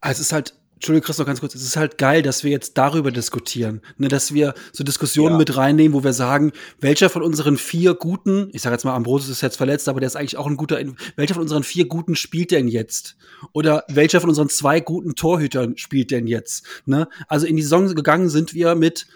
Also 0.00 0.20
es 0.20 0.26
ist 0.26 0.32
halt, 0.32 0.54
Entschuldigung, 0.74 1.06
Chris, 1.06 1.18
noch 1.18 1.24
ganz 1.26 1.40
kurz, 1.40 1.54
es 1.54 1.62
ist 1.62 1.76
halt 1.76 1.96
geil, 1.96 2.20
dass 2.20 2.44
wir 2.44 2.50
jetzt 2.50 2.76
darüber 2.76 3.10
diskutieren. 3.10 3.80
Ne, 3.96 4.08
dass 4.08 4.34
wir 4.34 4.52
so 4.72 4.84
Diskussionen 4.84 5.34
Ja. 5.34 5.38
mit 5.38 5.56
reinnehmen, 5.56 5.94
wo 5.96 6.04
wir 6.04 6.12
sagen, 6.12 6.52
welcher 6.78 7.08
von 7.08 7.22
unseren 7.22 7.56
vier 7.56 7.94
guten, 7.94 8.50
ich 8.52 8.60
sage 8.60 8.74
jetzt 8.74 8.84
mal, 8.84 8.94
Ambrosius 8.94 9.30
ist 9.30 9.40
jetzt 9.40 9.56
verletzt, 9.56 9.88
aber 9.88 10.00
der 10.00 10.08
ist 10.08 10.16
eigentlich 10.16 10.36
auch 10.36 10.46
ein 10.46 10.56
guter, 10.56 10.78
welcher 11.16 11.34
von 11.34 11.42
unseren 11.42 11.62
vier 11.62 11.86
guten 11.86 12.16
spielt 12.16 12.50
denn 12.50 12.68
jetzt? 12.68 13.16
Oder 13.52 13.84
welcher 13.88 14.20
von 14.20 14.28
unseren 14.28 14.50
zwei 14.50 14.80
guten 14.80 15.14
Torhütern 15.14 15.78
spielt 15.78 16.10
denn 16.10 16.26
jetzt? 16.26 16.66
Ne? 16.84 17.08
Also 17.28 17.46
in 17.46 17.56
die 17.56 17.62
Saison 17.62 17.94
gegangen 17.94 18.28
sind 18.28 18.52
wir 18.52 18.74
mit 18.74 19.06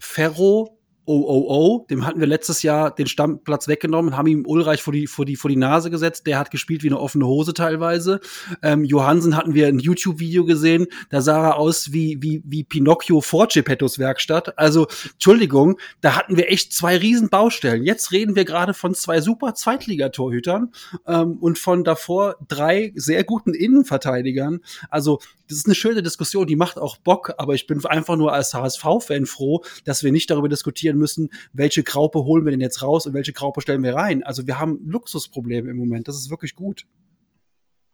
Ferro, 0.00 0.80
OOO, 1.06 1.86
dem 1.90 2.06
hatten 2.06 2.20
wir 2.20 2.26
letztes 2.26 2.62
Jahr 2.62 2.94
den 2.94 3.06
Stammplatz 3.06 3.66
weggenommen, 3.66 4.16
haben 4.16 4.26
ihm 4.28 4.46
Ulreich 4.46 4.82
vor 4.82 4.92
die, 4.92 5.06
vor 5.06 5.24
die, 5.24 5.36
vor 5.36 5.50
die 5.50 5.56
Nase 5.56 5.90
gesetzt. 5.90 6.26
Der 6.26 6.38
hat 6.38 6.50
gespielt 6.50 6.82
wie 6.82 6.88
eine 6.88 7.00
offene 7.00 7.26
Hose 7.26 7.54
teilweise. 7.54 8.20
Ähm, 8.62 8.84
Johansen 8.84 9.36
hatten 9.36 9.54
wir 9.54 9.66
ein 9.66 9.78
YouTube-Video 9.78 10.44
gesehen, 10.44 10.86
da 11.10 11.20
sah 11.20 11.48
er 11.48 11.56
aus 11.56 11.92
wie, 11.92 12.18
wie, 12.20 12.42
wie 12.44 12.64
Pinocchio 12.64 13.20
vor 13.20 13.48
Geppettos 13.48 13.98
Werkstatt. 13.98 14.58
Also, 14.58 14.86
Entschuldigung, 15.12 15.78
da 16.00 16.16
hatten 16.16 16.36
wir 16.36 16.50
echt 16.50 16.72
zwei 16.72 16.96
riesen 16.96 17.28
Baustellen. 17.28 17.84
Jetzt 17.84 18.12
reden 18.12 18.36
wir 18.36 18.44
gerade 18.44 18.74
von 18.74 18.94
zwei 18.94 19.20
super 19.20 19.54
Zweitligatorhütern 19.54 20.72
ähm, 21.06 21.38
und 21.40 21.58
von 21.58 21.84
davor 21.84 22.36
drei 22.46 22.92
sehr 22.94 23.24
guten 23.24 23.54
Innenverteidigern. 23.54 24.60
Also, 24.88 25.18
das 25.52 25.58
ist 25.58 25.66
eine 25.66 25.74
schöne 25.74 26.02
Diskussion, 26.02 26.46
die 26.46 26.56
macht 26.56 26.78
auch 26.78 26.96
Bock, 26.96 27.34
aber 27.36 27.54
ich 27.54 27.66
bin 27.66 27.84
einfach 27.84 28.16
nur 28.16 28.32
als 28.32 28.54
HSV-Fan 28.54 29.26
froh, 29.26 29.62
dass 29.84 30.02
wir 30.02 30.10
nicht 30.10 30.30
darüber 30.30 30.48
diskutieren 30.48 30.91
müssen, 30.98 31.30
welche 31.52 31.82
Graupe 31.82 32.24
holen 32.24 32.44
wir 32.44 32.50
denn 32.50 32.60
jetzt 32.60 32.82
raus 32.82 33.06
und 33.06 33.14
welche 33.14 33.32
Graupe 33.32 33.60
stellen 33.60 33.82
wir 33.82 33.94
rein. 33.94 34.22
Also 34.22 34.46
wir 34.46 34.58
haben 34.58 34.80
Luxusprobleme 34.84 35.70
im 35.70 35.76
Moment, 35.76 36.08
das 36.08 36.16
ist 36.16 36.30
wirklich 36.30 36.54
gut. 36.54 36.86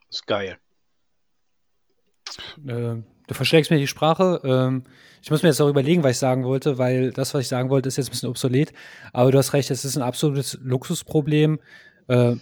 Das 0.08 0.20
ist 0.20 0.26
geil. 0.26 0.58
Äh, 2.66 2.96
du 3.26 3.34
verstärkst 3.34 3.70
mir 3.70 3.78
die 3.78 3.86
Sprache. 3.86 4.40
Ähm, 4.44 4.84
ich 5.22 5.30
muss 5.30 5.42
mir 5.42 5.48
jetzt 5.48 5.60
auch 5.60 5.68
überlegen, 5.68 6.02
was 6.02 6.12
ich 6.12 6.18
sagen 6.18 6.44
wollte, 6.44 6.78
weil 6.78 7.12
das, 7.12 7.34
was 7.34 7.42
ich 7.42 7.48
sagen 7.48 7.70
wollte, 7.70 7.88
ist 7.88 7.96
jetzt 7.96 8.08
ein 8.08 8.12
bisschen 8.12 8.28
obsolet. 8.28 8.72
Aber 9.12 9.30
du 9.30 9.38
hast 9.38 9.52
recht, 9.52 9.70
es 9.70 9.84
ist 9.84 9.96
ein 9.96 10.02
absolutes 10.02 10.58
Luxusproblem. 10.62 11.58
Äh, 12.08 12.36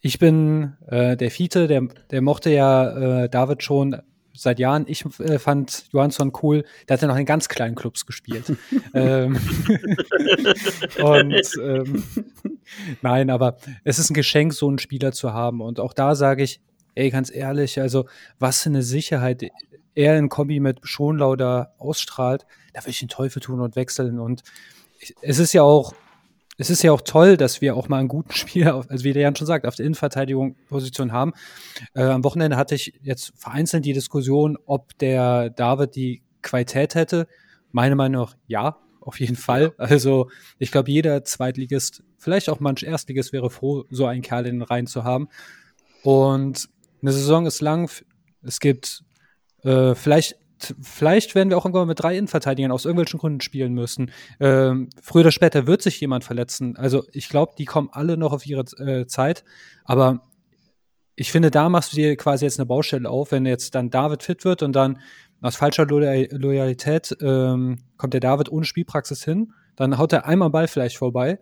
ich 0.00 0.18
bin 0.18 0.76
äh, 0.86 1.16
der 1.16 1.30
Fiete, 1.30 1.66
der, 1.66 1.82
der 2.10 2.22
mochte 2.22 2.50
ja 2.50 3.24
äh, 3.24 3.28
David 3.28 3.62
schon 3.62 3.96
seit 4.38 4.58
Jahren. 4.58 4.84
Ich 4.86 5.04
äh, 5.20 5.38
fand 5.38 5.84
Johansson 5.92 6.32
cool. 6.42 6.64
Der 6.88 6.94
hat 6.94 7.02
ja 7.02 7.08
noch 7.08 7.16
in 7.16 7.26
ganz 7.26 7.48
kleinen 7.48 7.74
Clubs 7.74 8.06
gespielt. 8.06 8.52
ähm, 8.94 9.36
und 11.02 11.34
ähm, 11.62 12.04
nein, 13.02 13.30
aber 13.30 13.56
es 13.84 13.98
ist 13.98 14.10
ein 14.10 14.14
Geschenk, 14.14 14.54
so 14.54 14.68
einen 14.68 14.78
Spieler 14.78 15.12
zu 15.12 15.32
haben. 15.32 15.60
Und 15.60 15.80
auch 15.80 15.92
da 15.92 16.14
sage 16.14 16.42
ich, 16.42 16.60
ey, 16.94 17.10
ganz 17.10 17.34
ehrlich, 17.34 17.80
also 17.80 18.06
was 18.38 18.62
für 18.62 18.70
eine 18.70 18.82
Sicherheit 18.82 19.42
er 19.94 20.16
in 20.16 20.28
Kombi 20.28 20.60
mit 20.60 20.78
Schonlauder 20.84 21.74
ausstrahlt, 21.78 22.46
da 22.72 22.84
will 22.84 22.90
ich 22.90 23.00
den 23.00 23.08
Teufel 23.08 23.42
tun 23.42 23.60
und 23.60 23.74
wechseln. 23.74 24.20
Und 24.20 24.44
es 25.22 25.40
ist 25.40 25.52
ja 25.52 25.62
auch 25.62 25.92
es 26.60 26.70
ist 26.70 26.82
ja 26.82 26.90
auch 26.92 27.00
toll, 27.00 27.36
dass 27.36 27.60
wir 27.60 27.76
auch 27.76 27.88
mal 27.88 27.98
einen 27.98 28.08
guten 28.08 28.32
Spieler, 28.34 28.84
also 28.88 29.04
wie 29.04 29.12
der 29.12 29.22
Jan 29.22 29.36
schon 29.36 29.46
sagt, 29.46 29.64
auf 29.64 29.76
der 29.76 29.86
Innenverteidigung 29.86 30.56
Position 30.68 31.12
haben. 31.12 31.32
Äh, 31.94 32.02
am 32.02 32.24
Wochenende 32.24 32.56
hatte 32.56 32.74
ich 32.74 32.98
jetzt 33.02 33.32
vereinzelt 33.36 33.84
die 33.84 33.92
Diskussion, 33.92 34.58
ob 34.66 34.98
der 34.98 35.50
David 35.50 35.94
die 35.94 36.22
Qualität 36.42 36.94
hätte. 36.94 37.28
Meine 37.70 37.94
Meinung 37.94 38.22
nach, 38.22 38.36
ja, 38.48 38.76
auf 39.00 39.20
jeden 39.20 39.36
Fall. 39.36 39.72
Also 39.78 40.28
ich 40.58 40.72
glaube, 40.72 40.90
jeder 40.90 41.24
Zweitligist, 41.24 42.02
vielleicht 42.18 42.48
auch 42.50 42.60
manch 42.60 42.82
Erstligist 42.82 43.32
wäre 43.32 43.50
froh, 43.50 43.84
so 43.90 44.06
einen 44.06 44.22
Kerl 44.22 44.46
in 44.46 44.56
den 44.56 44.62
Reihen 44.62 44.86
zu 44.86 45.04
haben. 45.04 45.28
Und 46.02 46.68
eine 47.00 47.12
Saison 47.12 47.46
ist 47.46 47.60
lang. 47.60 47.90
Es 48.42 48.58
gibt 48.58 49.04
äh, 49.62 49.94
vielleicht 49.94 50.36
vielleicht 50.80 51.34
werden 51.34 51.50
wir 51.50 51.58
auch 51.58 51.64
irgendwann 51.64 51.88
mit 51.88 52.00
drei 52.00 52.16
Innenverteidigern 52.16 52.72
aus 52.72 52.84
irgendwelchen 52.84 53.18
Gründen 53.18 53.40
spielen 53.40 53.74
müssen. 53.74 54.10
Ähm, 54.40 54.90
früher 55.00 55.22
oder 55.22 55.32
später 55.32 55.66
wird 55.66 55.82
sich 55.82 56.00
jemand 56.00 56.24
verletzen. 56.24 56.76
Also 56.76 57.04
ich 57.12 57.28
glaube, 57.28 57.52
die 57.58 57.64
kommen 57.64 57.88
alle 57.92 58.16
noch 58.16 58.32
auf 58.32 58.46
ihre 58.46 58.64
äh, 58.78 59.06
Zeit. 59.06 59.44
Aber 59.84 60.22
ich 61.14 61.32
finde, 61.32 61.50
da 61.50 61.68
machst 61.68 61.92
du 61.92 61.96
dir 61.96 62.16
quasi 62.16 62.44
jetzt 62.44 62.58
eine 62.58 62.66
Baustelle 62.66 63.08
auf, 63.08 63.32
wenn 63.32 63.46
jetzt 63.46 63.74
dann 63.74 63.90
David 63.90 64.22
fit 64.22 64.44
wird 64.44 64.62
und 64.62 64.74
dann 64.74 65.00
aus 65.40 65.56
falscher 65.56 65.86
Loyalität 65.86 67.16
ähm, 67.20 67.78
kommt 67.96 68.14
der 68.14 68.20
David 68.20 68.50
ohne 68.50 68.64
Spielpraxis 68.64 69.24
hin, 69.24 69.52
dann 69.76 69.98
haut 69.98 70.12
er 70.12 70.26
einmal 70.26 70.50
Ball 70.50 70.68
vielleicht 70.68 70.96
vorbei. 70.96 71.38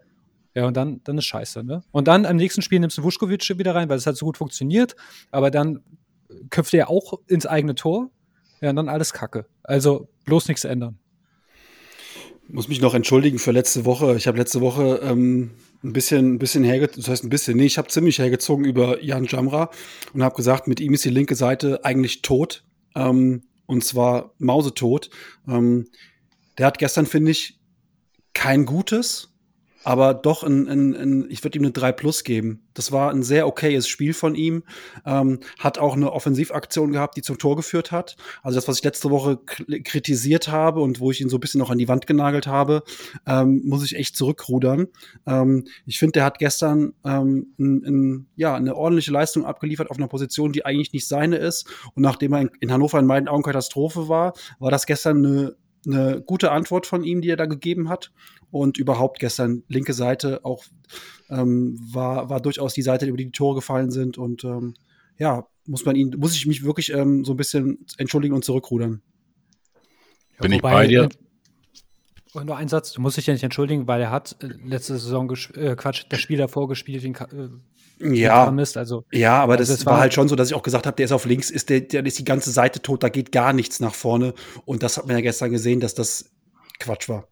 Ja, 0.55 0.66
und 0.66 0.76
dann, 0.76 1.02
dann 1.05 1.18
ist 1.18 1.26
scheiße, 1.26 1.64
ne? 1.64 1.83
Und 1.90 2.09
dann 2.09 2.24
am 2.24 2.37
nächsten 2.37 2.62
Spiel 2.62 2.81
nimmst 2.81 2.96
du 2.96 3.02
Vuskovic 3.02 3.59
wieder 3.59 3.74
rein, 3.74 3.90
weil 3.90 3.98
es 3.98 4.07
hat 4.07 4.16
so 4.16 4.24
gut 4.24 4.38
funktioniert, 4.38 4.96
aber 5.31 5.50
dann 5.50 5.81
köpft 6.48 6.72
er 6.72 6.88
auch 6.88 7.20
ins 7.26 7.46
eigene 7.46 7.74
Tor 7.74 8.11
ja, 8.66 8.72
dann 8.72 8.88
alles 8.88 9.12
Kacke. 9.12 9.46
Also 9.62 10.09
bloß 10.24 10.48
nichts 10.48 10.64
ändern. 10.64 10.98
Muss 12.48 12.68
mich 12.68 12.81
noch 12.81 12.94
entschuldigen 12.94 13.38
für 13.38 13.52
letzte 13.52 13.85
Woche. 13.85 14.16
Ich 14.16 14.26
habe 14.26 14.38
letzte 14.38 14.61
Woche 14.61 15.00
ähm, 15.02 15.52
ein 15.83 15.92
bisschen, 15.92 16.35
ein 16.35 16.38
bisschen 16.38 16.64
hergezogen, 16.64 17.02
das 17.02 17.11
heißt 17.11 17.24
ein 17.24 17.31
bisschen, 17.31 17.57
nee, 17.57 17.66
ich 17.66 17.79
habe 17.79 17.88
ziemlich 17.88 18.18
hergezogen 18.18 18.64
über 18.64 19.02
Jan 19.02 19.24
Jamra 19.24 19.70
und 20.12 20.22
habe 20.22 20.37
gesagt, 20.37 20.68
mit 20.68 20.81
ihm 20.81 20.94
ist 20.94 21.05
die 21.05 21.11
linke 21.11 21.35
Seite 21.35 21.85
eigentlich 21.85 22.22
tot. 22.22 22.64
Ähm, 22.94 23.42
und 23.66 23.85
zwar 23.85 24.33
mausetot. 24.38 25.11
Ähm, 25.48 25.88
der 26.59 26.66
hat 26.66 26.79
gestern, 26.79 27.07
finde 27.07 27.33
ich, 27.33 27.59
kein 28.33 28.64
gutes, 28.64 29.33
aber 29.87 30.14
doch 30.14 30.42
ein, 30.42 30.66
ein, 30.66 30.96
ein 30.96 31.27
ich 31.31 31.44
würde 31.44 31.57
ihm 31.57 31.64
eine 31.64 31.70
3 31.70 31.92
Plus 31.92 32.25
geben. 32.25 32.66
Das 32.75 32.90
war 32.90 33.12
ein 33.12 33.22
sehr 33.22 33.46
okayes 33.46 33.87
Spiel 33.87 34.14
von 34.14 34.35
ihm. 34.35 34.64
Ähm, 35.05 35.38
hat 35.61 35.79
auch 35.79 35.94
eine 35.94 36.11
Offensivaktion 36.11 36.90
gehabt, 36.90 37.16
die 37.16 37.22
zum 37.22 37.38
Tor 37.38 37.55
geführt 37.55 37.92
hat. 37.92 38.16
Also 38.42 38.57
das, 38.57 38.66
was 38.66 38.79
ich 38.79 38.85
letzte 38.85 39.12
Woche 39.12 39.38
kritisiert 39.85 40.49
habe 40.49 40.81
und 40.81 40.99
wo 40.99 41.12
ich 41.12 41.20
ihn 41.20 41.29
so 41.29 41.37
ein 41.37 41.40
bisschen 41.40 41.61
noch 41.61 41.70
an 41.70 41.79
die 41.79 41.87
Wand 41.87 42.09
genagelt 42.09 42.49
habe, 42.49 42.83
ähm, 43.29 43.62
muss 43.64 43.85
ich 43.85 43.94
echt 43.94 44.16
zurückrudern. 44.16 44.88
Ähm, 45.25 45.68
ich 45.87 46.01
finde, 46.01 46.14
der 46.14 46.25
hat 46.25 46.40
gestern 46.40 46.94
ähm, 47.05 47.55
ein, 47.57 47.85
ein, 47.85 48.27
ja, 48.35 48.57
eine 48.57 48.75
ordentliche 48.75 49.12
Leistung 49.12 49.46
abgeliefert 49.46 49.88
auf 49.88 49.99
einer 49.99 50.09
Position, 50.09 50.51
die 50.51 50.66
eigentlich 50.66 50.92
nicht 50.94 51.07
seine 51.07 51.37
ist. 51.37 51.64
Und 51.94 52.03
nachdem 52.03 52.33
er 52.33 52.40
in, 52.40 52.51
in 52.59 52.72
Hannover 52.72 52.99
in 52.99 53.07
meinen 53.07 53.29
Augen 53.29 53.44
Katastrophe 53.44 54.09
war, 54.09 54.33
war 54.59 54.72
das 54.72 54.85
gestern 54.85 55.25
eine 55.25 55.57
eine 55.87 56.20
gute 56.20 56.51
Antwort 56.51 56.87
von 56.87 57.05
ihm, 57.05 57.20
die 57.20 57.31
er 57.31 57.37
da 57.37 57.46
gegeben 57.46 57.88
hat. 57.88 58.12
Und 58.51 58.79
überhaupt 58.79 59.18
gestern 59.18 59.64
linke 59.68 59.92
Seite 59.92 60.44
auch 60.44 60.64
ähm, 61.29 61.79
war, 61.92 62.31
war 62.31 62.40
durchaus 62.40 62.75
die 62.75 62.83
Seite, 62.83 63.07
über 63.07 63.16
die 63.16 63.27
die 63.27 63.33
Tore 63.33 63.57
gefallen 63.57 63.90
sind. 63.90 64.18
Und 64.18 64.44
ähm, 64.44 64.75
ja, 65.18 65.46
muss 65.66 65.85
man 65.85 65.96
ihn, 65.96 66.14
muss 66.18 66.37
ich 66.37 66.46
mich 66.46 66.64
wirklich 66.64 66.92
ähm, 66.92 67.25
so 67.25 67.33
ein 67.33 67.37
bisschen 67.37 67.85
entschuldigen 67.99 68.35
und 68.35 68.44
zurückrudern. 68.44 69.03
Bin 70.40 70.51
ja, 70.51 70.57
ich 70.57 70.62
bei 70.62 70.87
dir? 70.87 71.09
Und 72.33 72.46
nur 72.46 72.57
ein 72.57 72.68
Satz, 72.68 72.92
du 72.92 73.01
musst 73.01 73.16
dich 73.16 73.27
ja 73.27 73.33
nicht 73.33 73.42
entschuldigen, 73.42 73.87
weil 73.87 74.01
er 74.01 74.11
hat 74.11 74.37
äh, 74.42 74.49
letzte 74.64 74.99
Saison 74.99 75.31
äh, 75.55 75.75
Quatsch, 75.75 76.05
das 76.09 76.20
Spiel 76.20 76.37
davor 76.37 76.68
gespielt, 76.68 77.03
den, 77.03 77.14
äh, 77.14 77.49
ja, 77.98 78.50
Mist, 78.50 78.76
also, 78.76 79.04
ja, 79.11 79.42
aber 79.42 79.56
also 79.56 79.72
das, 79.72 79.87
war 79.87 79.98
halt 79.98 80.12
schon 80.12 80.28
so, 80.28 80.37
dass 80.37 80.48
ich 80.48 80.54
auch 80.54 80.62
gesagt 80.62 80.87
habe, 80.87 80.96
der 80.96 81.06
ist 81.06 81.12
auf 81.12 81.24
links, 81.24 81.50
ist 81.50 81.70
der, 81.70 81.80
der 81.80 82.04
ist 82.04 82.18
die 82.18 82.24
ganze 82.24 82.50
Seite 82.50 82.82
tot, 82.82 83.02
da 83.02 83.09
geht 83.09 83.32
gar 83.32 83.52
nichts 83.52 83.80
nach 83.80 83.94
vorne. 83.94 84.35
Und 84.64 84.82
das 84.82 84.98
hat 84.98 85.06
man 85.06 85.16
ja 85.16 85.22
gestern 85.22 85.50
gesehen, 85.50 85.80
dass 85.80 85.94
das 85.94 86.30
Quatsch 86.78 87.09
war. 87.09 87.28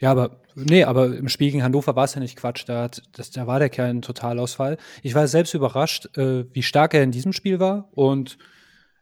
Ja, 0.00 0.10
aber 0.10 0.40
nee, 0.54 0.84
aber 0.84 1.16
im 1.16 1.28
Spiel 1.28 1.50
gegen 1.50 1.62
Hannover 1.62 1.96
war 1.96 2.04
es 2.04 2.14
ja 2.14 2.20
nicht 2.20 2.36
Quatsch. 2.36 2.64
Da, 2.66 2.82
hat, 2.82 3.02
das, 3.12 3.30
da 3.30 3.46
war 3.46 3.58
der 3.58 3.70
Kerl 3.70 3.90
ein 3.90 4.02
Totalausfall. 4.02 4.76
Ich 5.02 5.14
war 5.14 5.26
selbst 5.28 5.54
überrascht, 5.54 6.16
äh, 6.16 6.44
wie 6.52 6.62
stark 6.62 6.94
er 6.94 7.02
in 7.02 7.12
diesem 7.12 7.32
Spiel 7.32 7.60
war. 7.60 7.88
Und 7.92 8.38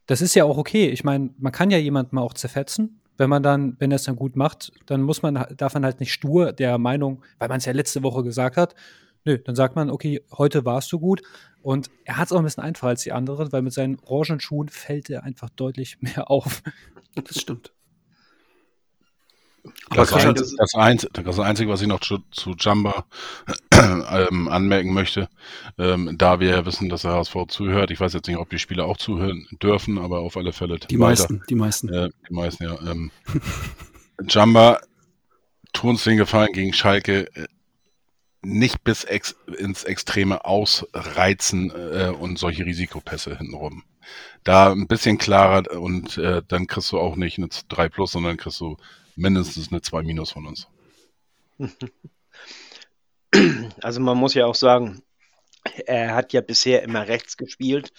das 0.07 0.21
ist 0.21 0.35
ja 0.35 0.45
auch 0.45 0.59
okay. 0.59 0.89
Ich 0.89 1.05
meine, 1.05 1.31
man 1.39 1.53
kann 1.53 1.71
ja 1.71 1.79
jemanden 1.79 2.17
mal 2.17 2.23
auch 2.23 2.35
zerfetzen. 2.35 3.01
Wenn 3.17 3.31
man 3.31 3.43
dann, 3.43 3.77
wenn 3.79 3.91
er 3.91 3.97
es 3.97 4.05
dann 4.05 4.17
gut 4.17 4.37
macht, 4.37 4.73
dann 4.87 5.03
muss 5.03 5.23
man, 5.23 5.45
darf 5.57 5.75
man 5.75 5.85
halt 5.85 6.01
nicht 6.01 6.13
stur 6.13 6.53
der 6.53 6.79
Meinung, 6.79 7.23
weil 7.39 7.49
man 7.49 7.59
es 7.59 7.67
ja 7.67 7.73
letzte 7.73 8.03
Woche 8.03 8.23
gesagt 8.23 8.57
hat, 8.57 8.75
nö, 9.25 9.39
dann 9.39 9.55
sagt 9.55 9.77
man, 9.77 9.91
okay, 9.91 10.23
heute 10.37 10.65
warst 10.65 10.91
du 10.93 10.99
gut. 10.99 11.23
Und 11.63 11.91
er 12.05 12.17
hat 12.17 12.27
es 12.27 12.33
auch 12.33 12.39
ein 12.39 12.45
bisschen 12.45 12.63
einfacher 12.63 12.89
als 12.89 13.03
die 13.03 13.13
anderen, 13.13 13.53
weil 13.53 13.63
mit 13.63 13.73
seinen 13.73 13.99
orangen 14.07 14.41
Schuhen 14.41 14.69
fällt 14.69 15.11
er 15.11 15.25
einfach 15.25 15.51
deutlich 15.51 15.99
mehr 16.01 16.31
auf. 16.31 16.63
Das 17.15 17.41
stimmt. 17.41 17.73
Das, 19.91 20.13
ein, 20.15 20.35
das, 20.35 20.75
Einz 20.75 21.07
das, 21.13 21.39
Einzige, 21.39 21.71
was 21.71 21.83
ich 21.83 21.87
noch 21.87 22.01
zu, 22.01 22.19
zu 22.31 22.55
Jamba 22.59 23.05
ähm, 23.75 24.49
anmerken 24.49 24.95
möchte, 24.95 25.29
ähm, 25.77 26.17
da 26.17 26.41
wir 26.41 26.49
ja 26.49 26.67
wissen, 26.67 26.89
dass 26.89 27.03
der 27.03 27.13
HSV 27.13 27.37
zuhört, 27.49 27.91
ich 27.91 28.01
weiß 28.01 28.15
jetzt 28.15 28.27
nicht, 28.27 28.39
ob 28.39 28.49
die 28.49 28.59
Spieler 28.59 28.87
auch 28.87 28.97
zuhören 28.97 29.47
dürfen, 29.63 29.99
aber 29.99 30.21
auf 30.21 30.39
alle 30.39 30.55
Fälle 30.55 30.79
die 30.79 30.99
weiter. 30.99 31.11
meisten, 31.11 31.43
die 31.51 31.55
meisten, 31.57 31.89
äh, 31.91 32.09
die 32.29 32.35
meisten, 32.35 32.65
ja. 32.65 32.79
Ähm, 32.91 33.11
Jamba, 34.29 34.81
tu 35.75 35.91
uns 35.91 36.05
den 36.05 36.17
Gefallen 36.17 36.53
gegen 36.53 36.73
Schalke, 36.73 37.27
äh, 37.35 37.47
nicht 38.43 38.83
bis 38.85 39.05
ex 39.05 39.37
ins 39.59 39.85
Extreme 39.85 40.45
ausreizen 40.45 41.71
äh, 41.71 42.09
und 42.09 42.39
solche 42.39 42.65
Risikopässe 42.65 43.37
hintenrum. 43.37 43.85
Da 44.45 44.73
ein 44.73 44.87
bisschen 44.87 45.19
klarer 45.19 45.79
und 45.79 46.17
äh, 46.19 46.43
dann 46.49 46.67
kriegst 46.67 46.91
du 46.93 46.99
auch 46.99 47.17
nicht 47.17 47.39
eine 47.39 47.49
3 47.69 47.89
Plus, 47.91 48.13
sondern 48.13 48.39
kriegst 48.39 48.61
du 48.61 48.77
mindestens 49.17 49.71
eine 49.71 49.83
2 49.83 50.03
minus 50.03 50.33
von 50.33 50.47
uns. 50.47 50.69
Also 53.81 54.01
man 54.01 54.19
muss 54.19 54.35
ja 54.35 54.47
auch 54.47 54.57
sagen, 54.57 55.05
er 55.87 56.17
hat 56.17 56.33
ja 56.33 56.41
bisher 56.41 56.83
immer 56.83 57.07
rechts 57.07 57.37
gespielt 57.37 57.93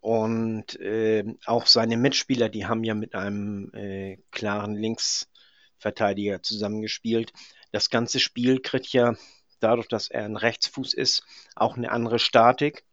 und 0.00 0.80
äh, 0.80 1.24
auch 1.44 1.66
seine 1.66 1.98
Mitspieler, 1.98 2.48
die 2.48 2.66
haben 2.66 2.82
ja 2.82 2.94
mit 2.94 3.14
einem 3.14 3.70
äh, 3.74 4.16
klaren 4.30 4.74
Linksverteidiger 4.74 6.42
zusammengespielt. 6.42 7.34
Das 7.72 7.90
ganze 7.90 8.20
Spiel 8.20 8.60
kriegt 8.60 8.92
ja 8.94 9.16
dadurch, 9.60 9.88
dass 9.88 10.08
er 10.08 10.24
ein 10.24 10.36
Rechtsfuß 10.36 10.94
ist, 10.94 11.24
auch 11.54 11.76
eine 11.76 11.90
andere 11.92 12.18
Statik. 12.18 12.84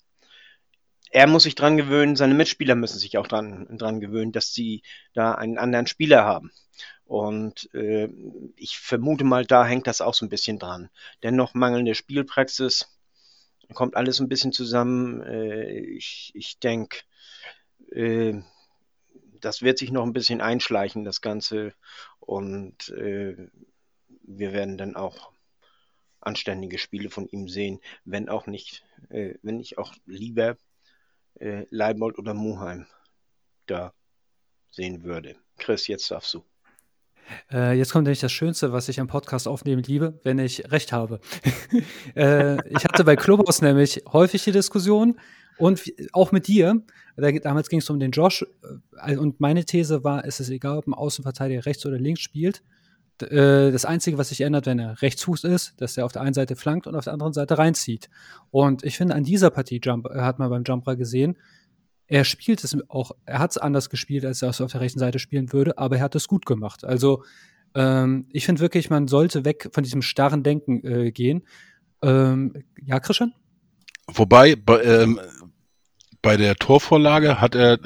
er 1.12 1.28
muss 1.28 1.44
sich 1.44 1.56
dran 1.56 1.78
gewöhnen, 1.78 2.16
seine 2.16 2.34
Mitspieler 2.34 2.76
müssen 2.76 3.00
sich 3.00 3.18
auch 3.18 3.28
dran, 3.28 3.68
dran 3.78 4.00
gewöhnen, 4.02 4.32
dass 4.34 4.54
sie 4.54 4.82
da 5.14 5.34
einen 5.34 5.58
anderen 5.58 5.88
Spieler 5.88 6.26
haben. 6.26 6.52
Und 7.06 7.74
äh, 7.74 8.10
ich 8.58 8.78
vermute 8.80 9.24
mal, 9.24 9.46
da 9.46 9.66
hängt 9.66 9.88
das 9.88 10.02
auch 10.02 10.14
so 10.14 10.26
ein 10.26 10.30
bisschen 10.30 10.60
dran. 10.60 10.90
Dennoch 11.24 11.54
mangelnde 11.54 11.96
Spielpraxis, 11.96 12.88
kommt 13.74 13.96
alles 13.96 14.20
ein 14.20 14.30
bisschen 14.30 14.52
zusammen. 14.52 15.22
Äh, 15.22 15.80
ich 15.80 16.32
ich 16.36 16.60
denke, 16.60 17.00
äh, 17.92 18.42
das 19.42 19.62
wird 19.62 19.78
sich 19.78 19.92
noch 19.92 20.04
ein 20.04 20.14
bisschen 20.14 20.42
einschleichen, 20.42 21.06
das 21.06 21.22
Ganze. 21.22 21.74
Und 22.20 22.90
äh, 22.90 23.36
wir 24.24 24.54
werden 24.54 24.78
dann 24.78 24.96
auch 24.96 25.32
anständige 26.28 26.78
Spiele 26.78 27.10
von 27.10 27.28
ihm 27.28 27.48
sehen, 27.48 27.80
wenn 28.06 28.30
auch 28.30 28.46
nicht, 28.46 28.84
äh, 29.10 29.36
wenn 29.42 29.60
ich 29.60 29.78
auch 29.78 29.94
lieber 30.06 30.58
äh, 31.40 31.66
Leibold 31.70 32.20
oder 32.20 32.34
Muheim 32.34 32.86
da 33.66 33.94
sehen 34.70 35.04
würde. 35.04 35.36
Chris, 35.58 35.88
jetzt 35.88 36.12
darfst 36.12 36.34
du. 36.34 36.44
Äh, 37.52 37.78
jetzt 37.78 37.92
kommt 37.92 38.06
nämlich 38.06 38.20
das 38.20 38.32
Schönste, 38.32 38.72
was 38.72 38.90
ich 38.90 39.00
am 39.00 39.08
Podcast 39.08 39.48
aufnehmen 39.48 39.84
liebe, 39.84 40.20
wenn 40.24 40.40
ich 40.40 40.72
recht 40.72 40.92
habe. 40.92 41.20
äh, 42.16 42.56
ich 42.70 42.84
hatte 42.86 43.04
bei 43.04 43.16
Clubhouse 43.16 43.62
nämlich 43.62 44.04
häufig 44.12 44.44
die 44.44 44.52
Diskussion 44.52 45.20
und 45.58 45.84
auch 46.14 46.32
mit 46.32 46.48
dir. 46.48 46.84
Da, 47.18 47.32
damals 47.32 47.70
ging 47.70 47.80
es 47.80 47.90
um 47.90 48.00
den 48.00 48.12
Josh 48.12 48.46
äh, 49.06 49.18
und 49.18 49.40
meine 49.40 49.66
These 49.66 50.04
war, 50.04 50.26
es 50.26 50.40
ist 50.40 50.50
egal, 50.50 50.78
ob 50.78 50.88
ein 50.88 50.94
Außenverteidiger 50.94 51.66
rechts 51.66 51.86
oder 51.86 51.98
links 51.98 52.22
spielt. 52.22 52.64
Äh, 53.22 53.72
das 53.72 53.86
Einzige, 53.86 54.18
was 54.18 54.30
sich 54.30 54.42
ändert, 54.42 54.66
wenn 54.66 54.80
er 54.80 55.02
Rechtsfuß 55.02 55.44
ist, 55.44 55.74
dass 55.78 55.98
er 55.98 56.06
auf 56.06 56.12
der 56.12 56.22
einen 56.22 56.34
Seite 56.34 56.56
flankt 56.56 56.88
und 56.88 56.96
auf 56.96 57.04
der 57.04 57.14
anderen 57.14 57.34
Seite 57.34 57.58
reinzieht. 57.58 58.10
Und 58.52 58.84
ich 58.84 58.98
finde, 58.98 59.16
an 59.16 59.24
dieser 59.24 59.50
Partie 59.50 59.80
Jump, 59.84 60.08
äh, 60.08 60.22
hat 60.22 60.40
man 60.40 60.50
beim 60.50 60.64
Jumper 60.64 60.96
gesehen, 60.96 61.38
er 62.08 62.24
spielt 62.24 62.64
es 62.64 62.78
auch, 62.88 63.12
er 63.26 63.40
hat 63.40 63.52
es 63.52 63.58
anders 63.58 63.90
gespielt, 63.90 64.24
als 64.26 64.42
er 64.42 64.50
es 64.50 64.62
auf 64.62 64.72
der 64.72 64.82
rechten 64.82 65.00
Seite 65.00 65.20
spielen 65.20 65.52
würde, 65.52 65.78
aber 65.78 65.98
er 65.98 66.04
hat 66.04 66.16
es 66.16 66.28
gut 66.28 66.46
gemacht. 66.46 66.86
Also 66.86 67.24
ähm, 67.76 68.28
ich 68.32 68.46
finde 68.46 68.62
wirklich, 68.62 68.90
man 68.90 69.08
sollte 69.08 69.44
weg 69.44 69.70
von 69.74 69.84
diesem 69.84 70.02
starren 70.02 70.42
Denken 70.42 70.86
äh, 70.86 71.12
gehen. 71.12 71.46
Ähm, 72.02 72.54
ja, 72.82 73.00
Christian? 73.00 73.34
Wobei, 74.08 74.56
bei, 74.56 74.82
ähm, 74.84 75.20
bei 76.22 76.38
der 76.38 76.56
Torvorlage 76.56 77.42
hat 77.42 77.56
er 77.56 77.78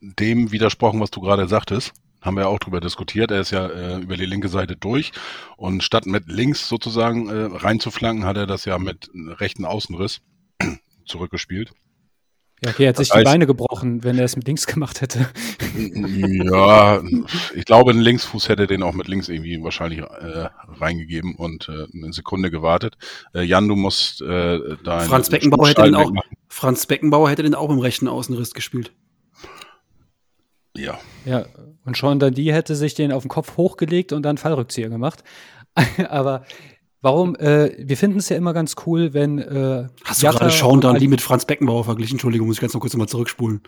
dem 0.00 0.52
widersprochen, 0.52 1.00
was 1.00 1.10
du 1.10 1.20
gerade 1.20 1.48
sagtest 1.48 1.94
haben 2.28 2.36
wir 2.36 2.42
ja 2.42 2.48
auch 2.48 2.60
drüber 2.60 2.80
diskutiert. 2.80 3.30
Er 3.30 3.40
ist 3.40 3.50
ja 3.50 3.66
äh, 3.66 3.98
über 3.98 4.16
die 4.16 4.26
linke 4.26 4.48
Seite 4.48 4.76
durch 4.76 5.12
und 5.56 5.82
statt 5.82 6.06
mit 6.06 6.28
links 6.28 6.68
sozusagen 6.68 7.28
äh, 7.28 7.56
reinzuflanken, 7.56 8.24
hat 8.24 8.36
er 8.36 8.46
das 8.46 8.64
ja 8.64 8.78
mit 8.78 9.10
rechten 9.14 9.64
Außenriss 9.64 10.20
zurückgespielt. 11.06 11.72
Ja, 12.64 12.70
okay, 12.70 12.84
er 12.84 12.88
hat 12.88 12.96
sich 12.96 13.10
die 13.10 13.22
Beine 13.22 13.46
gebrochen, 13.46 14.02
wenn 14.02 14.18
er 14.18 14.24
es 14.24 14.34
mit 14.34 14.46
links 14.46 14.66
gemacht 14.66 15.00
hätte. 15.00 15.28
Ja, 15.80 17.02
ich 17.54 17.64
glaube, 17.64 17.92
ein 17.92 18.00
Linksfuß 18.00 18.48
hätte 18.48 18.66
den 18.66 18.82
auch 18.82 18.94
mit 18.94 19.06
links 19.06 19.28
irgendwie 19.28 19.62
wahrscheinlich 19.62 20.00
äh, 20.00 20.48
reingegeben 20.80 21.36
und 21.36 21.68
äh, 21.68 21.86
eine 21.94 22.12
Sekunde 22.12 22.50
gewartet. 22.50 22.96
Äh, 23.32 23.42
Jan, 23.42 23.68
du 23.68 23.76
musst 23.76 24.20
äh, 24.22 24.76
da 24.82 25.00
Franz 25.00 25.30
Beckenbauer 25.30 25.68
hätte 25.68 25.82
den 25.82 25.94
auch 25.94 26.10
Franz 26.48 26.86
Beckenbauer 26.86 27.30
hätte 27.30 27.44
den 27.44 27.54
auch 27.54 27.70
im 27.70 27.78
rechten 27.78 28.08
Außenriss 28.08 28.54
gespielt. 28.54 28.92
Ja. 30.78 30.98
Ja, 31.24 31.44
und 31.84 31.96
Sean 31.96 32.18
Dundee 32.18 32.52
hätte 32.52 32.76
sich 32.76 32.94
den 32.94 33.12
auf 33.12 33.22
den 33.22 33.28
Kopf 33.28 33.56
hochgelegt 33.56 34.12
und 34.12 34.22
dann 34.22 34.38
Fallrückzieher 34.38 34.88
gemacht. 34.88 35.24
Aber 36.08 36.44
warum? 37.00 37.36
Äh, 37.36 37.72
wir 37.78 37.96
finden 37.96 38.18
es 38.18 38.28
ja 38.28 38.36
immer 38.36 38.52
ganz 38.52 38.76
cool, 38.86 39.12
wenn. 39.14 39.38
Äh, 39.38 39.88
Hast 40.04 40.22
du 40.22 40.26
Jatta 40.26 40.38
gerade 40.38 40.50
Sean 40.52 40.80
Dundee 40.80 41.08
mit 41.08 41.20
Franz 41.20 41.44
Beckenbauer 41.44 41.84
verglichen? 41.84 42.14
Entschuldigung, 42.14 42.46
muss 42.46 42.56
ich 42.56 42.60
ganz 42.60 42.74
noch 42.74 42.80
kurz 42.80 42.96
mal 42.96 43.06
zurückspulen. 43.06 43.62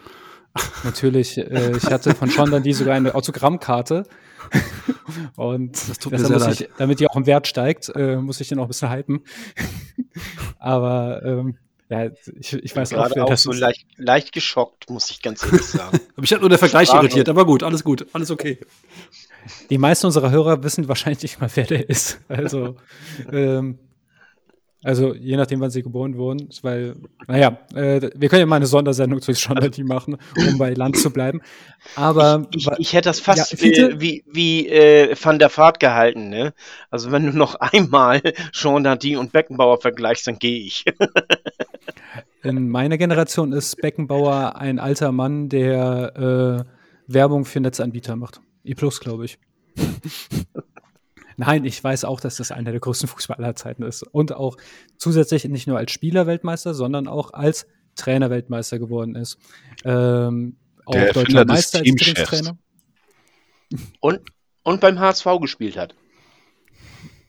Natürlich, 0.85 1.39
äh, 1.39 1.77
ich 1.77 1.87
hatte 1.87 2.15
von 2.15 2.29
Sean 2.29 2.51
Dundee 2.51 2.73
sogar 2.73 2.95
eine 2.95 3.15
Autogrammkarte. 3.15 4.05
und 5.37 5.73
das 5.89 5.99
tut 5.99 6.13
mir 6.13 6.19
sehr 6.19 6.39
leid. 6.39 6.61
Ich, 6.61 6.69
damit 6.79 7.01
die 7.01 7.09
auch 7.09 7.17
im 7.17 7.27
Wert 7.27 7.47
steigt, 7.47 7.91
äh, 7.95 8.17
muss 8.17 8.41
ich 8.41 8.49
den 8.49 8.59
auch 8.59 8.65
ein 8.65 8.69
bisschen 8.69 8.91
hypen. 8.91 9.21
Aber 10.59 11.23
ähm, 11.25 11.57
ja, 11.91 12.09
ich, 12.39 12.53
ich 12.53 12.77
weiß 12.77 12.95
auch, 12.95 13.11
wer 13.15 13.25
auch 13.25 13.29
das 13.29 13.43
so 13.43 13.53
leicht, 13.53 13.85
leicht, 13.97 14.33
geschockt, 14.33 14.89
muss 14.89 15.11
ich 15.11 15.23
ganz 15.23 15.45
ehrlich 15.45 15.63
sagen. 15.63 16.01
mich 16.17 16.33
hat 16.33 16.41
nur 16.41 16.49
der 16.49 16.59
Vergleich 16.59 16.89
Sprache. 16.89 17.07
irritiert, 17.07 17.29
aber 17.29 17.45
gut, 17.45 17.65
alles 17.65 17.83
gut, 17.83 18.07
alles 18.13 18.31
okay. 18.31 18.59
Die 19.71 19.79
meisten 19.79 20.07
unserer 20.07 20.31
Hörer 20.31 20.63
wissen 20.63 20.87
wahrscheinlich 20.87 21.23
nicht 21.23 21.41
mal, 21.41 21.51
wer 21.53 21.65
der 21.65 21.89
ist. 21.91 22.21
Also, 22.29 22.77
ähm, 23.33 23.79
also 24.83 25.15
je 25.15 25.37
nachdem, 25.37 25.61
wann 25.61 25.71
sie 25.71 25.83
geboren 25.83 26.17
wurden, 26.17 26.49
weil, 26.63 26.95
naja, 27.27 27.59
äh, 27.75 28.11
wir 28.15 28.29
können 28.29 28.41
ja 28.41 28.47
mal 28.47 28.57
eine 28.57 28.67
Sondersendung 28.67 29.21
zu 29.21 29.33
Journality 29.33 29.85
machen, 29.85 30.17
um 30.37 30.57
bei 30.57 30.73
Land 30.73 30.97
zu 30.97 31.11
bleiben. 31.11 31.43
Aber 31.97 32.47
ich, 32.55 32.67
ich, 32.67 32.79
ich 32.79 32.93
hätte 32.95 33.11
das 33.11 33.21
fast 33.21 33.61
ja, 33.61 33.89
äh, 33.89 34.01
wie, 34.01 34.25
wie 34.27 34.69
äh, 34.69 35.15
Van 35.21 35.39
der 35.39 35.51
Fahrt 35.51 35.81
gehalten, 35.81 36.31
ne? 36.31 36.55
Also 36.91 37.13
wenn 37.13 37.27
du 37.27 37.37
noch 37.37 37.55
einmal 37.61 38.23
Jean 38.53 38.83
Dardin 38.83 39.19
und 39.19 39.33
Beckenbauer 39.33 39.81
vergleichst, 39.81 40.27
dann 40.27 40.39
gehe 40.39 40.61
ich. 40.61 40.85
In 42.43 42.71
meiner 42.71 42.97
Generation 42.97 43.53
ist 43.53 43.77
Beckenbauer 43.83 44.57
ein 44.57 44.79
alter 44.79 45.13
Mann, 45.13 45.51
der 45.51 46.65
äh, 46.67 47.13
Werbung 47.13 47.45
für 47.45 47.61
Netzanbieter 47.61 48.17
macht. 48.17 48.41
E 48.65 48.75
Plus, 48.75 48.99
glaube 49.01 49.27
ich. 49.27 49.39
Nein, 51.41 51.65
ich 51.65 51.83
weiß 51.83 52.05
auch, 52.05 52.21
dass 52.21 52.37
das 52.37 52.53
einer 52.53 52.71
der 52.71 52.81
größten 52.81 53.09
Fußballer 53.09 53.43
aller 53.43 53.57
Zeiten 53.57 53.83
ist. 53.83 54.03
Und 54.03 54.35
auch 54.35 54.59
zusätzlich 54.99 55.47
nicht 55.47 55.67
nur 55.67 55.79
als 55.79 55.91
Spieler 55.91 56.27
Weltmeister, 56.27 56.75
sondern 56.75 57.09
auch 57.09 57.33
als 57.33 57.67
Trainer 57.97 58.29
Weltmeister 58.29 58.79
geworden 58.79 59.15
ist. 59.15 59.39
Ähm, 59.87 60.59
auch 60.85 60.93
der 60.93 61.15
deutscher 61.15 61.47
Meister 61.47 61.79
als 61.79 61.89
Trainingstrainer. 61.89 62.59
Und, 64.01 64.21
und 64.65 64.83
beim 64.83 65.01
HSV 65.01 65.25
gespielt 65.41 65.79
hat. 65.79 65.95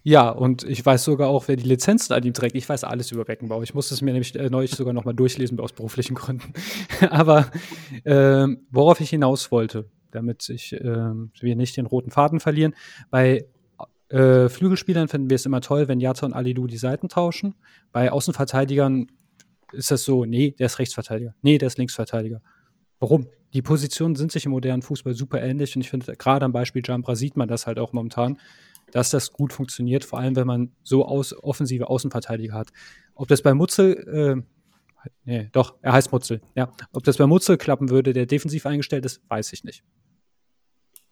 Ja, 0.03 0.29
und 0.29 0.63
ich 0.63 0.85
weiß 0.85 1.05
sogar 1.05 1.29
auch, 1.29 1.47
wer 1.47 1.55
die 1.55 1.63
Lizenzen 1.69 2.11
an 2.11 2.23
ihm 2.23 2.33
trägt. 2.33 2.57
Ich 2.57 2.67
weiß 2.67 2.83
alles 2.83 3.13
über 3.13 3.23
Beckenbau. 3.23 3.63
Ich 3.63 3.73
musste 3.73 3.93
es 3.93 4.01
mir 4.01 4.11
nämlich 4.11 4.35
äh, 4.35 4.49
neulich 4.49 4.71
sogar 4.71 4.93
noch 4.93 5.05
mal 5.05 5.13
durchlesen 5.13 5.57
aus 5.61 5.71
beruflichen 5.71 6.15
Gründen. 6.15 6.51
Aber 7.09 7.49
äh, 8.03 8.45
worauf 8.71 8.99
ich 8.99 9.09
hinaus 9.09 9.53
wollte, 9.53 9.89
damit 10.11 10.49
ich, 10.49 10.73
äh, 10.73 11.13
wir 11.39 11.55
nicht 11.55 11.77
den 11.77 11.85
roten 11.85 12.11
Faden 12.11 12.41
verlieren, 12.41 12.75
bei 13.09 13.45
äh, 14.11 14.49
Flügelspielern 14.49 15.07
finden 15.07 15.29
wir 15.29 15.35
es 15.35 15.45
immer 15.45 15.61
toll, 15.61 15.87
wenn 15.87 15.99
Jatta 15.99 16.25
und 16.25 16.33
Alidu 16.33 16.67
die 16.67 16.77
Seiten 16.77 17.07
tauschen. 17.07 17.55
Bei 17.91 18.11
Außenverteidigern 18.11 19.07
ist 19.71 19.91
das 19.91 20.03
so, 20.03 20.25
nee, 20.25 20.51
der 20.51 20.65
ist 20.65 20.79
Rechtsverteidiger. 20.79 21.33
Nee, 21.41 21.57
der 21.57 21.67
ist 21.67 21.77
Linksverteidiger. 21.77 22.41
Warum? 22.99 23.27
Die 23.53 23.61
Positionen 23.61 24.15
sind 24.15 24.31
sich 24.31 24.45
im 24.45 24.51
modernen 24.51 24.81
Fußball 24.81 25.13
super 25.13 25.41
ähnlich 25.41 25.75
und 25.75 25.81
ich 25.81 25.89
finde, 25.89 26.15
gerade 26.15 26.45
am 26.45 26.51
Beispiel 26.51 26.81
Jambra 26.85 27.15
sieht 27.15 27.37
man 27.37 27.47
das 27.47 27.67
halt 27.67 27.79
auch 27.79 27.93
momentan, 27.93 28.37
dass 28.91 29.09
das 29.09 29.31
gut 29.31 29.53
funktioniert, 29.53 30.03
vor 30.03 30.19
allem 30.19 30.35
wenn 30.35 30.47
man 30.47 30.71
so 30.83 31.05
aus, 31.05 31.33
offensive 31.33 31.89
Außenverteidiger 31.89 32.53
hat. 32.53 32.69
Ob 33.15 33.27
das 33.27 33.41
bei 33.41 33.53
Mutzel, 33.53 34.45
äh, 34.45 35.09
nee, 35.23 35.49
doch, 35.51 35.75
er 35.81 35.93
heißt 35.93 36.11
Mutzel, 36.11 36.41
ja. 36.55 36.73
Ob 36.91 37.03
das 37.03 37.17
bei 37.17 37.27
Mutzel 37.27 37.57
klappen 37.57 37.89
würde, 37.89 38.13
der 38.13 38.25
defensiv 38.25 38.65
eingestellt 38.65 39.05
ist, 39.05 39.21
weiß 39.29 39.53
ich 39.53 39.63
nicht. 39.63 39.83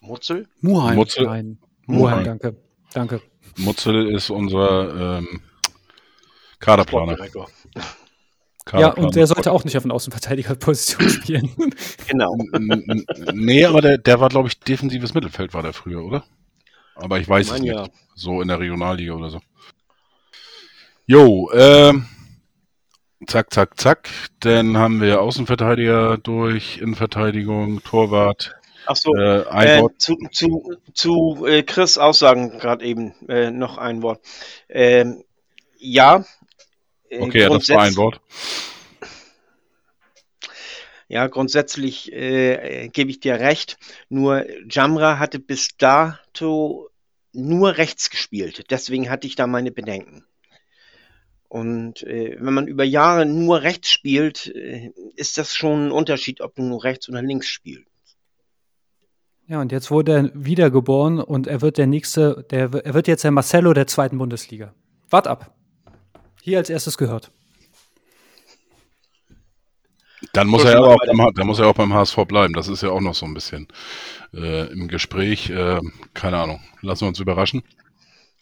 Mutzel? 0.01 0.47
Muheim. 0.61 0.95
Mutzel. 0.95 1.25
Nein. 1.25 1.59
Muheim, 1.87 2.23
danke. 2.23 2.55
Danke. 2.93 3.21
Mutzel 3.57 4.09
ist 4.09 4.29
unser 4.29 5.17
ähm, 5.19 5.41
Kaderplaner. 6.59 7.17
Ja, 8.73 8.89
und 8.93 9.15
der 9.15 9.25
sollte 9.25 9.51
auch 9.51 9.63
nicht 9.63 9.77
auf 9.77 9.85
einer 9.85 9.95
Außenverteidigerposition 9.95 11.09
spielen. 11.09 11.49
genau. 12.07 12.37
nee, 13.33 13.65
aber 13.65 13.81
der, 13.81 13.97
der 13.97 14.19
war, 14.19 14.29
glaube 14.29 14.47
ich, 14.47 14.59
defensives 14.59 15.13
Mittelfeld 15.13 15.53
war 15.53 15.63
der 15.63 15.73
früher, 15.73 16.03
oder? 16.03 16.23
Aber 16.95 17.19
ich 17.19 17.27
weiß 17.27 17.47
ich 17.47 17.51
mein, 17.51 17.61
es 17.61 17.63
nicht. 17.63 17.75
Ja. 17.75 17.87
So 18.13 18.41
in 18.41 18.47
der 18.47 18.59
Regionalliga 18.59 19.13
oder 19.13 19.29
so. 19.29 19.39
Jo, 21.05 21.49
ähm, 21.53 22.05
zack, 23.25 23.51
zack, 23.51 23.79
zack. 23.79 24.09
Dann 24.41 24.77
haben 24.77 25.01
wir 25.01 25.21
Außenverteidiger 25.21 26.17
durch, 26.17 26.77
Innenverteidigung, 26.77 27.81
Torwart, 27.83 28.58
Ach 28.91 28.95
so, 28.95 29.15
äh, 29.15 29.77
äh, 29.77 29.87
zu, 29.99 30.17
zu, 30.31 30.75
zu 30.95 31.45
äh, 31.45 31.61
Chris 31.61 31.99
Aussagen 31.99 32.57
gerade 32.57 32.83
eben 32.83 33.13
äh, 33.27 33.51
noch 33.51 33.77
ein 33.77 34.01
Wort. 34.01 34.25
Ähm, 34.67 35.23
ja. 35.77 36.25
Okay, 37.11 37.41
ja, 37.41 37.49
das 37.49 37.69
war 37.69 37.83
ein 37.83 37.95
Wort. 37.97 38.19
Ja, 41.07 41.27
grundsätzlich 41.27 42.11
äh, 42.13 42.89
gebe 42.89 43.11
ich 43.11 43.19
dir 43.19 43.39
recht. 43.39 43.77
Nur 44.09 44.47
Jamra 44.67 45.19
hatte 45.19 45.37
bis 45.37 45.77
dato 45.77 46.89
nur 47.31 47.77
rechts 47.77 48.09
gespielt. 48.09 48.71
Deswegen 48.71 49.11
hatte 49.11 49.27
ich 49.27 49.35
da 49.35 49.45
meine 49.45 49.71
Bedenken. 49.71 50.25
Und 51.47 52.01
äh, 52.01 52.37
wenn 52.39 52.55
man 52.55 52.67
über 52.67 52.83
Jahre 52.83 53.27
nur 53.27 53.61
rechts 53.61 53.91
spielt, 53.91 54.47
äh, 54.47 54.91
ist 55.15 55.37
das 55.37 55.55
schon 55.55 55.89
ein 55.89 55.91
Unterschied, 55.91 56.41
ob 56.41 56.55
du 56.55 56.63
nur 56.63 56.83
rechts 56.83 57.07
oder 57.07 57.21
links 57.21 57.49
spielst. 57.49 57.88
Ja, 59.49 59.59
und 59.59 59.71
jetzt 59.71 59.89
wurde 59.89 60.13
er 60.13 60.31
wiedergeboren 60.35 61.19
und 61.19 61.47
er 61.47 61.61
wird 61.61 61.79
der 61.79 61.87
nächste, 61.87 62.45
der, 62.51 62.71
er 62.71 62.93
wird 62.93 63.07
jetzt 63.07 63.23
der 63.23 63.31
Marcello 63.31 63.73
der 63.73 63.87
zweiten 63.87 64.19
Bundesliga. 64.19 64.75
Wart 65.09 65.27
ab. 65.27 65.55
Hier 66.43 66.59
als 66.59 66.69
erstes 66.69 66.99
gehört. 66.99 67.31
Dann 70.33 70.47
muss, 70.47 70.63
er 70.65 70.79
mal 70.79 70.89
auch 70.89 70.97
beim, 71.03 71.33
dann 71.33 71.47
muss 71.47 71.57
er 71.57 71.65
auch 71.65 71.73
beim 71.73 71.95
HSV 71.95 72.17
bleiben. 72.27 72.53
Das 72.53 72.67
ist 72.67 72.83
ja 72.83 72.89
auch 72.91 73.01
noch 73.01 73.15
so 73.15 73.25
ein 73.25 73.33
bisschen 73.33 73.67
äh, 74.35 74.71
im 74.71 74.87
Gespräch. 74.87 75.49
Äh, 75.49 75.79
keine 76.13 76.37
Ahnung. 76.37 76.61
Lassen 76.81 77.01
wir 77.01 77.07
uns 77.07 77.19
überraschen. 77.19 77.63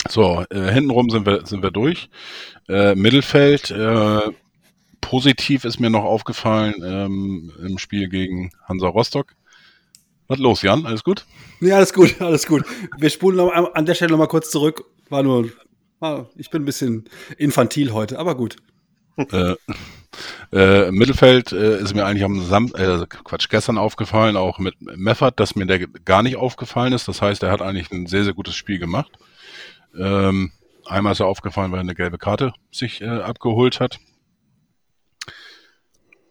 So, 0.09 0.43
äh, 0.49 0.71
hintenrum 0.73 1.09
sind 1.09 1.25
wir, 1.25 1.45
sind 1.45 1.63
wir 1.63 1.71
durch. 1.71 2.09
Äh, 2.67 2.95
Mittelfeld, 2.95 3.71
äh, 3.71 4.29
positiv 4.99 5.63
ist 5.63 5.79
mir 5.79 5.89
noch 5.89 6.03
aufgefallen 6.03 6.75
ähm, 6.83 7.53
im 7.65 7.77
Spiel 7.77 8.09
gegen 8.09 8.51
Hansa 8.67 8.89
Rostock. 8.89 9.37
Was 10.27 10.39
los, 10.39 10.61
Jan? 10.61 10.85
Alles 10.85 11.03
gut? 11.03 11.25
Ja, 11.61 11.77
alles 11.77 11.93
gut, 11.93 12.21
alles 12.21 12.45
gut. 12.45 12.63
Wir 12.97 13.09
spulen 13.09 13.37
noch 13.37 13.51
an 13.51 13.85
der 13.85 13.95
Stelle 13.95 14.11
noch 14.11 14.17
mal 14.17 14.27
kurz 14.27 14.49
zurück. 14.51 14.83
War 15.09 15.23
nur, 15.23 15.49
war, 15.99 16.29
ich 16.35 16.49
bin 16.49 16.63
ein 16.63 16.65
bisschen 16.65 17.05
infantil 17.37 17.93
heute, 17.93 18.19
aber 18.19 18.35
gut. 18.35 18.57
äh, 19.17 19.55
äh, 20.51 20.91
Mittelfeld 20.91 21.51
äh, 21.51 21.79
ist 21.79 21.95
mir 21.95 22.05
eigentlich 22.05 22.23
am 22.23 22.41
Sam 22.41 22.71
äh, 22.75 23.05
Quatsch, 23.07 23.49
gestern 23.49 23.77
aufgefallen, 23.77 24.37
auch 24.37 24.59
mit 24.59 24.75
Meffert, 24.81 25.39
dass 25.39 25.55
mir 25.55 25.65
der 25.65 25.87
gar 25.87 26.23
nicht 26.23 26.35
aufgefallen 26.35 26.93
ist. 26.93 27.07
Das 27.07 27.21
heißt, 27.21 27.43
er 27.43 27.51
hat 27.51 27.61
eigentlich 27.61 27.91
ein 27.91 28.05
sehr, 28.05 28.23
sehr 28.23 28.33
gutes 28.33 28.55
Spiel 28.55 28.79
gemacht. 28.79 29.11
Ähm, 29.97 30.51
einmal 30.85 31.13
ist 31.13 31.19
er 31.19 31.27
aufgefallen, 31.27 31.71
weil 31.71 31.79
er 31.79 31.81
eine 31.81 31.95
gelbe 31.95 32.17
Karte 32.17 32.53
sich 32.71 33.01
äh, 33.01 33.07
abgeholt 33.07 33.79
hat. 33.79 33.99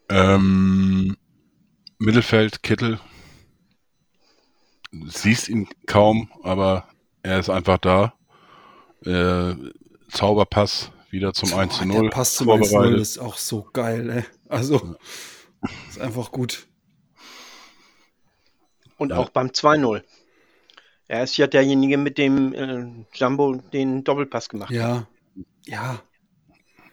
Ähm, 0.09 1.16
Mittelfeld, 1.98 2.62
Kittel. 2.62 3.00
Siehst 5.09 5.48
ihn 5.48 5.68
kaum, 5.87 6.30
aber 6.42 6.88
er 7.22 7.38
ist 7.40 7.50
einfach 7.50 7.78
da. 7.78 8.14
Äh, 9.04 9.54
Zauberpass 10.11 10.90
wieder 11.11 11.32
zum 11.32 11.52
1 11.54 11.74
zu 11.78 11.80
Boah, 11.87 11.94
0. 11.94 12.02
Der 12.04 12.11
Pass 12.11 12.35
zum 12.35 12.50
1 12.50 12.61
0 12.61 12.68
vorbereitet. 12.68 13.00
ist 13.00 13.18
auch 13.18 13.37
so 13.37 13.68
geil, 13.72 14.11
ey. 14.11 14.24
Also, 14.48 14.96
ist 15.88 16.00
einfach 16.00 16.30
gut. 16.30 16.66
Und 18.98 19.11
Ja. 19.11 19.18
auch 19.18 19.28
beim 19.30 19.48
2-0. 19.52 20.02
Er 21.09 21.22
ist 21.22 21.37
ja 21.37 21.46
derjenige, 21.46 21.98
mit 21.98 22.18
dem 22.18 22.52
äh, 22.54 22.87
Jumbo 23.14 23.54
den 23.72 24.02
Doppelpass 24.04 24.48
gemacht 24.48 24.70
hat. 24.70 24.76
Ja, 24.76 25.06
ja. 25.66 26.00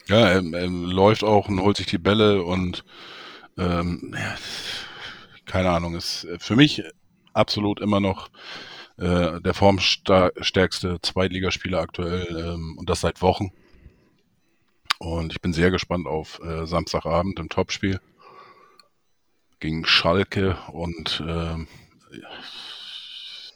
Ja, 0.07 0.19
er, 0.27 0.43
er 0.53 0.67
läuft 0.67 1.23
auch 1.23 1.47
und 1.47 1.61
holt 1.61 1.77
sich 1.77 1.85
die 1.85 1.97
Bälle 1.97 2.43
und 2.43 2.83
ähm, 3.57 4.13
ja, 4.17 4.35
keine 5.45 5.69
Ahnung, 5.71 5.95
ist 5.95 6.27
für 6.39 6.55
mich 6.55 6.83
absolut 7.33 7.79
immer 7.81 7.99
noch 7.99 8.29
äh, 8.97 9.41
der 9.41 9.53
formstärkste 9.53 10.99
Zweitligaspieler 11.01 11.79
aktuell 11.79 12.27
ähm, 12.29 12.77
und 12.77 12.89
das 12.89 13.01
seit 13.01 13.21
Wochen. 13.21 13.51
Und 14.99 15.33
ich 15.33 15.41
bin 15.41 15.53
sehr 15.53 15.71
gespannt 15.71 16.07
auf 16.07 16.39
äh, 16.43 16.65
Samstagabend 16.65 17.39
im 17.39 17.49
Topspiel 17.49 17.99
gegen 19.59 19.85
Schalke 19.85 20.57
und 20.71 21.23
ähm, 21.27 21.67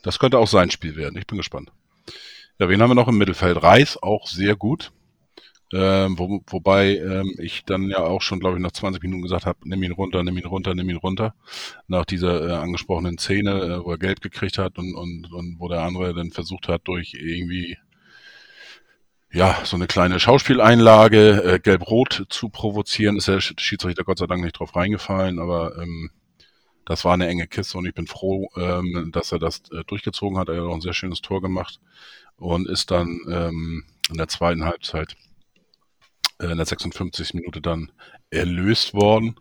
das 0.02 0.18
könnte 0.18 0.38
auch 0.38 0.48
sein 0.48 0.70
Spiel 0.70 0.96
werden. 0.96 1.18
Ich 1.18 1.26
bin 1.26 1.38
gespannt. 1.38 1.70
Ja, 2.58 2.68
wen 2.68 2.82
haben 2.82 2.90
wir 2.90 2.94
noch 2.94 3.08
im 3.08 3.18
Mittelfeld? 3.18 3.62
Reis 3.62 3.96
auch 4.02 4.26
sehr 4.26 4.56
gut. 4.56 4.90
Ähm, 5.72 6.18
wo, 6.18 6.42
wobei 6.46 6.96
ähm, 6.96 7.34
ich 7.38 7.64
dann 7.66 7.90
ja 7.90 7.98
auch 7.98 8.22
schon, 8.22 8.40
glaube 8.40 8.56
ich, 8.56 8.62
nach 8.62 8.72
20 8.72 9.02
Minuten 9.02 9.22
gesagt 9.22 9.44
habe, 9.46 9.58
nimm 9.64 9.82
ihn 9.82 9.92
runter, 9.92 10.22
nimm 10.22 10.38
ihn 10.38 10.46
runter, 10.46 10.74
nimm 10.74 10.88
ihn 10.88 10.96
runter. 10.96 11.34
Nach 11.88 12.06
dieser 12.06 12.48
äh, 12.48 12.52
angesprochenen 12.54 13.18
Szene, 13.18 13.50
äh, 13.62 13.84
wo 13.84 13.90
er 13.92 13.98
gelb 13.98 14.20
gekriegt 14.22 14.58
hat 14.58 14.78
und, 14.78 14.94
und, 14.94 15.30
und 15.32 15.56
wo 15.60 15.68
der 15.68 15.82
andere 15.82 16.14
dann 16.14 16.30
versucht 16.32 16.68
hat, 16.68 16.82
durch 16.88 17.14
irgendwie 17.14 17.76
ja, 19.30 19.58
so 19.64 19.76
eine 19.76 19.86
kleine 19.86 20.20
Schauspieleinlage, 20.20 21.42
äh, 21.44 21.58
gelb-rot 21.58 22.26
zu 22.30 22.48
provozieren, 22.48 23.16
ist 23.16 23.28
der 23.28 23.40
Sch- 23.40 23.58
Schiedsrichter 23.60 24.04
Gott 24.04 24.18
sei 24.18 24.26
Dank 24.26 24.42
nicht 24.42 24.58
drauf 24.58 24.74
reingefallen, 24.74 25.38
aber 25.38 25.76
ähm, 25.78 26.10
das 26.86 27.04
war 27.04 27.14
eine 27.14 27.28
enge 27.28 27.46
Kiste 27.48 27.78
und 27.78 27.86
ich 27.86 27.94
bin 27.94 28.06
froh, 28.06 28.48
ähm, 28.56 29.10
dass 29.12 29.32
er 29.32 29.38
das 29.38 29.62
äh, 29.72 29.84
durchgezogen 29.86 30.38
hat. 30.38 30.48
Er 30.48 30.56
hat 30.56 30.62
auch 30.64 30.74
ein 30.74 30.80
sehr 30.82 30.94
schönes 30.94 31.20
Tor 31.22 31.42
gemacht 31.42 31.80
und 32.38 32.68
ist 32.68 32.90
dann 32.90 33.20
ähm, 33.30 33.84
in 34.10 34.16
der 34.18 34.28
zweiten 34.28 34.64
Halbzeit 34.64 35.16
in 36.40 36.56
der 36.56 36.66
56. 36.66 37.34
Minute 37.34 37.60
dann 37.60 37.92
erlöst 38.30 38.94
worden. 38.94 39.36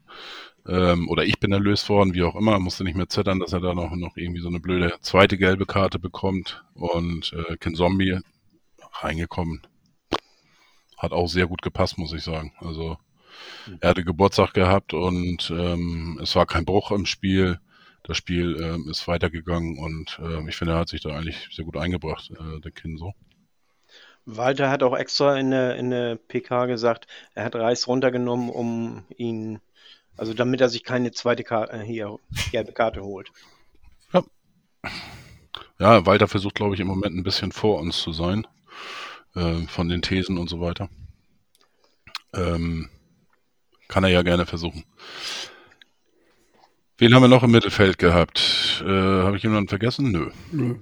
Ähm, 0.68 1.08
oder 1.10 1.24
ich 1.24 1.40
bin 1.40 1.52
erlöst 1.52 1.90
worden, 1.90 2.14
wie 2.14 2.24
auch 2.24 2.36
immer. 2.36 2.60
Musste 2.60 2.84
nicht 2.84 2.98
mehr 2.98 3.10
zittern, 3.10 3.40
dass 3.40 3.54
er 3.54 3.62
da 3.62 3.74
noch, 3.74 3.96
noch 3.96 4.18
irgendwie 4.18 4.42
so 4.42 4.50
eine 4.50 4.60
blöde 4.60 4.94
zweite 5.02 5.38
gelbe 5.38 5.66
Karte 5.66 6.00
bekommt. 6.00 6.64
Und 6.74 7.34
äh, 7.34 7.58
Ken 7.58 7.76
Zombie 7.76 8.20
reingekommen. 9.02 9.62
Hat 10.98 11.12
auch 11.12 11.28
sehr 11.28 11.48
gut 11.48 11.62
gepasst, 11.62 11.98
muss 11.98 12.14
ich 12.14 12.24
sagen. 12.24 12.54
Also 12.60 12.98
er 13.80 13.90
hatte 13.90 14.04
Geburtstag 14.04 14.54
gehabt 14.54 14.94
und 14.94 15.52
ähm, 15.52 16.20
es 16.22 16.36
war 16.36 16.46
kein 16.46 16.66
Bruch 16.66 16.92
im 16.92 17.06
Spiel. 17.06 17.60
Das 18.04 18.18
Spiel 18.18 18.58
ähm, 18.62 18.90
ist 18.90 19.08
weitergegangen 19.08 19.78
und 19.78 20.20
ähm, 20.24 20.48
ich 20.48 20.56
finde, 20.56 20.74
er 20.74 20.80
hat 20.80 20.90
sich 20.90 21.02
da 21.02 21.10
eigentlich 21.10 21.50
sehr 21.52 21.66
gut 21.66 21.78
eingebracht, 21.78 22.32
äh, 22.32 22.60
der 22.62 22.72
Ken 22.72 22.98
so. 22.98 23.14
Walter 24.28 24.70
hat 24.70 24.84
auch 24.84 24.96
extra 24.96 25.38
in 25.38 25.52
der, 25.52 25.78
in 25.78 25.90
der 25.90 26.18
PK 26.18 26.66
gesagt, 26.66 27.08
er 27.34 27.46
hat 27.46 27.56
Reis 27.56 27.88
runtergenommen, 27.88 28.50
um 28.50 29.06
ihn, 29.16 29.60
also 30.18 30.34
damit 30.34 30.60
er 30.60 30.68
sich 30.70 30.84
keine 30.84 31.12
zweite 31.12 31.44
Karte, 31.44 31.78
äh, 31.78 31.80
hier, 31.84 32.20
gelbe 32.52 32.74
Karte 32.74 33.02
holt. 33.04 33.32
Ja, 35.80 36.06
Walter 36.06 36.28
versucht, 36.28 36.56
glaube 36.56 36.74
ich, 36.76 36.82
im 36.82 36.88
Moment 36.88 37.16
ein 37.16 37.24
bisschen 37.24 37.52
vor 37.52 37.80
uns 37.80 38.02
zu 38.02 38.12
sein, 38.12 38.48
äh, 39.36 39.62
von 39.68 39.90
den 39.90 40.02
Thesen 40.02 40.38
und 40.38 40.50
so 40.50 40.60
weiter. 40.60 40.90
Ähm, 42.34 42.90
kann 43.88 44.04
er 44.04 44.10
ja 44.10 44.24
gerne 44.24 44.46
versuchen. 44.46 44.84
Wen 46.98 47.14
haben 47.14 47.22
wir 47.22 47.30
noch 47.30 47.44
im 47.44 47.52
Mittelfeld 47.52 48.00
gehabt? 48.00 48.84
Äh, 48.84 48.90
Habe 48.90 49.38
ich 49.38 49.44
jemanden 49.44 49.70
vergessen? 49.70 50.12
Nö. 50.12 50.32
Nö. 50.52 50.76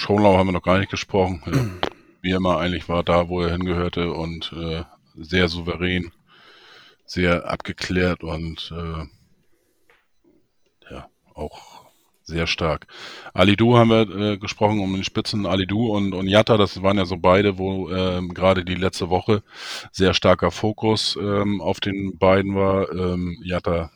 Schonlau 0.00 0.38
haben 0.38 0.48
wir 0.48 0.52
noch 0.52 0.62
gar 0.62 0.78
nicht 0.78 0.90
gesprochen. 0.90 1.78
Wie 2.22 2.30
immer 2.30 2.58
eigentlich 2.58 2.88
war 2.88 3.02
da, 3.04 3.28
wo 3.28 3.42
er 3.42 3.52
hingehörte 3.52 4.12
und 4.12 4.50
äh, 4.54 4.82
sehr 5.14 5.48
souverän, 5.48 6.10
sehr 7.04 7.46
abgeklärt 7.46 8.24
und 8.24 8.72
äh, 8.74 9.04
ja, 10.90 11.06
auch 11.34 11.84
sehr 12.22 12.46
stark. 12.46 12.86
Alidu 13.34 13.76
haben 13.76 13.90
wir 13.90 14.08
äh, 14.08 14.38
gesprochen 14.38 14.80
um 14.80 14.94
den 14.94 15.04
Spitzen. 15.04 15.44
Alidu 15.44 15.88
und, 15.94 16.14
und 16.14 16.28
Jatta, 16.28 16.56
das 16.56 16.82
waren 16.82 16.96
ja 16.96 17.04
so 17.04 17.18
beide, 17.18 17.58
wo 17.58 17.90
ähm, 17.90 18.32
gerade 18.32 18.64
die 18.64 18.76
letzte 18.76 19.10
Woche 19.10 19.42
sehr 19.92 20.14
starker 20.14 20.50
Fokus 20.50 21.18
ähm, 21.20 21.60
auf 21.60 21.78
den 21.78 22.16
beiden 22.16 22.54
war. 22.54 22.90
Ähm, 22.90 23.36
Jatta, 23.42 23.90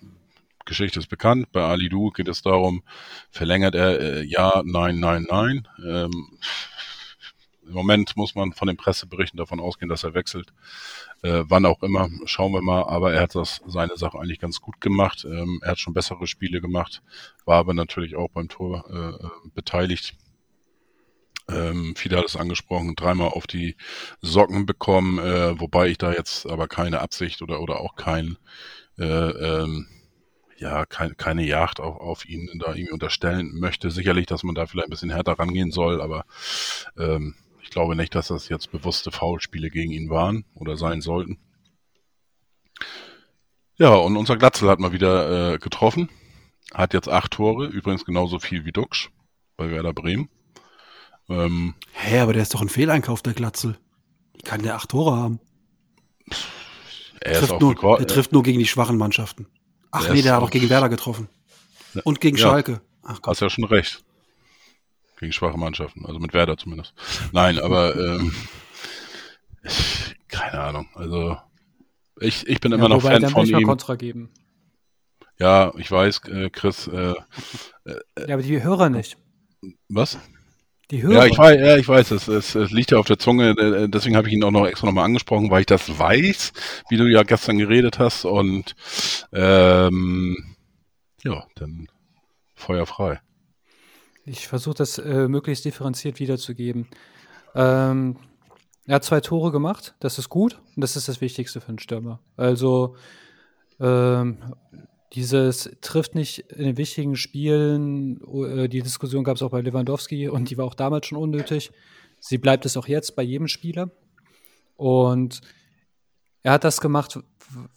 Geschichte 0.65 0.99
ist 0.99 1.09
bekannt. 1.09 1.53
Bei 1.53 1.63
Alidu 1.63 2.11
geht 2.11 2.29
es 2.29 2.43
darum, 2.43 2.83
verlängert 3.31 3.75
er 3.75 4.01
äh, 4.01 4.23
ja, 4.25 4.63
nein, 4.65 4.99
nein, 5.01 5.27
nein. 5.29 5.69
Ähm, 5.85 6.39
Im 7.67 7.73
Moment 7.73 8.17
muss 8.17 8.35
man 8.35 8.53
von 8.53 8.69
den 8.69 8.77
Presseberichten 8.77 9.39
davon 9.39 9.61
ausgehen, 9.61 9.89
dass 9.89 10.05
er 10.05 10.15
wechselt. 10.15 10.53
Äh, 11.23 11.45
wann 11.49 11.65
auch 11.65 11.83
immer, 11.83 12.09
schauen 12.27 12.53
wir 12.53 12.63
mal. 12.63 12.85
Aber 12.85 13.13
er 13.15 13.23
hat 13.23 13.35
das 13.35 13.63
seine 13.67 13.97
Sache 13.97 14.19
eigentlich 14.19 14.41
ganz 14.41 14.61
gut 14.61 14.81
gemacht. 14.81 15.25
Ähm, 15.25 15.61
er 15.63 15.73
hat 15.73 15.79
schon 15.79 15.95
bessere 15.95 16.27
Spiele 16.27 16.61
gemacht, 16.61 17.03
war 17.45 17.59
aber 17.59 17.75
natürlich 17.75 18.17
auch 18.17 18.29
beim 18.31 18.49
Tor 18.49 18.85
äh, 18.91 19.25
äh, 19.25 19.31
beteiligt. 19.55 20.15
Ähm, 21.49 21.95
Fieda 21.95 22.19
hat 22.19 22.27
es 22.27 22.37
angesprochen, 22.37 22.95
dreimal 22.97 23.29
auf 23.29 23.47
die 23.47 23.77
Socken 24.23 24.65
bekommen, 24.65 25.19
äh, 25.19 25.59
wobei 25.61 25.89
ich 25.89 25.99
da 25.99 26.13
jetzt 26.13 26.47
aber 26.47 26.69
keine 26.69 27.01
Absicht 27.01 27.43
oder, 27.43 27.61
oder 27.61 27.81
auch 27.81 27.97
kein, 27.97 28.39
äh, 28.99 29.05
ähm, 29.05 29.87
ja, 30.65 30.87
kein, 30.87 31.15
keine 31.19 31.45
Jagd 31.45 31.79
auf, 31.79 32.01
auf 32.01 32.27
ihn 32.27 32.49
da 32.59 32.69
irgendwie 32.69 32.91
unterstellen 32.91 33.53
möchte. 33.61 33.91
Sicherlich, 33.91 34.25
dass 34.25 34.45
man 34.45 34.55
da 34.55 34.67
vielleicht 34.67 34.89
ein 34.89 34.91
bisschen 34.91 35.11
härter 35.11 35.39
rangehen 35.39 35.71
soll, 35.71 36.01
aber 36.01 36.25
ähm, 36.99 37.35
ich 37.63 37.69
glaube 37.69 37.95
nicht, 37.95 38.15
dass 38.15 38.29
das 38.29 38.49
jetzt 38.49 38.73
bewusste 38.73 39.11
Foulspiele 39.11 39.69
gegen 39.69 39.93
ihn 39.93 40.09
waren 40.09 40.47
oder 40.55 40.79
sein 40.79 41.03
sollten. 41.03 41.39
Ja, 43.77 43.95
und 43.95 44.17
unser 44.17 44.39
Glatzel 44.39 44.71
hat 44.71 44.81
mal 44.81 44.93
wieder 44.93 45.55
äh, 45.55 45.59
getroffen. 45.59 46.09
Hat 46.73 46.95
jetzt 46.95 47.11
acht 47.11 47.33
Tore, 47.33 47.67
übrigens 47.67 48.07
genauso 48.07 48.39
viel 48.39 48.65
wie 48.65 48.73
Duxch 48.73 49.11
bei 49.59 49.71
Werder 49.71 49.93
Bremen. 49.93 50.31
Ähm, 51.29 51.75
Hä, 51.93 52.21
aber 52.21 52.33
der 52.33 52.43
ist 52.43 52.55
doch 52.55 52.63
ein 52.63 52.71
Fehleinkauf, 52.71 53.21
der 53.21 53.35
Glatzel. 53.35 53.77
Wie 54.33 54.43
kann 54.43 54.63
der 54.63 54.77
acht 54.77 54.89
Tore 54.89 55.15
haben? 55.15 55.41
er 57.21 57.33
ist 57.33 57.41
Trifft 57.41 57.61
nur, 57.61 57.73
Rekord. 57.73 58.01
der 58.01 58.07
trifft 58.07 58.33
nur 58.33 58.43
gegen 58.43 58.59
die 58.59 58.67
schwachen 58.67 58.97
Mannschaften. 58.97 59.47
Ach 59.97 60.05
Der 60.05 60.13
nee, 60.13 60.23
der 60.23 60.35
hat 60.35 60.43
auch 60.43 60.51
gegen 60.51 60.69
Werder 60.69 60.89
getroffen. 60.89 61.29
Und 62.03 62.21
gegen 62.21 62.37
Ja. 62.37 62.43
Schalke. 62.49 62.81
Ach 63.03 63.23
Gott. 63.23 63.29
Hast 63.29 63.41
ja 63.41 63.49
schon 63.51 63.65
recht. 63.65 64.03
Gegen 65.21 65.33
schwache 65.33 65.57
Mannschaften, 65.57 66.05
also 66.05 66.19
mit 66.19 66.35
Werder 66.35 66.57
zumindest. 66.57 66.93
Nein, 67.33 67.61
aber 67.61 67.95
ähm, 68.19 68.35
ich, 69.63 70.17
keine 70.29 70.61
Ahnung. 70.61 70.89
Also 70.95 71.37
ich, 72.21 72.47
ich 72.49 72.61
bin 72.61 72.73
immer 72.73 72.85
ja, 72.85 72.89
noch 72.89 73.03
Fan 73.03 73.23
dann 73.23 73.31
von 73.31 73.43
will 73.43 73.47
ich 73.47 73.53
mal 73.53 73.61
ihm. 73.61 73.67
Kontra 73.69 73.95
geben. 73.95 74.31
Ja, 75.39 75.73
ich 75.77 75.91
weiß, 75.91 76.23
äh, 76.29 76.51
Chris, 76.51 76.87
äh, 76.89 77.15
Ja, 77.87 78.35
aber 78.35 78.43
die 78.43 78.63
Hörer 78.63 78.89
nicht. 78.91 79.17
was? 79.89 80.19
Die 80.95 81.03
Hörer. 81.03 81.13
Ja, 81.13 81.27
ich 81.27 81.37
weiß, 81.37 81.61
ja, 81.61 81.77
ich 81.77 81.89
weiß, 81.89 82.13
es, 82.13 82.29
es, 82.29 82.55
es 82.55 82.71
liegt 82.71 82.93
ja 82.93 82.99
auf 82.99 83.07
der 83.07 83.19
Zunge, 83.19 83.51
äh, 83.51 83.89
deswegen 83.89 84.15
habe 84.15 84.29
ich 84.29 84.35
ihn 84.35 84.45
auch 84.45 84.53
noch 84.53 84.65
extra 84.65 84.87
nochmal 84.87 85.07
angesprochen, 85.07 85.51
weil 85.51 85.63
ich 85.63 85.67
das 85.67 85.99
weiß, 85.99 86.53
wie 86.89 86.97
du 86.97 87.11
ja 87.11 87.25
gestern 87.25 87.59
geredet 87.59 87.99
hast 87.99 88.25
und 88.25 88.77
ähm, 89.33 90.55
ja, 91.25 91.45
dann 91.57 91.89
Feuer 92.55 92.87
frei. 92.87 93.21
Ich 94.25 94.47
versuche 94.47 94.77
das 94.77 94.99
äh, 94.99 95.27
möglichst 95.27 95.65
differenziert 95.65 96.21
wiederzugeben. 96.21 96.87
Ähm, 97.57 98.17
er 98.87 98.95
hat 98.95 99.05
zwei 99.05 99.21
Tore 99.21 99.51
gemacht, 99.51 99.97
das 99.99 100.21
ist 100.21 100.29
gut 100.29 100.61
und 100.77 100.81
das 100.81 100.95
ist 100.95 101.09
das 101.09 101.21
Wichtigste 101.21 101.61
für 101.61 101.71
einen 101.71 101.81
Stürmer. 101.81 102.21
Also 102.37 102.95
ähm, 103.81 104.39
dieses 105.15 105.71
trifft 105.81 106.15
nicht 106.15 106.41
in 106.51 106.65
den 106.65 106.77
wichtigen 106.77 107.17
Spielen, 107.17 108.21
äh, 108.23 108.69
die 108.69 108.83
Diskussion 108.83 109.25
gab 109.25 109.37
es 109.37 109.43
auch 109.43 109.51
bei 109.51 109.61
Lewandowski 109.61 110.29
und 110.29 110.51
die 110.51 110.59
war 110.59 110.65
auch 110.65 110.75
damals 110.75 111.07
schon 111.07 111.19
unnötig. 111.19 111.71
Sie 112.19 112.39
bleibt 112.39 112.67
es 112.67 112.77
auch 112.77 112.89
jetzt 112.89 113.17
bei 113.17 113.23
jedem 113.23 113.49
Spieler. 113.49 113.91
Und 114.77 115.41
er 116.43 116.53
hat 116.53 116.65
das 116.65 116.81
gemacht, 116.81 117.19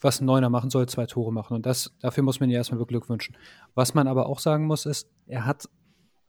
was 0.02 0.20
ein 0.20 0.26
Neuner 0.26 0.50
machen 0.50 0.70
soll, 0.70 0.88
zwei 0.88 1.06
Tore 1.06 1.32
machen. 1.32 1.56
Und 1.56 1.66
das, 1.66 1.94
dafür 2.00 2.24
muss 2.24 2.40
man 2.40 2.50
ihn 2.50 2.56
erstmal 2.56 2.80
beglückwünschen. 2.80 3.38
Was 3.76 3.94
man 3.94 4.08
aber 4.08 4.28
auch 4.28 4.40
sagen 4.40 4.66
muss, 4.66 4.86
ist, 4.86 5.10
er 5.28 5.46
hat 5.46 5.70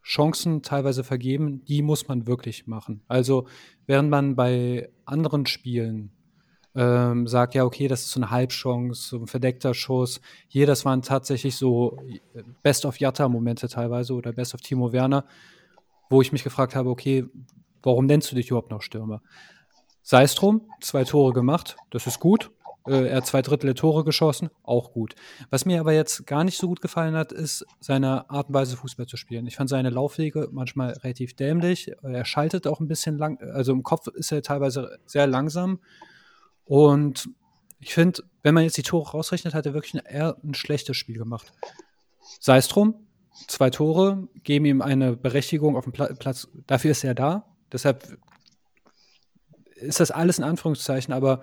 Chancen 0.05 0.63
teilweise 0.63 1.05
vergeben, 1.05 1.65
die 1.65 1.83
muss 1.83 2.09
man 2.09 2.27
wirklich 2.27 2.67
machen. 2.67 3.03
Also 3.09 3.47
während 3.87 4.11
man 4.11 4.37
bei 4.37 4.91
anderen 5.05 5.47
Spielen 5.47 6.13
ähm, 6.75 7.27
sagt, 7.27 7.55
ja, 7.55 7.65
okay, 7.65 7.89
das 7.89 8.03
ist 8.03 8.11
so 8.11 8.21
eine 8.21 8.31
Halbchance, 8.31 9.09
so 9.09 9.17
ein 9.17 9.27
verdeckter 9.27 9.75
Schuss. 9.75 10.21
Hier, 10.49 10.67
das 10.67 10.85
waren 10.85 11.03
tatsächlich 11.03 11.57
so 11.57 11.99
Best 12.63 12.85
of 12.85 12.99
Jatta-Momente 13.01 13.69
teilweise 13.69 14.15
oder 14.15 14.33
Best 14.33 14.55
of 14.55 14.61
Timo 14.61 14.93
Werner, 14.93 15.25
wo 16.11 16.23
ich 16.23 16.33
mich 16.33 16.45
gefragt 16.45 16.75
habe, 16.75 16.91
okay, 16.91 17.27
warum 17.83 18.07
nennst 18.07 18.31
du 18.31 18.37
dich 18.37 18.49
überhaupt 18.49 18.71
noch 18.71 18.83
Stürmer? 18.83 19.23
Sei 20.03 20.23
es 20.23 20.35
drum, 20.35 20.63
zwei 20.81 21.05
Tore 21.05 21.33
gemacht, 21.33 21.77
das 21.91 22.07
ist 22.07 22.21
gut. 22.21 22.51
Äh, 22.87 23.09
er 23.09 23.17
hat 23.19 23.27
zwei 23.27 23.43
Drittel 23.43 23.67
der 23.67 23.75
Tore 23.75 24.05
geschossen, 24.05 24.51
auch 24.63 24.93
gut. 24.93 25.15
Was 25.51 25.65
mir 25.65 25.81
aber 25.81 25.93
jetzt 25.93 26.27
gar 26.27 26.45
nicht 26.45 26.59
so 26.59 26.69
gut 26.69 26.81
gefallen 26.81 27.15
hat, 27.15 27.33
ist 27.33 27.67
seine 27.81 28.31
Art 28.31 28.49
und 28.49 28.55
Weise, 28.55 28.77
Fußball 28.77 29.07
zu 29.07 29.17
spielen. 29.17 29.47
Ich 29.47 29.57
fand 29.57 29.69
seine 29.69 29.91
Laufwege 29.91 30.49
manchmal 30.51 30.93
relativ 30.93 31.35
dämlich. 31.35 31.93
Er 32.03 32.25
schaltet 32.25 32.67
auch 32.67 32.81
ein 32.81 32.89
bisschen 32.89 33.19
lang, 33.19 33.39
also 33.53 33.73
im 33.73 33.83
Kopf 33.83 34.07
ist 34.09 34.33
er 34.33 34.43
teilweise 34.43 34.99
sehr 35.07 35.27
langsam. 35.27 35.81
Und 36.69 37.29
ich 37.81 37.95
finde, 37.95 38.23
wenn 38.43 38.55
man 38.55 38.65
jetzt 38.65 38.77
die 38.77 38.83
Tore 38.83 39.11
rausrechnet, 39.11 39.55
hat 39.55 39.67
er 39.67 39.75
wirklich 39.75 39.95
ein, 39.95 40.05
eher 40.05 40.37
ein 40.45 40.55
schlechtes 40.55 40.97
Spiel 40.97 41.19
gemacht. 41.19 41.53
Sei 42.41 42.59
es 42.59 42.69
drum, 42.69 43.07
zwei 43.49 43.71
Tore 43.71 44.29
geben 44.45 44.65
ihm 44.67 44.83
eine 44.83 45.17
Berechtigung 45.17 45.77
auf 45.77 45.85
dem 45.85 45.93
Pla 45.93 46.07
Platz. 46.15 46.49
Dafür 46.67 46.93
ist 46.93 47.05
er 47.05 47.15
da. 47.15 47.45
Deshalb 47.73 48.19
ist 49.77 50.01
das 50.01 50.11
alles 50.11 50.39
in 50.39 50.45
Anführungszeichen, 50.45 51.13
aber 51.13 51.43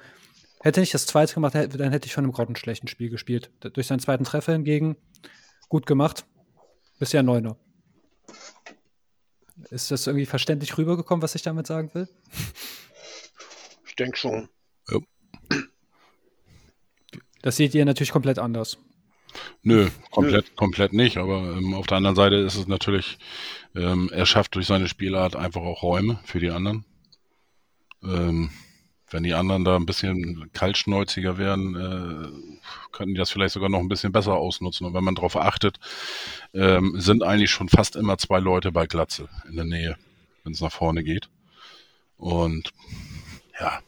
Hätte 0.65 0.81
ich 0.81 0.89
das 0.89 1.05
zweite 1.05 1.35
gemacht, 1.35 1.53
dann 1.53 1.91
hätte 1.91 2.07
ich 2.07 2.11
schon 2.11 2.23
im 2.23 2.31
grottenschlechten 2.31 2.87
Spiel 2.87 3.11
gespielt. 3.11 3.51
Durch 3.59 3.85
seinen 3.85 3.99
zweiten 3.99 4.23
Treffer 4.23 4.53
hingegen 4.53 4.97
gut 5.69 5.85
gemacht. 5.85 6.25
Bisher 6.97 7.21
Neuner. 7.21 7.55
Ist 9.69 9.91
das 9.91 10.07
irgendwie 10.07 10.25
verständlich 10.25 10.75
rübergekommen, 10.75 11.21
was 11.21 11.35
ich 11.35 11.43
damit 11.43 11.67
sagen 11.67 11.93
will? 11.93 12.09
Ich 13.85 13.95
denke 13.95 14.17
schon. 14.17 14.49
Ja. 14.89 14.97
Das 17.45 17.57
seht 17.57 17.75
ihr 17.75 17.85
natürlich 17.85 18.11
komplett 18.11 18.39
anders. 18.39 18.79
Nö, 19.61 19.89
komplett, 20.09 20.45
Nö. 20.45 20.55
komplett 20.55 20.93
nicht. 20.93 21.17
Aber 21.17 21.55
ähm, 21.55 21.75
auf 21.75 21.85
der 21.85 21.97
anderen 21.97 22.15
Seite 22.15 22.37
ist 22.37 22.55
es 22.55 22.65
natürlich, 22.65 23.19
ähm, 23.75 24.09
er 24.11 24.25
schafft 24.25 24.55
durch 24.55 24.65
seine 24.65 24.87
Spielart 24.87 25.35
einfach 25.35 25.61
auch 25.61 25.83
Räume 25.83 26.19
für 26.23 26.39
die 26.39 26.49
anderen. 26.49 26.85
Ähm, 28.03 28.49
wenn 29.11 29.21
die 29.21 29.35
anderen 29.35 29.63
da 29.63 29.75
ein 29.75 29.85
bisschen 29.85 30.49
kaltschnäuziger 30.53 31.37
wären, 31.37 31.75
äh, 31.75 32.57
könnten 32.91 33.13
die 33.13 33.19
das 33.19 33.29
vielleicht 33.29 33.53
sogar 33.53 33.69
noch 33.69 33.79
ein 33.79 33.89
bisschen 33.89 34.11
besser 34.11 34.33
ausnutzen. 34.33 34.87
Und 34.87 34.95
wenn 34.95 35.03
man 35.03 35.13
darauf 35.13 35.37
achtet, 35.37 35.77
ähm, 36.55 36.99
sind 36.99 37.21
eigentlich 37.21 37.51
schon 37.51 37.69
fast 37.69 37.95
immer 37.95 38.17
zwei 38.17 38.39
Leute 38.39 38.71
bei 38.71 38.87
Glatze 38.87 39.29
in 39.47 39.55
der 39.55 39.65
Nähe, 39.65 39.97
wenn 40.43 40.53
es 40.53 40.61
nach 40.61 40.71
vorne 40.71 41.03
geht. 41.03 41.29
Und 42.17 42.73
ja, 43.59 43.81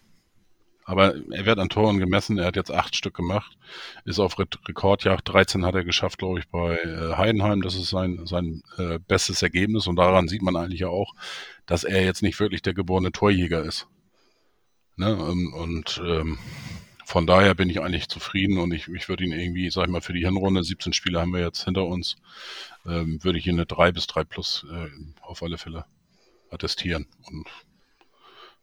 aber 0.87 1.15
er 1.31 1.45
wird 1.45 1.59
an 1.59 1.67
Toren 1.67 1.99
gemessen. 1.99 2.37
Er 2.37 2.45
hat 2.45 2.55
jetzt 2.55 2.71
acht 2.71 2.95
Stück 2.95 3.13
gemacht, 3.13 3.57
ist 4.05 4.19
auf 4.19 4.39
Re 4.39 4.45
Rekordjagd. 4.69 5.27
13 5.27 5.65
hat 5.65 5.75
er 5.75 5.83
geschafft, 5.83 6.17
glaube 6.17 6.39
ich, 6.39 6.47
bei 6.47 6.77
äh, 6.77 7.17
Heidenheim. 7.17 7.61
Das 7.61 7.75
ist 7.75 7.89
sein, 7.89 8.25
sein 8.25 8.63
äh, 8.77 8.97
bestes 8.97 9.41
Ergebnis. 9.41 9.87
Und 9.87 9.97
daran 9.97 10.29
sieht 10.29 10.41
man 10.41 10.55
eigentlich 10.55 10.79
ja 10.79 10.87
auch, 10.87 11.13
dass 11.65 11.83
er 11.83 12.05
jetzt 12.05 12.23
nicht 12.23 12.39
wirklich 12.39 12.61
der 12.61 12.73
geborene 12.73 13.11
Torjäger 13.11 13.63
ist. 13.63 13.87
Ne? 14.95 15.09
Ähm, 15.09 15.53
und 15.53 16.01
ähm, 16.05 16.37
von 17.05 17.27
daher 17.27 17.53
bin 17.53 17.69
ich 17.69 17.81
eigentlich 17.81 18.07
zufrieden 18.07 18.57
und 18.57 18.71
ich, 18.73 18.87
ich 18.87 19.09
würde 19.09 19.25
ihn 19.25 19.33
irgendwie, 19.33 19.69
sag 19.69 19.87
ich 19.87 19.91
mal, 19.91 19.99
für 19.99 20.13
die 20.13 20.23
Hinrunde, 20.25 20.63
17 20.63 20.93
Spiele 20.93 21.19
haben 21.19 21.33
wir 21.33 21.41
jetzt 21.41 21.65
hinter 21.65 21.85
uns, 21.85 22.15
ähm, 22.85 23.21
würde 23.25 23.39
ich 23.39 23.47
ihn 23.47 23.55
eine 23.55 23.65
3 23.65 23.91
bis 23.91 24.07
3 24.07 24.23
plus 24.23 24.65
äh, 24.71 24.87
auf 25.21 25.43
alle 25.43 25.57
Fälle 25.57 25.83
attestieren. 26.49 27.07
Und 27.29 27.45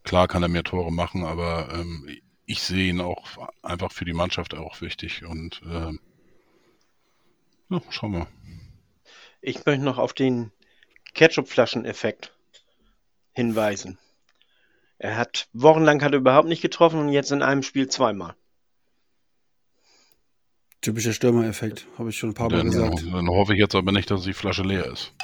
klar 0.05 0.29
kann 0.29 0.43
er 0.43 0.49
mehr 0.49 0.65
Tore 0.65 0.93
machen, 0.93 1.25
aber 1.25 1.69
ähm, 1.73 2.09
ich 2.47 2.63
sehe 2.63 2.91
ihn 2.91 3.01
auch 3.01 3.25
einfach 3.63 3.91
für 3.91 4.05
die 4.05 4.13
Mannschaft 4.13 4.55
auch 4.55 4.81
wichtig 4.81 5.25
und 5.25 5.61
äh, 5.65 5.93
ja, 7.71 7.83
schauen 7.91 8.13
wir. 8.13 8.29
Ich 9.41 9.67
möchte 9.67 9.83
noch 9.83 9.99
auf 9.99 10.13
den 10.13 10.53
Ketchup-Flaschen-Effekt 11.15 12.33
hinweisen. 13.33 13.99
Er 14.99 15.17
hat 15.17 15.49
wochenlang 15.53 16.03
hat 16.03 16.13
er 16.13 16.19
überhaupt 16.19 16.49
nicht 16.49 16.63
getroffen 16.63 17.01
und 17.01 17.09
jetzt 17.09 17.33
in 17.33 17.43
einem 17.43 17.63
Spiel 17.63 17.89
zweimal. 17.89 18.35
Typischer 20.81 21.15
Stürmer-Effekt, 21.15 21.87
habe 21.99 22.11
ich 22.11 22.19
schon 22.19 22.31
ein 22.31 22.35
paar 22.35 22.51
Mal 22.51 22.59
dann, 22.59 22.71
gesagt. 22.71 23.03
Dann 23.11 23.29
hoffe 23.29 23.55
ich 23.55 23.59
jetzt 23.59 23.75
aber 23.75 23.91
nicht, 23.91 24.11
dass 24.11 24.23
die 24.23 24.35
Flasche 24.35 24.63
leer 24.63 24.87
ist. 24.87 25.15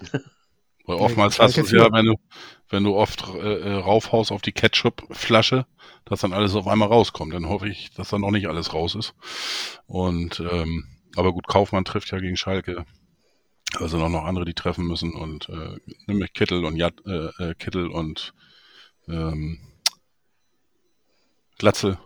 Weil 0.84 0.96
oftmals 0.96 1.38
hast 1.38 1.56
du 1.56 1.62
es 1.62 1.70
ja, 1.70 1.90
wenn 1.92 2.06
du, 2.06 2.14
wenn 2.70 2.84
du 2.84 2.94
oft 2.96 3.26
äh, 3.34 3.60
äh, 3.60 3.72
raufhaust 3.74 4.32
auf 4.32 4.42
die 4.42 4.52
Ketchup-Flasche, 4.52 5.66
dass 6.04 6.20
dann 6.20 6.32
alles 6.32 6.54
auf 6.54 6.66
einmal 6.66 6.88
rauskommt. 6.88 7.34
Dann 7.34 7.48
hoffe 7.48 7.68
ich, 7.68 7.90
dass 7.94 8.10
dann 8.10 8.20
noch 8.20 8.30
nicht 8.30 8.48
alles 8.48 8.74
raus 8.74 8.94
ist. 8.94 9.14
Und 9.86 10.40
ähm, 10.40 10.86
aber 11.16 11.32
gut, 11.32 11.48
Kaufmann 11.48 11.84
trifft 11.84 12.10
ja 12.10 12.18
gegen 12.18 12.36
Schalke. 12.36 12.84
Also 13.74 13.98
noch, 13.98 14.08
noch 14.08 14.24
andere, 14.24 14.44
die 14.44 14.54
treffen 14.54 14.86
müssen 14.86 15.14
und 15.14 15.48
äh, 15.50 15.76
nämlich 16.06 16.32
Kittel 16.32 16.64
und 16.64 16.76
Jad, 16.76 16.94
äh, 17.06 17.50
äh, 17.50 17.54
Kittel 17.54 17.88
und 17.88 18.32
ähm, 19.08 19.58
Glatzel. 21.58 21.98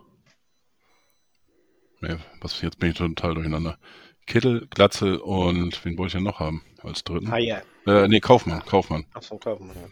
Nee, 2.01 2.17
was 2.41 2.61
jetzt 2.63 2.81
bin 2.81 2.91
ich 2.91 2.97
total 2.97 3.35
durcheinander. 3.35 3.79
Kittel, 4.27 4.67
Glatzel 4.71 5.19
und 5.19 5.85
wen 5.85 5.97
wollte 5.99 6.09
ich 6.09 6.13
denn 6.15 6.25
noch 6.25 6.41
haben 6.41 6.65
als 6.83 7.05
dritten? 7.05 7.31
Ah 7.31 7.39
ja. 7.39 7.63
Äh, 7.87 8.09
nee, 8.09 8.19
Kaufmann, 8.19 8.65
Kaufmann. 8.65 9.07
Achso, 9.15 9.39
Kaufmann, 9.39 9.77
ja. 9.77 9.89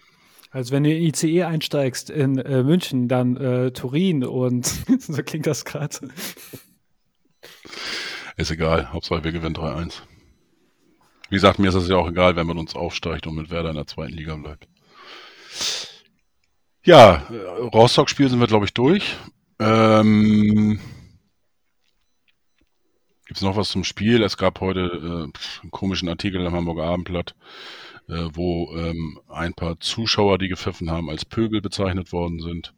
Also 0.51 0.73
wenn 0.73 0.83
du 0.83 0.93
in 0.93 1.03
ICE 1.03 1.45
einsteigst 1.45 2.11
in 2.11 2.39
äh, 2.39 2.63
München, 2.63 3.09
dann 3.09 3.37
äh, 3.37 3.71
Turin 3.71 4.25
und 4.25 4.67
so 4.99 5.23
klingt 5.23 5.47
das 5.47 5.65
gerade. 5.65 6.11
Ist 8.37 8.51
egal, 8.51 8.93
Hauptsache 8.93 9.23
wir 9.23 9.33
gewinnen 9.33 9.55
3-1. 9.55 10.01
Wie 11.29 11.37
gesagt, 11.37 11.61
mir 11.61 11.69
ist 11.69 11.77
es 11.77 11.89
ja 11.89 11.97
auch 11.97 12.09
egal, 12.09 12.35
wenn 12.35 12.47
man 12.47 12.59
uns 12.59 12.75
aufsteigt 12.75 13.29
und 13.29 13.37
mit 13.37 13.51
Werder 13.51 13.71
in 13.71 13.77
der 13.77 13.87
zweiten 13.87 14.15
Liga 14.15 14.35
bleibt. 14.35 14.67
Ja, 16.83 17.27
Rostock-Spiel 17.73 18.29
sind 18.29 18.41
wir, 18.41 18.49
glaube 18.49 18.65
ich, 18.65 18.75
durch. 18.75 19.17
Ähm, 19.61 20.81
Gibt 23.27 23.39
es 23.39 23.43
noch 23.43 23.57
was 23.57 23.69
zum 23.69 23.85
Spiel? 23.85 24.25
Es 24.25 24.37
gab 24.37 24.61
heute 24.61 24.81
äh, 24.81 25.63
einen 25.63 25.71
komischen 25.71 26.09
Artikel 26.09 26.45
im 26.45 26.53
Hamburger 26.53 26.85
Abendblatt, 26.85 27.37
äh, 28.11 28.29
wo 28.35 28.77
ähm, 28.77 29.21
ein 29.29 29.55
paar 29.55 29.79
Zuschauer, 29.79 30.39
die 30.39 30.49
gepfiffen 30.49 30.91
haben, 30.91 31.09
als 31.09 31.25
Pöbel 31.25 31.61
bezeichnet 31.61 32.13
worden 32.13 32.41
sind. 32.41 32.75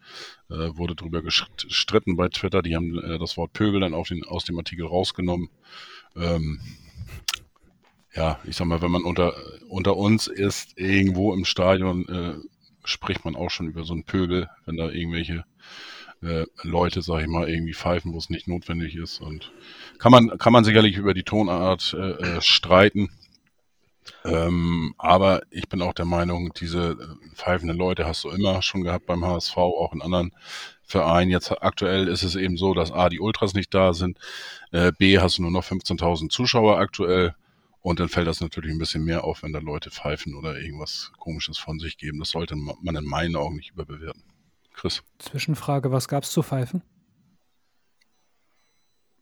Äh, 0.51 0.77
wurde 0.77 0.95
darüber 0.95 1.23
gestritten 1.23 2.17
bei 2.17 2.29
Twitter. 2.29 2.61
Die 2.63 2.77
haben 2.77 2.99
äh, 2.99 3.19
das 3.19 3.37
Wort 3.37 3.55
Pöbel 3.55 3.81
dann 3.81 3.93
den, 3.93 4.25
aus 4.25 4.45
dem 4.45 4.59
Artikel 4.59 4.87
rausgenommen. 4.87 5.49
Ähm, 6.17 6.61
ja, 8.15 8.39
ich 8.45 8.57
sag 8.57 8.67
mal, 8.67 8.83
wenn 8.83 8.91
man 8.91 9.05
unter, 9.05 9.35
unter 9.69 9.97
uns 9.97 10.27
ist, 10.27 10.79
irgendwo 10.79 11.33
im 11.33 11.47
Stadion, 11.47 12.07
äh, 12.09 12.35
spricht 12.85 13.25
man 13.25 13.37
auch 13.37 13.51
schon 13.51 13.69
über 13.69 13.85
so 13.85 13.95
einen 13.95 14.05
Pöbel, 14.05 14.51
wenn 14.67 14.77
da 14.77 14.91
irgendwelche 14.91 15.45
äh, 16.21 16.45
Leute, 16.63 17.01
sag 17.01 17.23
ich 17.23 17.29
mal, 17.29 17.49
irgendwie 17.49 17.75
pfeifen, 17.75 18.13
wo 18.13 18.19
es 18.19 18.29
nicht 18.29 18.49
notwendig 18.49 18.97
ist. 18.97 19.21
Und 19.21 19.53
kann 19.99 20.13
man, 20.13 20.37
kann 20.39 20.53
man 20.53 20.65
sicherlich 20.65 20.97
über 20.97 21.15
die 21.15 21.23
Tonart 21.23 21.97
äh, 21.99 22.11
äh, 22.11 22.41
streiten. 22.43 23.11
Ähm, 24.25 24.95
aber 24.99 25.43
ich 25.51 25.69
bin 25.69 25.83
auch 25.83 25.95
der 25.95 26.05
Meinung, 26.05 26.53
diese 26.55 26.91
äh, 26.93 27.35
pfeifenden 27.35 27.77
Leute 27.77 28.07
hast 28.07 28.25
du 28.25 28.31
immer 28.31 28.63
schon 28.63 28.83
gehabt 28.83 29.07
beim 29.07 29.25
HSV, 29.25 29.57
auch 29.57 29.93
in 29.93 30.03
anderen 30.03 30.33
Vereinen. 30.83 31.31
Jetzt 31.31 31.51
aktuell 31.63 32.09
ist 32.09 32.23
es 32.23 32.37
eben 32.37 32.57
so, 32.57 32.75
dass 32.75 32.93
A, 32.93 33.09
die 33.09 33.21
Ultras 33.21 33.55
nicht 33.55 33.73
da 33.75 33.95
sind, 33.95 34.19
äh, 34.71 34.93
B, 34.97 35.19
hast 35.19 35.39
du 35.39 35.43
nur 35.43 35.51
noch 35.51 35.65
15.000 35.65 36.31
Zuschauer 36.31 36.79
aktuell 36.79 37.35
Und 37.81 37.99
dann 37.99 38.09
fällt 38.09 38.29
das 38.29 38.41
natürlich 38.41 38.71
ein 38.71 38.79
bisschen 38.79 39.05
mehr 39.05 39.25
auf, 39.25 39.43
wenn 39.43 39.53
da 39.53 39.59
Leute 39.59 39.91
pfeifen 39.91 40.37
oder 40.37 40.57
irgendwas 40.59 41.11
Komisches 41.19 41.59
von 41.59 41.81
sich 41.81 41.99
geben. 41.99 42.21
Das 42.21 42.31
sollte 42.31 42.55
man 42.55 42.97
in 42.97 43.05
meinen 43.05 43.35
Augen 43.35 43.57
nicht 43.57 43.73
überbewerten. 43.73 44.23
Chris. 44.73 45.03
Zwischenfrage, 45.19 45.91
was 45.91 46.07
gab 46.09 46.23
es 46.23 46.31
zu 46.31 46.43
pfeifen? 46.43 46.83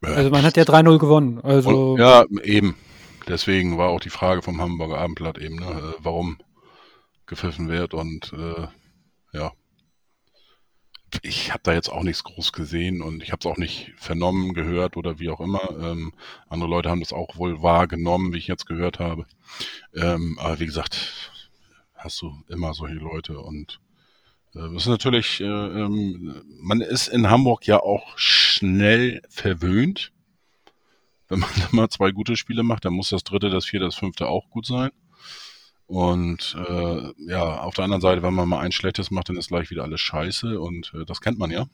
Also 0.03 0.31
man 0.31 0.43
hat 0.45 0.57
ja 0.57 0.63
3-0 0.65 0.99
gewonnen. 0.99 1.41
Also 1.43 1.97
ja, 1.99 2.25
eben. 2.43 2.77
Deswegen 3.31 3.79
war 3.79 3.91
auch 3.91 4.01
die 4.01 4.11
Frage 4.11 4.43
vom 4.43 4.61
Hamburger 4.61 4.99
Abendblatt 4.99 5.39
eben, 5.39 5.57
ne, 5.57 5.67
äh, 5.67 5.95
warum 6.01 6.39
gepfiffen 7.27 7.69
wird 7.69 7.95
und 7.95 8.33
äh, 8.33 8.67
ja. 9.33 9.53
Ich 11.23 11.53
habe 11.53 11.61
da 11.63 11.73
jetzt 11.73 11.91
auch 11.91 12.03
nichts 12.03 12.25
groß 12.25 12.53
gesehen 12.53 13.03
und 13.03 13.23
ich 13.23 13.31
habe 13.31 13.41
es 13.41 13.47
auch 13.47 13.57
nicht 13.57 13.93
vernommen, 13.97 14.53
gehört 14.53 14.97
oder 14.97 15.21
wie 15.21 15.31
auch 15.31 15.41
immer. 15.41 15.61
Ähm, 15.81 16.13
andere 16.49 16.71
Leute 16.71 16.91
haben 16.91 17.01
das 17.01 17.13
auch 17.13 17.37
wohl 17.37 17.63
wahrgenommen, 17.63 18.33
wie 18.33 18.39
ich 18.39 18.49
jetzt 18.49 18.67
gehört 18.67 18.99
habe. 18.99 19.27
Ähm, 19.95 20.37
aber 20.41 20.59
wie 20.59 20.67
gesagt, 20.67 21.31
hast 21.95 22.21
du 22.23 22.33
immer 22.49 22.75
solche 22.75 22.97
Leute 22.97 23.39
und 23.39 23.81
äh, 24.55 24.73
das 24.73 24.83
ist 24.83 24.87
natürlich, 24.87 25.41
äh, 25.41 25.45
ähm, 25.45 26.43
man 26.61 26.81
ist 26.81 27.07
in 27.07 27.31
Hamburg 27.31 27.67
ja 27.67 27.81
auch 27.81 28.19
schnell 28.19 29.23
verwöhnt. 29.29 30.13
Wenn 31.31 31.39
man 31.41 31.51
mal 31.71 31.89
zwei 31.89 32.11
gute 32.11 32.37
Spiele 32.37 32.63
macht, 32.63 32.85
dann 32.85 32.93
muss 32.93 33.09
das 33.09 33.25
dritte, 33.25 33.49
das 33.49 33.65
vierte, 33.65 33.87
das 33.87 33.95
fünfte 33.95 34.29
auch 34.29 34.51
gut 34.51 34.67
sein. 34.67 34.91
Und 35.87 36.57
äh, 36.69 37.13
ja, 37.27 37.61
auf 37.63 37.75
der 37.75 37.85
anderen 37.85 38.01
Seite, 38.01 38.23
wenn 38.23 38.35
man 38.35 38.49
mal 38.49 38.61
ein 38.61 38.73
schlechtes 38.73 39.11
macht, 39.11 39.29
dann 39.29 39.37
ist 39.37 39.49
gleich 39.49 39.71
wieder 39.71 39.83
alles 39.83 40.01
scheiße 40.01 40.61
und 40.61 40.93
äh, 40.95 41.05
das 41.05 41.21
kennt 41.21 41.39
man 41.39 41.51
ja. 41.51 41.67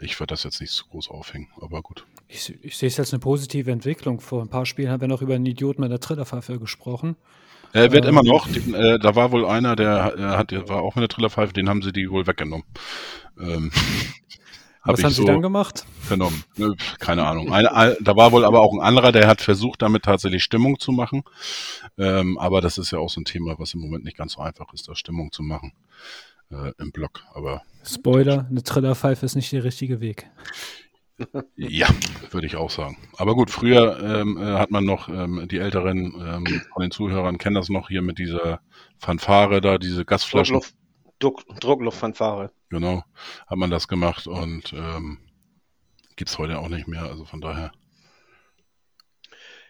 Ich 0.00 0.18
würde 0.20 0.32
das 0.32 0.44
jetzt 0.44 0.60
nicht 0.60 0.72
zu 0.72 0.86
groß 0.86 1.10
aufhängen, 1.10 1.48
aber 1.60 1.82
gut. 1.82 2.06
Ich, 2.28 2.54
ich 2.62 2.76
sehe 2.76 2.88
es 2.88 2.98
als 2.98 3.12
eine 3.12 3.20
positive 3.20 3.70
Entwicklung. 3.70 4.20
Vor 4.20 4.42
ein 4.42 4.48
paar 4.48 4.64
Spielen 4.64 4.90
haben 4.90 5.00
wir 5.00 5.08
noch 5.08 5.22
über 5.22 5.34
einen 5.34 5.46
Idioten 5.46 5.80
mit 5.80 5.90
der 5.90 6.00
Trillerpfeife 6.00 6.58
gesprochen. 6.58 7.16
Er 7.72 7.92
wird 7.92 8.04
ähm, 8.04 8.10
immer 8.10 8.22
noch, 8.22 8.48
den, 8.48 8.74
äh, 8.74 8.98
da 8.98 9.14
war 9.14 9.32
wohl 9.32 9.44
einer, 9.44 9.76
der, 9.76 10.16
der 10.16 10.38
hat, 10.38 10.50
der 10.50 10.68
war 10.68 10.82
auch 10.82 10.94
mit 10.94 11.02
der 11.02 11.08
Trillerpfeife, 11.08 11.52
den 11.52 11.68
haben 11.68 11.82
sie 11.82 11.92
die 11.92 12.10
wohl 12.10 12.26
weggenommen. 12.26 12.66
Ähm, 13.38 13.72
Was 14.84 15.02
haben 15.02 15.12
so 15.12 15.22
Sie 15.22 15.26
dann 15.26 15.42
gemacht? 15.42 15.84
Vernommen. 16.00 16.44
Keine 16.98 17.26
Ahnung. 17.26 17.52
Eine, 17.52 17.96
da 18.00 18.16
war 18.16 18.32
wohl 18.32 18.44
aber 18.44 18.60
auch 18.60 18.72
ein 18.72 18.80
anderer, 18.80 19.12
der 19.12 19.26
hat 19.26 19.40
versucht, 19.40 19.82
damit 19.82 20.04
tatsächlich 20.04 20.42
Stimmung 20.42 20.78
zu 20.78 20.92
machen. 20.92 21.24
Ähm, 21.98 22.38
aber 22.38 22.60
das 22.60 22.78
ist 22.78 22.92
ja 22.92 22.98
auch 22.98 23.10
so 23.10 23.20
ein 23.20 23.24
Thema, 23.24 23.58
was 23.58 23.74
im 23.74 23.80
Moment 23.80 24.04
nicht 24.04 24.16
ganz 24.16 24.34
so 24.34 24.40
einfach 24.40 24.72
ist, 24.72 24.88
da 24.88 24.94
Stimmung 24.94 25.32
zu 25.32 25.42
machen 25.42 25.72
äh, 26.50 26.72
im 26.78 26.92
Blog. 26.92 27.22
Aber 27.34 27.62
Spoiler, 27.84 28.46
eine 28.50 28.62
Trillerpfeife 28.62 29.26
ist 29.26 29.34
nicht 29.34 29.52
der 29.52 29.64
richtige 29.64 30.00
Weg. 30.00 30.30
Ja, 31.56 31.88
würde 32.30 32.46
ich 32.46 32.54
auch 32.54 32.70
sagen. 32.70 32.96
Aber 33.16 33.34
gut, 33.34 33.50
früher 33.50 33.98
ähm, 34.00 34.36
äh, 34.36 34.58
hat 34.58 34.70
man 34.70 34.84
noch, 34.84 35.08
ähm, 35.08 35.48
die 35.50 35.58
Älteren 35.58 36.14
ähm, 36.14 36.62
von 36.72 36.80
den 36.80 36.92
Zuhörern 36.92 37.38
kennen 37.38 37.56
das 37.56 37.68
noch 37.68 37.88
hier 37.88 38.02
mit 38.02 38.18
dieser 38.18 38.60
Fanfare 38.98 39.60
da, 39.60 39.78
diese 39.78 40.04
Gasflaschen. 40.04 40.60
Druck, 41.18 41.42
Druckluftfanfare. 41.60 42.52
Genau, 42.70 43.02
hat 43.46 43.58
man 43.58 43.70
das 43.70 43.88
gemacht 43.88 44.26
und 44.26 44.72
ähm, 44.74 45.18
gibt 46.16 46.30
es 46.30 46.38
heute 46.38 46.58
auch 46.58 46.68
nicht 46.68 46.86
mehr, 46.86 47.04
also 47.04 47.24
von 47.24 47.40
daher. 47.40 47.72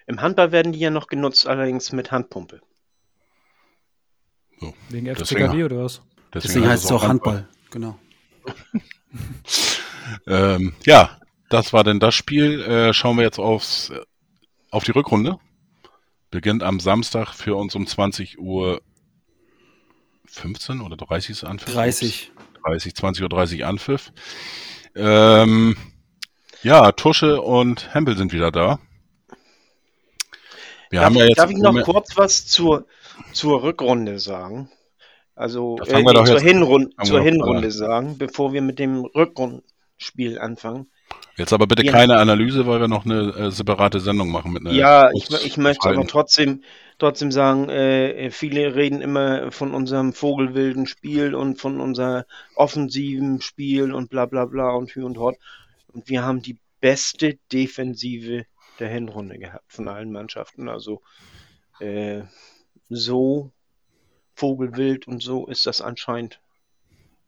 Im 0.07 0.20
Handball 0.20 0.53
werden 0.53 0.72
die 0.72 0.78
ja 0.78 0.90
noch 0.90 1.07
genutzt, 1.07 1.46
allerdings 1.46 1.92
mit 1.92 2.11
Handpumpe. 2.11 2.61
So. 4.59 4.74
Wegen 4.88 5.14
FCKW 5.14 5.64
oder 5.64 5.84
was? 5.84 6.03
Deswegen, 6.32 6.55
deswegen 6.55 6.68
heißt 6.68 6.84
es 6.86 6.92
auch 6.92 7.05
Handball. 7.05 7.46
Handball. 7.46 7.59
Genau. 7.70 7.99
ähm, 10.26 10.74
ja, 10.84 11.20
das 11.51 11.72
war 11.72 11.84
denn 11.84 12.01
das 12.01 12.14
Spiel. 12.14 12.62
Äh, 12.62 12.92
schauen 12.94 13.16
wir 13.16 13.24
jetzt 13.24 13.38
aufs, 13.38 13.92
auf 14.70 14.84
die 14.84 14.92
Rückrunde. 14.92 15.38
Beginnt 16.30 16.62
am 16.62 16.80
Samstag 16.80 17.34
für 17.34 17.55
uns 17.55 17.74
um 17.74 17.86
20 17.86 18.38
Uhr 18.38 18.82
15 20.26 20.80
oder 20.80 20.96
30 20.96 21.44
Anpfiff? 21.44 21.72
30. 21.72 22.32
30, 22.65 22.95
20 22.95 23.23
Uhr 23.23 23.29
30 23.29 23.65
Anpfiff. 23.65 24.13
Ähm, 24.95 25.77
ja, 26.63 26.93
Tusche 26.93 27.41
und 27.41 27.95
Hempel 27.95 28.17
sind 28.17 28.33
wieder 28.33 28.51
da. 28.51 28.79
Wir 30.91 31.01
darf, 31.01 31.07
haben 31.07 31.17
ja 31.17 31.27
jetzt 31.27 31.39
darf 31.39 31.51
ich 31.51 31.59
noch 31.59 31.81
kurz 31.83 32.17
was 32.17 32.47
zur, 32.47 32.87
zur 33.33 33.63
Rückrunde 33.63 34.19
sagen? 34.19 34.71
Also 35.35 35.79
äh, 35.87 36.03
nee, 36.03 36.25
zur, 36.25 36.41
Hinrunde, 36.41 36.91
zur 37.05 37.23
Hinrunde 37.23 37.71
sagen, 37.71 38.19
bevor 38.19 38.53
wir 38.53 38.61
mit 38.61 38.81
dem 38.81 39.05
Rückrundenspiel 39.05 40.39
anfangen. 40.39 40.91
Jetzt 41.37 41.53
aber 41.53 41.69
bitte 41.69 41.85
ja. 41.85 41.93
keine 41.93 42.19
Analyse, 42.19 42.67
weil 42.67 42.81
wir 42.81 42.89
noch 42.89 43.05
eine 43.05 43.33
äh, 43.35 43.51
separate 43.53 44.01
Sendung 44.01 44.31
machen 44.31 44.53
mit 44.53 44.67
einer. 44.67 44.75
Ja, 44.75 45.11
ich, 45.15 45.31
ich 45.45 45.57
möchte 45.57 45.89
aber 45.89 46.07
trotzdem, 46.07 46.65
trotzdem 46.99 47.32
sagen, 47.32 47.68
äh, 47.68 48.30
viele 48.30 48.74
reden 48.74 49.01
immer 49.01 49.51
von 49.53 49.74
unserem 49.74 50.12
vogelwilden 50.12 50.86
Spiel 50.86 51.34
und 51.34 51.61
von 51.61 51.80
unser 51.80 52.26
offensiven 52.55 53.40
Spiel 53.40 53.92
und 53.92 54.11
bla 54.11 54.26
bla 54.26 54.44
bla 54.44 54.70
und 54.70 54.90
hü 54.90 55.05
und 55.05 55.18
hot. 55.18 55.36
Und 55.92 56.09
wir 56.09 56.24
haben 56.24 56.42
die 56.42 56.59
beste 56.80 57.38
Defensive 57.53 58.44
der 58.78 58.88
Hinrunde 58.88 59.38
gehabt 59.38 59.72
von 59.72 59.88
allen 59.88 60.12
Mannschaften. 60.12 60.68
Also 60.68 61.03
äh, 61.80 62.22
so 62.88 63.53
vogelwild 64.34 65.09
und 65.09 65.22
so 65.22 65.46
ist 65.46 65.66
das 65.66 65.80
anscheinend 65.80 66.40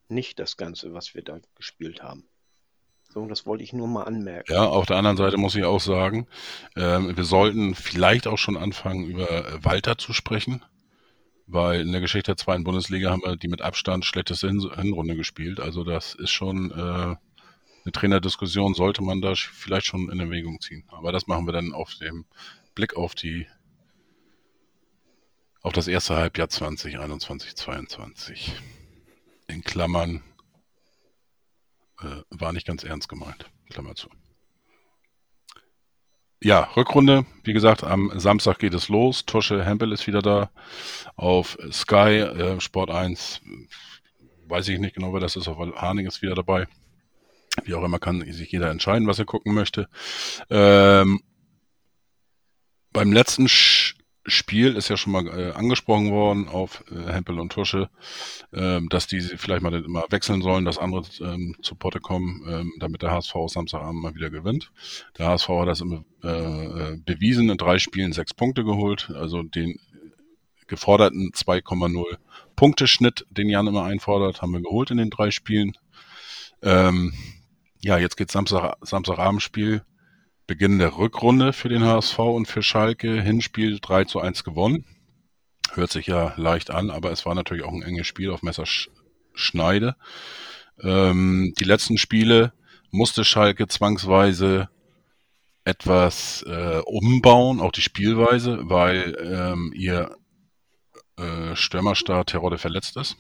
nicht 0.09 0.39
das 0.39 0.57
Ganze, 0.57 0.93
was 0.93 1.15
wir 1.15 1.23
da 1.23 1.41
gespielt 1.55 2.03
haben. 2.03 2.30
So, 3.13 3.27
das 3.27 3.45
wollte 3.45 3.65
ich 3.65 3.73
nur 3.73 3.89
mal 3.89 4.05
anmerken. 4.05 4.53
Ja, 4.53 4.67
auf 4.67 4.87
der 4.87 4.97
anderen 4.97 5.17
Seite 5.17 5.37
muss 5.37 5.57
ich 5.57 5.65
auch 5.65 5.81
sagen, 5.81 6.29
ähm, 6.77 7.17
wir 7.17 7.25
sollten 7.25 7.75
vielleicht 7.75 8.29
auch 8.29 8.39
schon 8.39 8.57
anfangen, 8.57 9.05
über 9.05 9.65
Walter 9.65 9.99
zu 9.99 10.13
sprechen, 10.13 10.65
weil 11.49 11.81
in 11.81 11.91
der 11.91 12.01
Geschichte 12.01 12.31
der 12.31 12.37
zweiten 12.37 12.63
Bundesliga 12.63 13.11
haben 13.11 13.23
wir 13.25 13.37
die 13.37 13.49
mit 13.49 13.63
Abstand 13.63 14.05
schlechteste 14.05 14.47
Hin 14.47 14.61
Hinrunde 14.77 15.17
gespielt. 15.17 15.59
Also 15.59 15.83
das 15.83 16.15
ist 16.15 16.31
schon 16.31 16.71
äh, 16.71 16.75
eine 16.75 17.93
Trainerdiskussion, 17.93 18.75
sollte 18.75 19.03
man 19.03 19.21
da 19.21 19.35
vielleicht 19.35 19.87
schon 19.87 20.09
in 20.09 20.21
Erwägung 20.21 20.61
ziehen. 20.61 20.85
Aber 20.89 21.11
das 21.11 21.27
machen 21.27 21.47
wir 21.47 21.53
dann 21.53 21.73
auf 21.73 21.95
dem 21.97 22.27
Blick 22.77 22.97
auf 22.97 23.17
die 23.17 23.49
auf 25.63 25.73
das 25.73 25.89
erste 25.89 26.17
Halbjahr 26.17 26.49
2021, 26.49 27.57
2022. 27.57 28.55
In 29.49 29.63
Klammern 29.63 30.23
äh, 32.03 32.23
war 32.31 32.53
nicht 32.53 32.67
ganz 32.67 32.85
ernst 32.85 33.09
gemeint. 33.09 33.47
Klammer 33.71 33.95
zu. 33.95 34.09
Ja, 36.43 36.71
Rückrunde. 36.75 37.27
Wie 37.45 37.53
gesagt, 37.53 37.85
am 37.85 38.19
Samstag 38.19 38.59
geht 38.59 38.73
es 38.73 38.89
los. 38.89 39.27
Tosche 39.27 39.63
Hempel 39.65 39.93
ist 39.93 40.07
wieder 40.07 40.23
da. 40.23 40.51
Auf 41.15 41.59
Sky, 41.71 42.21
äh, 42.21 42.61
Sport 42.61 42.91
1, 42.91 43.43
weiß 44.47 44.69
ich 44.69 44.79
nicht 44.79 44.95
genau, 44.95 45.13
wer 45.13 45.21
das 45.21 45.37
ist. 45.37 45.49
Auf 45.49 45.59
Harning 45.77 46.07
ist 46.07 46.23
wieder 46.23 46.35
dabei. 46.35 46.67
Wie 47.65 47.75
auch 47.75 47.85
immer 47.85 47.99
kann 47.99 48.21
sich 48.33 48.51
jeder 48.53 48.71
entscheiden, 48.71 49.07
was 49.07 49.19
er 49.19 49.27
gucken 49.27 49.55
möchte. 49.55 49.89
Ähm, 50.49 51.21
beim 52.93 53.13
letzten 53.13 53.49
Sch 53.49 53.97
Spiel 54.31 54.77
ist 54.77 54.89
ja 54.89 54.97
schon 54.97 55.13
mal 55.13 55.27
äh, 55.27 55.53
angesprochen 55.53 56.11
worden 56.11 56.49
auf 56.49 56.85
äh, 56.91 57.13
Hempel 57.13 57.39
und 57.39 57.53
Tusche, 57.53 57.91
ähm, 58.53 58.89
dass 58.89 59.07
die 59.07 59.21
vielleicht 59.21 59.63
mal 59.63 59.73
immer 59.75 60.05
wechseln 60.11 60.43
sollen, 60.43 60.65
dass 60.65 60.79
andere 60.79 61.05
ähm, 61.21 61.57
zu 61.63 61.75
Potte 61.75 62.01
kommen, 62.01 62.45
ähm, 62.49 62.73
damit 62.79 63.03
der 63.03 63.13
HSV 63.13 63.35
Samstagabend 63.47 64.03
mal 64.03 64.15
wieder 64.15 64.31
gewinnt. 64.31 64.73
Der 65.19 65.27
HSV 65.27 65.49
hat 65.49 65.69
das 65.69 65.81
immer 65.81 66.05
äh, 66.23 66.29
äh, 66.29 66.97
bewiesen, 67.05 67.51
in 67.51 67.59
drei 67.59 67.79
Spielen 67.79 68.13
sechs 68.13 68.35
Punkte 68.35 68.65
geholt, 68.65 69.11
also 69.15 69.43
den 69.43 69.79
geforderten 70.67 71.33
2,0 71.33 72.05
Punkteschnitt, 72.57 73.27
den 73.31 73.49
Jan 73.49 73.67
immer 73.67 73.85
einfordert, 73.85 74.41
haben 74.41 74.53
wir 74.53 74.61
geholt 74.61 74.91
in 74.91 74.99
den 74.99 75.11
drei 75.11 75.31
Spielen. 75.31 75.73
Ähm, 76.63 77.13
ja, 77.81 77.99
jetzt 77.99 78.17
geht 78.17 78.31
Samstag, 78.31 78.77
Samstagabendspiel 78.83 79.83
Beginn 80.51 80.81
der 80.81 80.97
Rückrunde 80.99 81.53
für 81.53 81.69
den 81.69 81.85
HSV 81.85 82.19
und 82.19 82.47
für 82.47 82.65
Schalke. 82.65 83.23
Hinspiel 83.23 83.79
3 83.81 84.07
zu 84.07 84.19
1 84.19 84.43
gewonnen. 84.43 84.85
Hört 85.75 85.93
sich 85.93 86.09
ja 86.09 86.35
leicht 86.37 86.73
an, 86.73 86.91
aber 86.91 87.13
es 87.13 87.25
war 87.25 87.37
natürlich 87.37 87.63
auch 87.63 87.73
ein 87.73 87.83
enges 87.83 88.09
Spiel 88.09 88.33
auf 88.33 88.43
Messerschneide. 88.43 89.95
Ähm, 90.83 91.55
die 91.57 91.63
letzten 91.63 91.99
Spiele 91.99 92.53
musste 92.91 93.25
Schalke 93.25 93.69
zwangsweise 93.69 94.69
etwas 95.63 96.43
äh, 96.49 96.81
umbauen, 96.85 97.61
auch 97.61 97.71
die 97.71 97.81
Spielweise, 97.81 98.59
weil 98.63 99.17
ähm, 99.23 99.73
ihr 99.73 100.17
äh, 101.17 101.55
Stürmerstar 101.55 102.27
Terodde 102.27 102.59
verletzt 102.59 102.97
ist. 102.97 103.17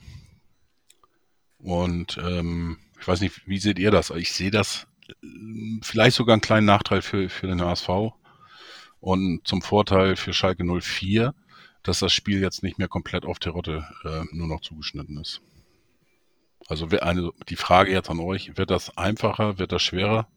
Und 1.58 2.18
ähm, 2.20 2.78
ich 3.00 3.06
weiß 3.06 3.20
nicht, 3.20 3.46
wie 3.46 3.60
seht 3.60 3.78
ihr 3.78 3.92
das? 3.92 4.10
Ich 4.10 4.32
sehe 4.32 4.50
das 4.50 4.88
vielleicht 5.82 6.16
sogar 6.16 6.34
einen 6.34 6.42
kleinen 6.42 6.66
Nachteil 6.66 7.02
für, 7.02 7.28
für 7.28 7.46
den 7.46 7.60
HSV 7.60 7.88
und 9.00 9.46
zum 9.46 9.62
Vorteil 9.62 10.16
für 10.16 10.32
Schalke 10.32 10.64
04, 10.64 11.34
dass 11.82 12.00
das 12.00 12.12
Spiel 12.12 12.40
jetzt 12.40 12.62
nicht 12.62 12.78
mehr 12.78 12.88
komplett 12.88 13.24
auf 13.24 13.38
Terotte 13.38 13.86
äh, 14.04 14.24
nur 14.32 14.46
noch 14.46 14.60
zugeschnitten 14.60 15.18
ist. 15.18 15.40
Also 16.68 16.86
eine, 17.00 17.32
die 17.48 17.56
Frage 17.56 17.90
jetzt 17.90 18.10
an 18.10 18.20
euch, 18.20 18.56
wird 18.56 18.70
das 18.70 18.96
einfacher, 18.96 19.58
wird 19.58 19.72
das 19.72 19.82
schwerer, 19.82 20.28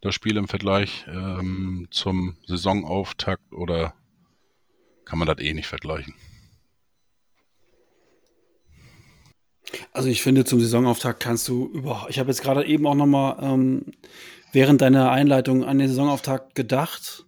das 0.00 0.14
Spiel 0.14 0.36
im 0.36 0.48
Vergleich 0.48 1.06
ähm, 1.08 1.88
zum 1.90 2.36
Saisonauftakt 2.46 3.52
oder 3.52 3.94
kann 5.04 5.18
man 5.18 5.28
das 5.28 5.38
eh 5.38 5.54
nicht 5.54 5.66
vergleichen. 5.66 6.14
Also 9.92 10.08
ich 10.08 10.22
finde, 10.22 10.44
zum 10.44 10.60
Saisonauftakt 10.60 11.20
kannst 11.20 11.48
du 11.48 11.66
über. 11.66 12.06
Ich 12.08 12.18
habe 12.18 12.30
jetzt 12.30 12.42
gerade 12.42 12.64
eben 12.66 12.86
auch 12.86 12.94
noch 12.94 13.06
mal 13.06 13.38
ähm, 13.42 13.86
während 14.52 14.80
deiner 14.80 15.10
Einleitung 15.10 15.64
an 15.64 15.78
den 15.78 15.88
Saisonauftakt 15.88 16.54
gedacht. 16.54 17.26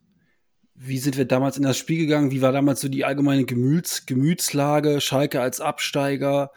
Wie 0.74 0.98
sind 0.98 1.16
wir 1.16 1.24
damals 1.24 1.56
in 1.56 1.62
das 1.62 1.78
Spiel 1.78 1.98
gegangen? 1.98 2.32
Wie 2.32 2.42
war 2.42 2.52
damals 2.52 2.80
so 2.80 2.88
die 2.88 3.04
allgemeine 3.04 3.44
Gemüts 3.44 4.06
Gemütslage? 4.06 5.00
Schalke 5.00 5.40
als 5.40 5.60
Absteiger, 5.60 6.50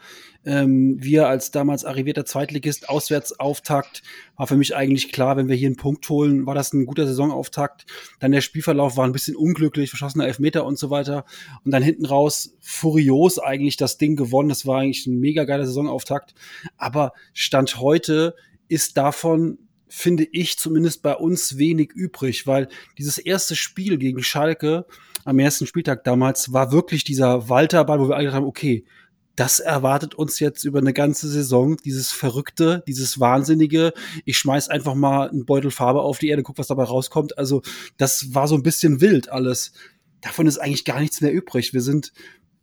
ähm, 0.46 0.96
wir 1.02 1.26
als 1.28 1.50
damals 1.50 1.84
arrivierter 1.84 2.24
Zweitligist, 2.24 2.88
Auswärtsauftakt, 2.88 4.02
war 4.36 4.46
für 4.46 4.56
mich 4.56 4.76
eigentlich 4.76 5.10
klar, 5.12 5.36
wenn 5.36 5.48
wir 5.48 5.56
hier 5.56 5.66
einen 5.66 5.76
Punkt 5.76 6.08
holen, 6.08 6.46
war 6.46 6.54
das 6.54 6.72
ein 6.72 6.86
guter 6.86 7.06
Saisonauftakt. 7.06 7.84
Dann 8.20 8.32
der 8.32 8.40
Spielverlauf 8.40 8.96
war 8.96 9.04
ein 9.04 9.12
bisschen 9.12 9.34
unglücklich, 9.36 9.90
verschossener 9.90 10.26
Elfmeter 10.26 10.64
und 10.64 10.78
so 10.78 10.88
weiter. 10.88 11.24
Und 11.64 11.72
dann 11.72 11.82
hinten 11.82 12.06
raus 12.06 12.56
furios 12.60 13.40
eigentlich 13.40 13.76
das 13.76 13.98
Ding 13.98 14.14
gewonnen. 14.14 14.48
Das 14.48 14.66
war 14.66 14.80
eigentlich 14.80 15.06
ein 15.06 15.18
mega 15.18 15.44
geiler 15.44 15.66
Saisonauftakt. 15.66 16.34
Aber 16.76 17.12
Stand 17.34 17.80
heute 17.80 18.36
ist 18.68 18.96
davon 18.96 19.58
finde 19.88 20.26
ich 20.32 20.58
zumindest 20.58 21.02
bei 21.02 21.14
uns 21.14 21.58
wenig 21.58 21.92
übrig, 21.92 22.46
weil 22.46 22.68
dieses 22.98 23.18
erste 23.18 23.54
Spiel 23.54 23.98
gegen 23.98 24.22
Schalke 24.22 24.84
am 25.24 25.38
ersten 25.38 25.66
Spieltag 25.66 26.04
damals 26.04 26.52
war 26.52 26.72
wirklich 26.72 27.04
dieser 27.04 27.48
Walterball, 27.48 28.00
wo 28.00 28.08
wir 28.08 28.14
alle 28.14 28.24
gedacht 28.24 28.36
haben, 28.36 28.46
okay, 28.46 28.84
das 29.36 29.60
erwartet 29.60 30.14
uns 30.14 30.40
jetzt 30.40 30.64
über 30.64 30.78
eine 30.78 30.94
ganze 30.94 31.28
Saison, 31.28 31.76
dieses 31.84 32.10
Verrückte, 32.10 32.82
dieses 32.88 33.20
Wahnsinnige. 33.20 33.92
Ich 34.24 34.38
schmeiß 34.38 34.68
einfach 34.68 34.94
mal 34.94 35.28
einen 35.28 35.44
Beutel 35.44 35.70
Farbe 35.70 36.00
auf 36.00 36.18
die 36.18 36.28
Erde, 36.28 36.42
guck, 36.42 36.56
was 36.58 36.68
dabei 36.68 36.84
rauskommt. 36.84 37.36
Also, 37.36 37.62
das 37.98 38.34
war 38.34 38.48
so 38.48 38.54
ein 38.54 38.62
bisschen 38.62 39.02
wild 39.02 39.28
alles. 39.28 39.72
Davon 40.22 40.46
ist 40.46 40.58
eigentlich 40.58 40.86
gar 40.86 41.00
nichts 41.00 41.20
mehr 41.20 41.32
übrig. 41.32 41.74
Wir 41.74 41.82
sind 41.82 42.12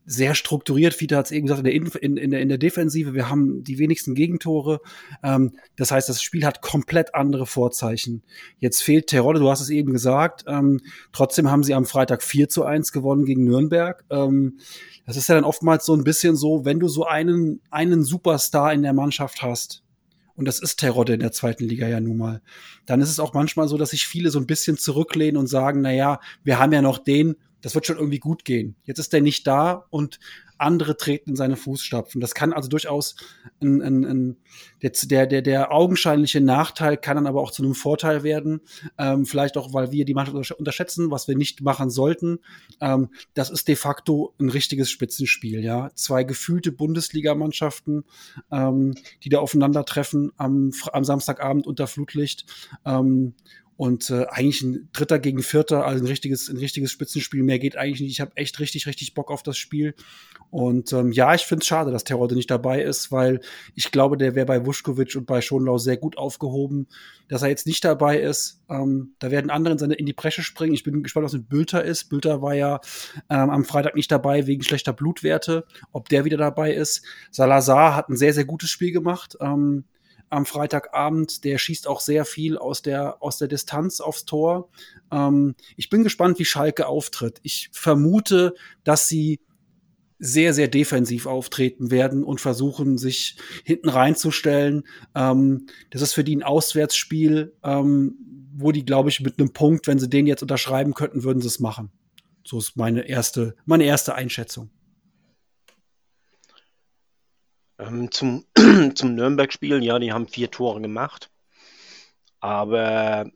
sehr 0.06 0.36
strukturiert. 0.36 1.00
Vita 1.00 1.18
hat 1.18 1.26
es 1.26 1.32
eben 1.32 1.48
gesagt, 1.48 1.66
in 1.66 1.86
der, 1.86 2.04
in, 2.04 2.18
in, 2.18 2.32
der, 2.32 2.42
in 2.42 2.50
der 2.50 2.58
Defensive. 2.58 3.14
Wir 3.14 3.30
haben 3.30 3.64
die 3.64 3.80
wenigsten 3.80 4.16
Gegentore. 4.16 4.82
Ähm, 5.24 5.54
das 5.76 5.92
heißt, 5.92 6.10
das 6.10 6.22
Spiel 6.22 6.46
hat 6.46 6.62
komplett 6.62 7.16
andere 7.16 7.46
Vorzeichen. 7.46 8.24
Jetzt 8.60 8.82
fehlt 8.82 9.08
Terodde, 9.08 9.40
du 9.40 9.50
hast 9.50 9.62
es 9.62 9.70
eben 9.70 9.92
gesagt. 9.94 10.44
Ähm, 10.48 10.82
trotzdem 11.12 11.50
haben 11.50 11.64
sie 11.64 11.74
am 11.74 11.86
Freitag 11.86 12.22
4 12.24 12.50
zu 12.50 12.64
1 12.64 12.92
gewonnen 12.92 13.26
gegen 13.26 13.46
Nürnberg. 13.46 14.04
Ähm, 14.10 14.60
das 15.06 15.18
ist 15.18 15.30
ja 15.30 15.36
dann 15.36 15.44
oftmals 15.44 15.86
so 15.86 15.96
ein 15.96 16.04
bisschen 16.04 16.36
so, 16.36 16.66
wenn 16.66 16.80
du 16.80 16.88
so 16.88 17.06
einen, 17.06 17.62
einen 17.70 18.04
Superstar 18.04 18.74
in 18.74 18.84
der 18.84 18.94
Mannschaft 18.94 19.42
hast, 19.42 19.84
und 20.36 20.48
das 20.48 20.60
ist 20.60 20.80
Terodde 20.80 21.14
in 21.14 21.20
der 21.20 21.32
zweiten 21.32 21.64
Liga 21.64 21.88
ja 21.88 22.00
nun 22.00 22.18
mal, 22.18 22.42
dann 22.88 23.02
ist 23.02 23.10
es 23.10 23.20
auch 23.20 23.34
manchmal 23.34 23.68
so, 23.68 23.78
dass 23.78 23.92
sich 23.92 24.08
viele 24.08 24.32
so 24.32 24.40
ein 24.40 24.48
bisschen 24.48 24.78
zurücklehnen 24.78 25.38
und 25.38 25.48
sagen, 25.48 25.82
na 25.82 25.94
ja, 25.94 26.20
wir 26.44 26.58
haben 26.58 26.74
ja 26.74 26.82
noch 26.82 26.98
den, 26.98 27.36
das 27.64 27.74
wird 27.74 27.88
schon 27.88 27.98
irgendwie 27.98 28.20
gut 28.20 28.46
gehen. 28.46 28.76
Jetzt 28.84 29.00
ist 29.00 29.14
der 29.14 29.22
nicht 29.22 29.48
da 29.48 29.86
und 29.90 30.20
andere 30.58 30.96
treten 30.98 31.32
in 31.32 31.36
seine 31.36 31.56
Fußstapfen. 31.56 32.22
Das 32.22 32.36
kann 32.36 32.54
also 32.54 32.70
durchaus 32.70 33.16
ein, 33.62 33.82
ein, 33.82 34.06
ein 34.06 34.38
der, 34.82 35.28
der, 35.28 35.42
der 35.42 35.72
augenscheinliche 35.72 36.42
Nachteil 36.42 36.98
kann 36.98 37.16
dann 37.16 37.28
aber 37.28 37.42
auch 37.42 37.52
zu 37.52 37.64
einem 37.64 37.74
Vorteil 37.74 38.24
werden. 38.24 38.62
Ähm, 38.98 39.26
vielleicht 39.26 39.58
auch, 39.58 39.74
weil 39.74 39.92
wir 39.92 40.06
die 40.06 40.14
Mannschaft 40.14 40.52
unterschätzen, 40.52 41.10
was 41.10 41.28
wir 41.28 41.36
nicht 41.36 41.62
machen 41.62 41.90
sollten. 41.90 42.40
Ähm, 42.82 43.10
das 43.34 43.50
ist 43.50 43.68
de 43.68 43.76
facto 43.76 44.34
ein 44.40 44.50
richtiges 44.50 44.92
Spitzenspiel, 44.92 45.64
ja. 45.64 45.90
Zwei 45.96 46.24
gefühlte 46.24 46.72
Bundesligamannschaften, 46.72 48.04
ähm, 48.52 48.94
die 49.24 49.30
da 49.30 49.40
aufeinandertreffen 49.40 50.32
am, 50.38 50.72
am 50.92 51.04
Samstagabend 51.04 51.66
unter 51.66 51.88
Flutlicht. 51.88 52.46
Ähm, 52.86 53.36
und 53.76 54.10
äh, 54.10 54.26
eigentlich 54.28 54.62
ein 54.62 54.90
Dritter 54.94 55.20
gegen 55.20 55.42
Vierter, 55.42 55.86
also 55.86 56.04
ein 56.04 56.08
richtiges, 56.08 56.50
ein 56.50 56.58
richtiges 56.58 56.92
Spitzenspiel. 56.92 57.44
Mehr 57.44 57.60
geht 57.60 57.76
eigentlich 57.76 58.02
nicht. 58.02 58.12
Ich 58.12 58.22
habe 58.22 58.36
echt 58.36 58.60
richtig, 58.60 58.86
richtig 58.88 59.14
Bock 59.14 59.32
auf 59.32 59.44
das 59.44 59.58
Spiel. 59.58 59.96
Und 60.52 60.94
ähm, 60.94 61.12
ja, 61.12 61.34
ich 61.34 61.42
finde 61.42 61.62
es 61.62 61.68
schade, 61.68 61.92
dass 61.92 62.04
Terode 62.04 62.36
nicht 62.36 62.52
dabei 62.52 62.84
ist, 62.84 63.12
weil 63.12 63.42
ich 63.74 63.90
glaube, 63.92 64.18
der 64.18 64.36
wäre 64.36 64.46
bei 64.46 64.64
Vuskovic 64.66 65.16
und 65.16 65.26
bei 65.26 65.42
Schonlau 65.42 65.80
sehr 65.80 65.98
gut 65.98 66.18
aufgehoben. 66.18 66.88
Dass 67.28 67.42
er 67.42 67.50
jetzt 67.50 67.66
nicht 67.66 67.84
dabei 67.84 68.20
ist, 68.20 68.62
ähm, 68.70 69.16
da 69.18 69.32
werden 69.32 69.50
andere 69.50 69.74
in, 69.74 69.80
seine, 69.80 69.96
in 69.96 70.06
die 70.06 70.14
Bresche 70.14 70.44
springen. 70.44 70.74
Ich 70.74 70.84
bin 70.84 71.02
gespannt, 71.02 71.26
was 71.26 71.34
mit 71.34 71.50
Bülter 71.50 71.84
ist. 71.84 72.10
Bülter 72.10 72.44
war 72.44 72.54
ja 72.54 72.80
ähm, 73.30 73.50
am 73.50 73.66
Freitag 73.66 73.96
nicht 73.96 74.12
dabei 74.12 74.46
wegen 74.46 74.62
schlechter 74.62 74.94
Blutwerte. 74.94 75.66
Ob 75.92 76.10
der 76.10 76.26
wieder 76.26 76.38
dabei 76.38 76.74
ist. 76.74 77.04
Salazar 77.32 77.96
hat 77.96 78.10
ein 78.10 78.18
sehr, 78.18 78.34
sehr 78.34 78.46
gutes 78.46 78.70
Spiel 78.70 78.92
gemacht. 78.92 79.36
Ähm, 79.42 79.86
am 80.34 80.46
Freitagabend. 80.46 81.44
Der 81.44 81.58
schießt 81.58 81.88
auch 81.88 82.02
sehr 82.02 82.26
viel 82.26 82.58
aus 82.58 82.82
der, 82.82 83.22
aus 83.22 83.38
der 83.38 83.48
Distanz 83.48 84.02
aufs 84.02 84.26
Tor. 84.26 84.70
Ähm, 85.12 85.56
ich 85.78 85.90
bin 85.90 86.04
gespannt, 86.04 86.40
wie 86.40 86.46
Schalke 86.46 86.88
auftritt. 86.88 87.40
Ich 87.44 87.70
vermute, 87.72 88.56
dass 88.84 89.08
sie 89.08 89.40
sehr, 90.20 90.54
sehr 90.54 90.68
defensiv 90.68 91.26
auftreten 91.26 91.92
werden 91.92 92.24
und 92.24 92.42
versuchen, 92.42 92.98
sich 92.98 93.38
hinten 93.64 93.90
reinzustellen. 93.90 94.84
Ähm, 95.16 95.68
das 95.92 96.02
ist 96.02 96.14
für 96.14 96.24
die 96.24 96.36
ein 96.36 96.44
Auswärtsspiel, 96.44 97.54
ähm, 97.64 98.16
wo 98.56 98.72
die, 98.72 98.86
glaube 98.86 99.10
ich, 99.10 99.22
mit 99.22 99.40
einem 99.40 99.54
Punkt, 99.54 99.88
wenn 99.88 100.00
sie 100.00 100.10
den 100.10 100.28
jetzt 100.28 100.42
unterschreiben 100.42 100.94
könnten, 100.94 101.24
würden 101.24 101.42
sie 101.42 101.48
es 101.48 101.60
machen. 101.60 101.92
So 102.46 102.58
ist 102.58 102.76
meine 102.78 103.08
erste, 103.08 103.56
meine 103.66 103.84
erste 103.84 104.16
Einschätzung. 104.16 104.70
Ähm, 107.84 108.12
zum 108.12 108.46
zum 108.96 109.16
Nürnberg-Spiel, 109.16 109.84
ja, 109.84 110.00
die 110.00 110.14
haben 110.14 110.28
vier 110.28 110.52
Tore 110.52 110.82
gemacht, 110.82 111.30
aber 112.40 113.30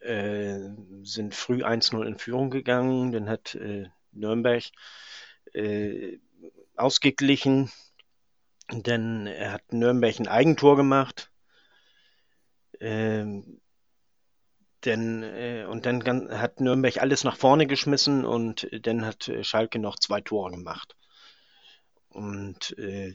äh, 0.00 0.58
sind 1.02 1.34
früh 1.34 1.64
1-0 1.64 2.04
in 2.04 2.18
Führung 2.18 2.50
gegangen. 2.50 3.12
Dann 3.12 3.28
hat 3.28 3.54
äh, 3.54 3.88
Nürnberg 4.12 4.64
äh, 5.52 6.18
ausgeglichen. 6.76 7.70
Dann 8.68 9.28
hat 9.28 9.72
Nürnberg 9.72 10.18
ein 10.20 10.28
Eigentor 10.28 10.76
gemacht. 10.76 11.30
Ähm, 12.78 13.60
denn, 14.84 15.22
äh, 15.22 15.66
und 15.68 15.84
dann 15.86 16.30
hat 16.30 16.60
Nürnberg 16.60 16.98
alles 16.98 17.24
nach 17.24 17.36
vorne 17.36 17.66
geschmissen 17.66 18.24
und 18.24 18.68
dann 18.86 19.04
hat 19.04 19.30
Schalke 19.42 19.78
noch 19.78 19.98
zwei 19.98 20.20
Tore 20.20 20.50
gemacht. 20.52 20.96
Und 22.08 22.78
äh, 22.78 23.14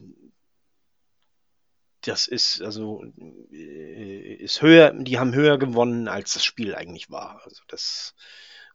das 2.07 2.27
ist 2.27 2.61
also 2.61 3.03
äh, 3.51 4.35
ist 4.35 4.61
höher, 4.61 4.93
die 4.93 5.19
haben 5.19 5.33
höher 5.33 5.57
gewonnen, 5.57 6.07
als 6.07 6.33
das 6.33 6.45
Spiel 6.45 6.75
eigentlich 6.75 7.09
war. 7.09 7.41
Also 7.43 7.63
das 7.67 8.15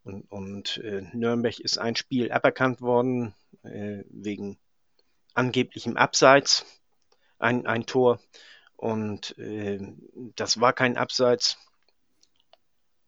und, 0.02 0.30
und 0.30 0.78
äh, 0.78 1.02
Nürnberg 1.12 1.60
ist 1.60 1.78
ein 1.78 1.96
Spiel 1.96 2.32
aberkannt 2.32 2.80
worden 2.80 3.34
äh, 3.62 4.04
wegen 4.08 4.58
angeblichem 5.34 5.96
Abseits, 5.96 6.64
ein, 7.38 7.66
ein 7.66 7.86
Tor 7.86 8.20
und 8.76 9.36
äh, 9.38 9.78
das 10.36 10.60
war 10.60 10.72
kein 10.72 10.96
Abseits. 10.96 11.58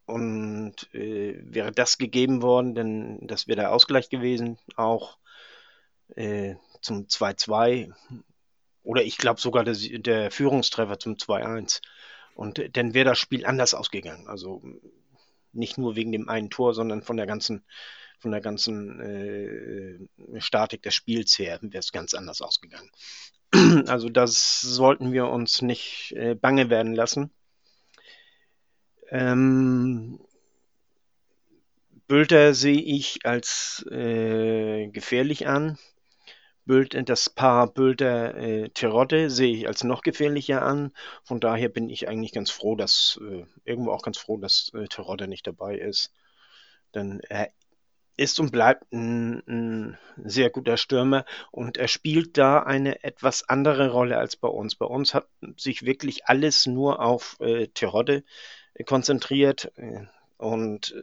Und 0.04 0.92
äh, 0.92 1.40
wäre 1.42 1.72
das 1.72 1.96
gegeben 1.96 2.42
worden, 2.42 2.74
dann 2.74 3.26
das 3.26 3.46
wäre 3.46 3.60
der 3.60 3.72
Ausgleich 3.72 4.10
gewesen, 4.10 4.58
auch 4.76 5.16
äh, 6.14 6.56
zum 6.82 7.06
2-2 7.06 7.92
oder 8.82 9.02
ich 9.04 9.18
glaube 9.18 9.40
sogar 9.40 9.64
der, 9.64 9.74
der, 9.74 10.30
Führungstreffer 10.30 10.98
zum 10.98 11.14
2-1. 11.14 11.80
Und 12.34 12.76
dann 12.76 12.94
wäre 12.94 13.10
das 13.10 13.18
Spiel 13.18 13.46
anders 13.46 13.74
ausgegangen. 13.74 14.26
Also 14.26 14.62
nicht 15.52 15.78
nur 15.78 15.96
wegen 15.96 16.12
dem 16.12 16.28
einen 16.28 16.50
Tor, 16.50 16.74
sondern 16.74 17.02
von 17.02 17.16
der 17.16 17.26
ganzen, 17.26 17.64
von 18.18 18.30
der 18.30 18.40
ganzen 18.40 19.00
äh, 19.00 20.40
Statik 20.40 20.82
des 20.82 20.94
Spiels 20.94 21.38
her 21.38 21.58
wäre 21.60 21.78
es 21.78 21.92
ganz 21.92 22.14
anders 22.14 22.40
ausgegangen. 22.40 22.90
Also 23.86 24.08
das 24.08 24.60
sollten 24.62 25.12
wir 25.12 25.26
uns 25.26 25.60
nicht 25.60 26.12
äh, 26.16 26.34
bange 26.34 26.70
werden 26.70 26.94
lassen. 26.94 27.30
Ähm, 29.10 30.18
Bülter 32.06 32.54
sehe 32.54 32.80
ich 32.80 33.24
als 33.24 33.86
äh, 33.90 34.88
gefährlich 34.88 35.46
an. 35.46 35.78
Bülter, 36.64 37.02
das 37.02 37.28
Paar 37.30 37.66
Bülter-Terodde 37.66 39.24
äh, 39.24 39.30
sehe 39.30 39.54
ich 39.56 39.66
als 39.66 39.84
noch 39.84 40.02
gefährlicher 40.02 40.62
an. 40.62 40.92
Von 41.24 41.40
daher 41.40 41.68
bin 41.68 41.90
ich 41.90 42.08
eigentlich 42.08 42.32
ganz 42.32 42.50
froh, 42.50 42.76
dass, 42.76 43.20
äh, 43.22 43.44
irgendwo 43.64 43.90
auch 43.92 44.02
ganz 44.02 44.18
froh, 44.18 44.36
dass 44.36 44.70
äh, 44.74 44.86
Terodde 44.86 45.28
nicht 45.28 45.46
dabei 45.46 45.76
ist. 45.76 46.12
Denn 46.94 47.20
er 47.28 47.50
ist 48.16 48.38
und 48.38 48.52
bleibt 48.52 48.92
ein, 48.92 49.42
ein, 49.48 49.98
sehr 50.24 50.50
guter 50.50 50.76
Stürmer 50.76 51.24
und 51.50 51.78
er 51.78 51.88
spielt 51.88 52.36
da 52.38 52.62
eine 52.62 53.02
etwas 53.02 53.48
andere 53.48 53.90
Rolle 53.90 54.18
als 54.18 54.36
bei 54.36 54.48
uns. 54.48 54.74
Bei 54.74 54.86
uns 54.86 55.14
hat 55.14 55.26
sich 55.56 55.84
wirklich 55.84 56.26
alles 56.26 56.66
nur 56.66 57.00
auf 57.00 57.36
äh, 57.40 57.68
Terodde 57.68 58.22
konzentriert 58.86 59.72
äh, 59.76 60.06
und 60.36 60.94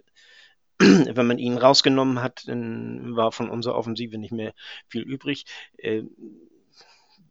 wenn 0.80 1.28
man 1.28 1.40
ihn 1.40 1.58
rausgenommen 1.58 2.22
hat, 2.22 2.48
dann 2.48 3.16
war 3.16 3.32
von 3.32 3.50
unserer 3.50 3.76
Offensive 3.76 4.18
nicht 4.18 4.32
mehr 4.32 4.54
viel 4.88 5.04
übrig. 5.04 5.46
Äh, 5.78 6.04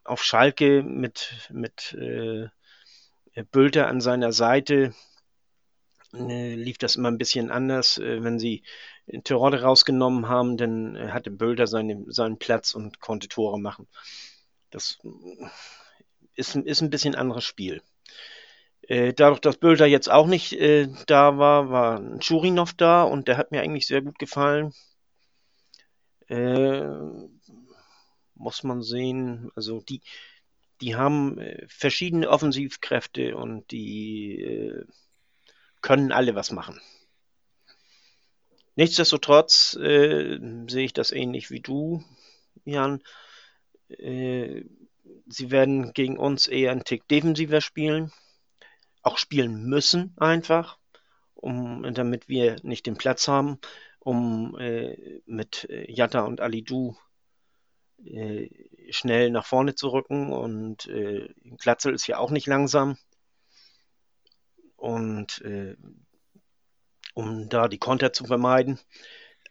auf 0.05 0.23
Schalke 0.23 0.83
mit, 0.83 1.49
mit 1.51 1.95
äh, 1.95 2.49
Bülter 3.51 3.89
an 3.89 4.01
seiner 4.01 4.33
Seite 4.33 4.95
äh, 6.15 6.55
lief 6.55 6.79
das 6.79 6.97
immer 6.97 7.11
ein 7.11 7.19
bisschen 7.19 7.51
anders. 7.51 7.99
Äh, 7.99 8.23
wenn 8.23 8.39
sie 8.39 8.63
Terodde 9.25 9.63
rausgenommen 9.63 10.29
haben, 10.29 10.57
dann 10.57 10.97
äh, 10.97 11.09
hatte 11.09 11.31
Bölder 11.31 11.67
seine, 11.67 12.05
seinen 12.09 12.39
Platz 12.39 12.75
und 12.75 13.01
konnte 13.01 13.29
Tore 13.29 13.59
machen. 13.61 13.87
Das 14.71 14.99
ist, 16.35 16.57
ist 16.57 16.83
ein 16.83 16.91
bisschen 16.91 17.15
anderes 17.15 17.45
Spiel. 17.45 17.83
Äh, 18.89 19.12
dadurch, 19.12 19.41
dass 19.41 19.59
Bölder 19.59 19.84
jetzt 19.84 20.11
auch 20.11 20.26
nicht 20.26 20.55
äh, 20.55 20.89
da 21.07 21.36
war, 21.36 21.70
war 21.70 22.18
Churinov 22.20 22.72
da 22.72 23.03
und 23.03 23.28
der 23.28 23.36
hat 23.36 23.51
mir 23.51 23.61
eigentlich 23.61 23.86
sehr 23.86 24.01
gut 24.01 24.18
gefallen. 24.18 24.72
Äh, 26.28 26.89
muss 28.34 28.62
man 28.62 28.82
sehen, 28.82 29.51
also 29.55 29.82
die, 29.82 30.01
die 30.80 30.97
haben 30.97 31.39
äh, 31.39 31.66
verschiedene 31.68 32.30
Offensivkräfte 32.30 33.36
und 33.36 33.70
die 33.72 34.41
äh, 34.41 34.86
können 35.82 36.11
alle 36.11 36.34
was 36.34 36.51
machen. 36.51 36.80
Nichtsdestotrotz 38.74 39.72
sehe 39.72 40.61
ich 40.68 40.93
das 40.93 41.11
ähnlich 41.11 41.51
wie 41.51 41.59
du, 41.59 42.05
Jan. 42.64 43.03
Sie 43.89 44.70
werden 45.51 45.93
gegen 45.95 46.16
uns 46.16 46.47
eher 46.47 46.70
einen 46.70 46.84
Tick 46.84 47.09
defensiver 47.09 47.61
spielen, 47.61 48.12
auch 49.09 49.17
spielen 49.17 49.65
müssen 49.65 50.15
einfach, 50.19 50.79
um, 51.35 51.83
damit 51.95 52.29
wir 52.29 52.57
nicht 52.63 52.87
den 52.87 52.99
Platz 52.99 53.27
haben, 53.27 53.59
um 54.01 54.55
äh, 54.59 55.21
mit 55.25 55.67
äh, 55.71 55.91
Jatta 55.91 56.21
und 56.21 56.43
Alidu 56.43 56.95
äh, 58.05 58.49
schnell 58.91 59.31
nach 59.31 59.47
vorne 59.47 59.75
zu 59.75 59.89
rücken 59.89 60.31
und 60.31 60.87
äh, 60.89 61.33
Glatzel 61.59 61.95
ist 61.95 62.07
ja 62.07 62.19
auch 62.19 62.31
nicht 62.31 62.47
langsam. 62.47 62.99
Und 64.77 65.41
äh, 65.41 65.75
um 67.15 67.49
da 67.49 67.67
die 67.67 67.79
Konter 67.79 68.13
zu 68.13 68.27
vermeiden, 68.27 68.79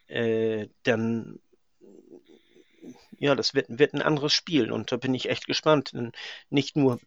äh, 0.06 0.68
dann 0.84 1.40
ja, 3.18 3.34
das 3.34 3.54
wird, 3.54 3.66
wird 3.68 3.94
ein 3.94 4.02
anderes 4.02 4.32
Spiel 4.32 4.70
und 4.70 4.92
da 4.92 4.96
bin 4.96 5.12
ich 5.12 5.28
echt 5.28 5.46
gespannt. 5.46 5.92
Denn 5.92 6.12
nicht 6.50 6.76
nur 6.76 7.00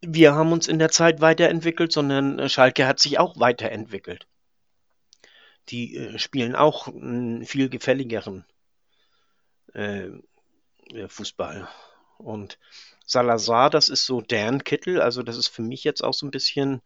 wir 0.00 0.34
haben 0.34 0.52
uns 0.52 0.68
in 0.68 0.78
der 0.78 0.90
Zeit 0.90 1.20
weiterentwickelt, 1.20 1.92
sondern 1.92 2.38
äh, 2.38 2.48
Schalke 2.48 2.86
hat 2.86 3.00
sich 3.00 3.18
auch 3.18 3.38
weiterentwickelt. 3.38 4.26
Die 5.68 5.96
äh, 5.96 6.18
spielen 6.18 6.54
auch 6.54 6.88
einen 6.88 7.44
viel 7.44 7.68
gefälligeren 7.68 8.44
äh, 9.74 10.08
Fußball. 11.08 11.68
Und 12.18 12.58
Salazar, 13.04 13.70
das 13.70 13.88
ist 13.88 14.06
so 14.06 14.20
deren 14.20 14.64
Kittel, 14.64 15.00
also 15.00 15.22
das 15.22 15.36
ist 15.36 15.48
für 15.48 15.62
mich 15.62 15.84
jetzt 15.84 16.02
auch 16.02 16.14
so 16.14 16.26
ein 16.26 16.30
bisschen 16.30 16.82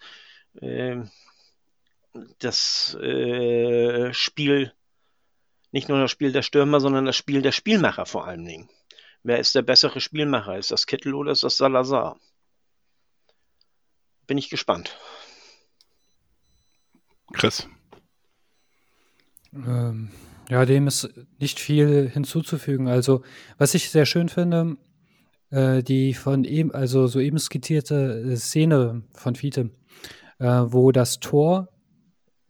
äh, 0.60 0.96
das 2.38 2.94
äh, 3.00 4.12
Spiel, 4.12 4.72
nicht 5.70 5.88
nur 5.88 6.00
das 6.00 6.10
Spiel 6.10 6.32
der 6.32 6.42
Stürmer, 6.42 6.80
sondern 6.80 7.06
das 7.06 7.16
Spiel 7.16 7.42
der 7.42 7.52
Spielmacher 7.52 8.06
vor 8.06 8.26
allen 8.26 8.44
Dingen. 8.44 8.68
Wer 9.22 9.38
ist 9.38 9.54
der 9.54 9.62
bessere 9.62 10.00
Spielmacher? 10.00 10.58
Ist 10.58 10.70
das 10.70 10.86
Kittel 10.86 11.14
oder 11.14 11.32
ist 11.32 11.44
das 11.44 11.56
Salazar? 11.56 12.18
Bin 14.30 14.38
ich 14.38 14.48
gespannt. 14.48 14.96
Chris. 17.32 17.66
Ähm, 19.52 20.10
ja, 20.48 20.64
dem 20.64 20.86
ist 20.86 21.12
nicht 21.40 21.58
viel 21.58 22.08
hinzuzufügen. 22.08 22.86
Also, 22.86 23.24
was 23.58 23.74
ich 23.74 23.90
sehr 23.90 24.06
schön 24.06 24.28
finde, 24.28 24.76
äh, 25.50 25.82
die 25.82 26.14
von 26.14 26.44
eben, 26.44 26.70
also 26.70 27.08
soeben 27.08 27.40
skizzierte 27.40 28.36
Szene 28.36 29.02
von 29.14 29.34
Fiete, 29.34 29.70
äh, 30.38 30.46
wo 30.46 30.92
das 30.92 31.18
Tor, 31.18 31.68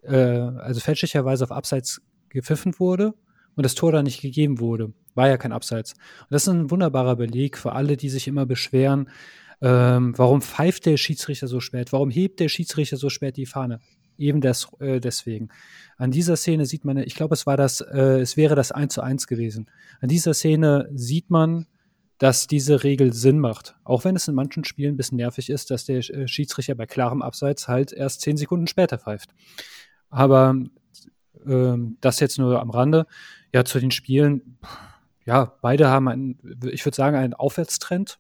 äh, 0.03 0.17
also 0.17 0.81
fälschlicherweise 0.81 1.45
auf 1.45 1.51
Abseits 1.51 2.03
gepfiffen 2.29 2.79
wurde 2.79 3.15
und 3.57 3.65
das 3.65 3.75
Tor 3.75 3.91
dann 3.91 4.05
nicht 4.05 4.21
gegeben 4.21 4.61
wurde. 4.61 4.93
War 5.15 5.29
ja 5.29 5.39
kein 5.39 5.53
Abseits. 5.53 5.95
Und 5.95 6.33
das 6.33 6.43
ist 6.43 6.49
ein 6.49 6.71
wunderbarer 6.71 7.17
Beleg 7.17 7.57
für 7.57 7.73
alle, 7.73 7.97
die 7.97 8.11
sich 8.11 8.29
immer 8.29 8.45
beschweren, 8.45 9.09
ähm, 9.63 10.17
warum 10.17 10.43
pfeift 10.43 10.87
der 10.87 10.97
Schiedsrichter 10.97 11.47
so 11.47 11.61
spät? 11.61 11.93
Warum 11.93 12.11
hebt 12.11 12.41
der 12.41 12.49
Schiedsrichter 12.49 12.97
so 12.97 13.11
spät 13.11 13.37
die 13.37 13.47
Fahne? 13.47 13.81
Eben 14.17 14.41
des, 14.41 14.69
äh, 14.81 15.01
deswegen. 15.01 15.49
An 15.97 16.11
dieser 16.11 16.37
Szene 16.37 16.67
sieht 16.67 16.85
man, 16.85 16.99
ich 16.99 17.15
glaube, 17.15 17.35
es 17.35 17.47
war 17.47 17.57
das, 17.57 17.81
äh, 17.81 18.21
es 18.21 18.37
wäre 18.37 18.55
das 18.55 18.73
1 18.73 18.95
zu 18.95 19.03
1 19.03 19.27
gewesen. 19.27 19.71
An 20.01 20.09
dieser 20.09 20.35
Szene 20.35 20.89
sieht 20.93 21.31
man, 21.31 21.67
dass 22.19 22.47
diese 22.47 22.85
Regel 22.85 23.15
Sinn 23.15 23.39
macht. 23.39 23.77
Auch 23.83 24.05
wenn 24.05 24.15
es 24.15 24.29
in 24.29 24.35
manchen 24.35 24.65
Spielen 24.65 24.95
ein 24.95 24.97
bisschen 24.99 25.17
nervig 25.17 25.49
ist, 25.49 25.71
dass 25.71 25.87
der 25.87 25.99
äh, 25.99 26.29
Schiedsrichter 26.29 26.75
bei 26.75 26.87
klarem 26.87 27.23
Abseits 27.23 27.67
halt 27.67 27.93
erst 27.93 28.21
zehn 28.21 28.37
Sekunden 28.37 28.67
später 28.67 28.99
pfeift. 28.99 29.31
Aber 30.11 30.55
ähm, 31.47 31.97
das 32.01 32.21
jetzt 32.21 32.39
nur 32.39 32.61
am 32.61 32.71
Rande. 32.71 33.07
Ja, 33.55 33.65
zu 33.65 33.81
den 33.81 33.91
Spielen, 33.91 34.59
ja, 35.25 35.57
beide 35.63 35.89
haben 35.89 36.09
einen, 36.09 36.39
ich 36.71 36.85
würde 36.85 36.97
sagen, 36.97 37.17
einen 37.17 37.35
Aufwärtstrend. 37.35 38.20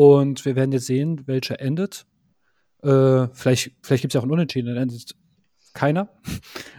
Und 0.00 0.46
wir 0.46 0.56
werden 0.56 0.72
jetzt 0.72 0.86
sehen, 0.86 1.26
welcher 1.26 1.60
endet. 1.60 2.06
Äh, 2.82 3.28
vielleicht 3.34 3.72
vielleicht 3.82 4.00
gibt 4.00 4.06
es 4.06 4.14
ja 4.14 4.20
auch 4.20 4.22
einen 4.22 4.32
Unentschieden, 4.32 4.68
dann 4.68 4.78
endet 4.84 5.14
keiner. 5.74 6.08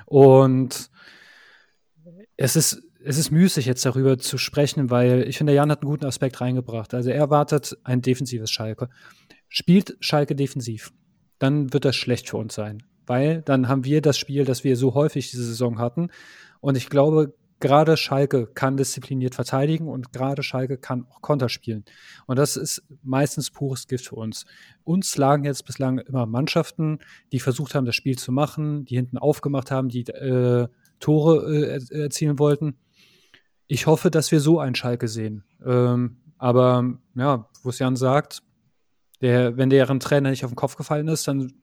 Und 0.07 0.89
es 2.35 2.55
ist 2.55 2.81
es 3.03 3.19
ist 3.19 3.29
müßig, 3.29 3.67
jetzt 3.67 3.85
darüber 3.85 4.17
zu 4.17 4.39
sprechen, 4.39 4.89
weil 4.89 5.27
ich 5.27 5.37
finde, 5.37 5.53
Jan 5.53 5.69
hat 5.69 5.83
einen 5.83 5.91
guten 5.91 6.05
Aspekt 6.05 6.41
reingebracht. 6.41 6.95
Also 6.95 7.11
er 7.11 7.17
erwartet 7.17 7.77
ein 7.83 8.01
defensives 8.01 8.49
Schalke. 8.49 8.89
Spielt 9.49 9.97
Schalke 9.99 10.35
defensiv, 10.35 10.91
dann 11.37 11.73
wird 11.73 11.85
das 11.85 11.95
schlecht 11.95 12.27
für 12.27 12.37
uns 12.37 12.55
sein, 12.55 12.81
weil 13.05 13.43
dann 13.43 13.67
haben 13.67 13.85
wir 13.85 14.01
das 14.01 14.17
Spiel, 14.17 14.45
das 14.45 14.63
wir 14.63 14.75
so 14.75 14.95
häufig 14.95 15.29
diese 15.29 15.45
Saison 15.45 15.77
hatten. 15.77 16.09
Und 16.59 16.75
ich 16.75 16.89
glaube, 16.89 17.35
gerade 17.61 17.95
Schalke 17.95 18.47
kann 18.47 18.75
diszipliniert 18.75 19.35
verteidigen 19.35 19.87
und 19.87 20.11
gerade 20.11 20.43
Schalke 20.43 20.77
kann 20.77 21.05
auch 21.09 21.21
Konter 21.21 21.47
spielen. 21.47 21.85
Und 22.25 22.37
das 22.37 22.57
ist 22.57 22.83
meistens 23.03 23.51
pures 23.51 23.87
Gift 23.87 24.07
für 24.07 24.15
uns. 24.15 24.45
Uns 24.83 25.15
lagen 25.15 25.45
jetzt 25.45 25.65
bislang 25.65 25.99
immer 25.99 26.25
Mannschaften, 26.25 26.99
die 27.31 27.39
versucht 27.39 27.75
haben, 27.75 27.85
das 27.85 27.95
Spiel 27.95 28.17
zu 28.17 28.31
machen, 28.31 28.85
die 28.85 28.95
hinten 28.95 29.17
aufgemacht 29.17 29.71
haben, 29.71 29.87
die 29.87 30.01
äh, 30.07 30.67
Tore 30.99 31.79
äh, 31.91 32.01
erzielen 32.01 32.39
wollten. 32.39 32.77
Ich 33.67 33.87
hoffe, 33.87 34.11
dass 34.11 34.31
wir 34.31 34.41
so 34.41 34.59
einen 34.59 34.75
Schalke 34.75 35.07
sehen. 35.07 35.45
Ähm, 35.65 36.17
aber 36.37 36.97
ja, 37.15 37.47
wo 37.63 37.69
es 37.69 37.79
Jan 37.79 37.95
sagt, 37.95 38.41
der, 39.21 39.55
wenn 39.55 39.69
deren 39.69 39.99
Trainer 39.99 40.31
nicht 40.31 40.43
auf 40.43 40.51
den 40.51 40.55
Kopf 40.55 40.75
gefallen 40.75 41.07
ist, 41.07 41.27
dann 41.27 41.53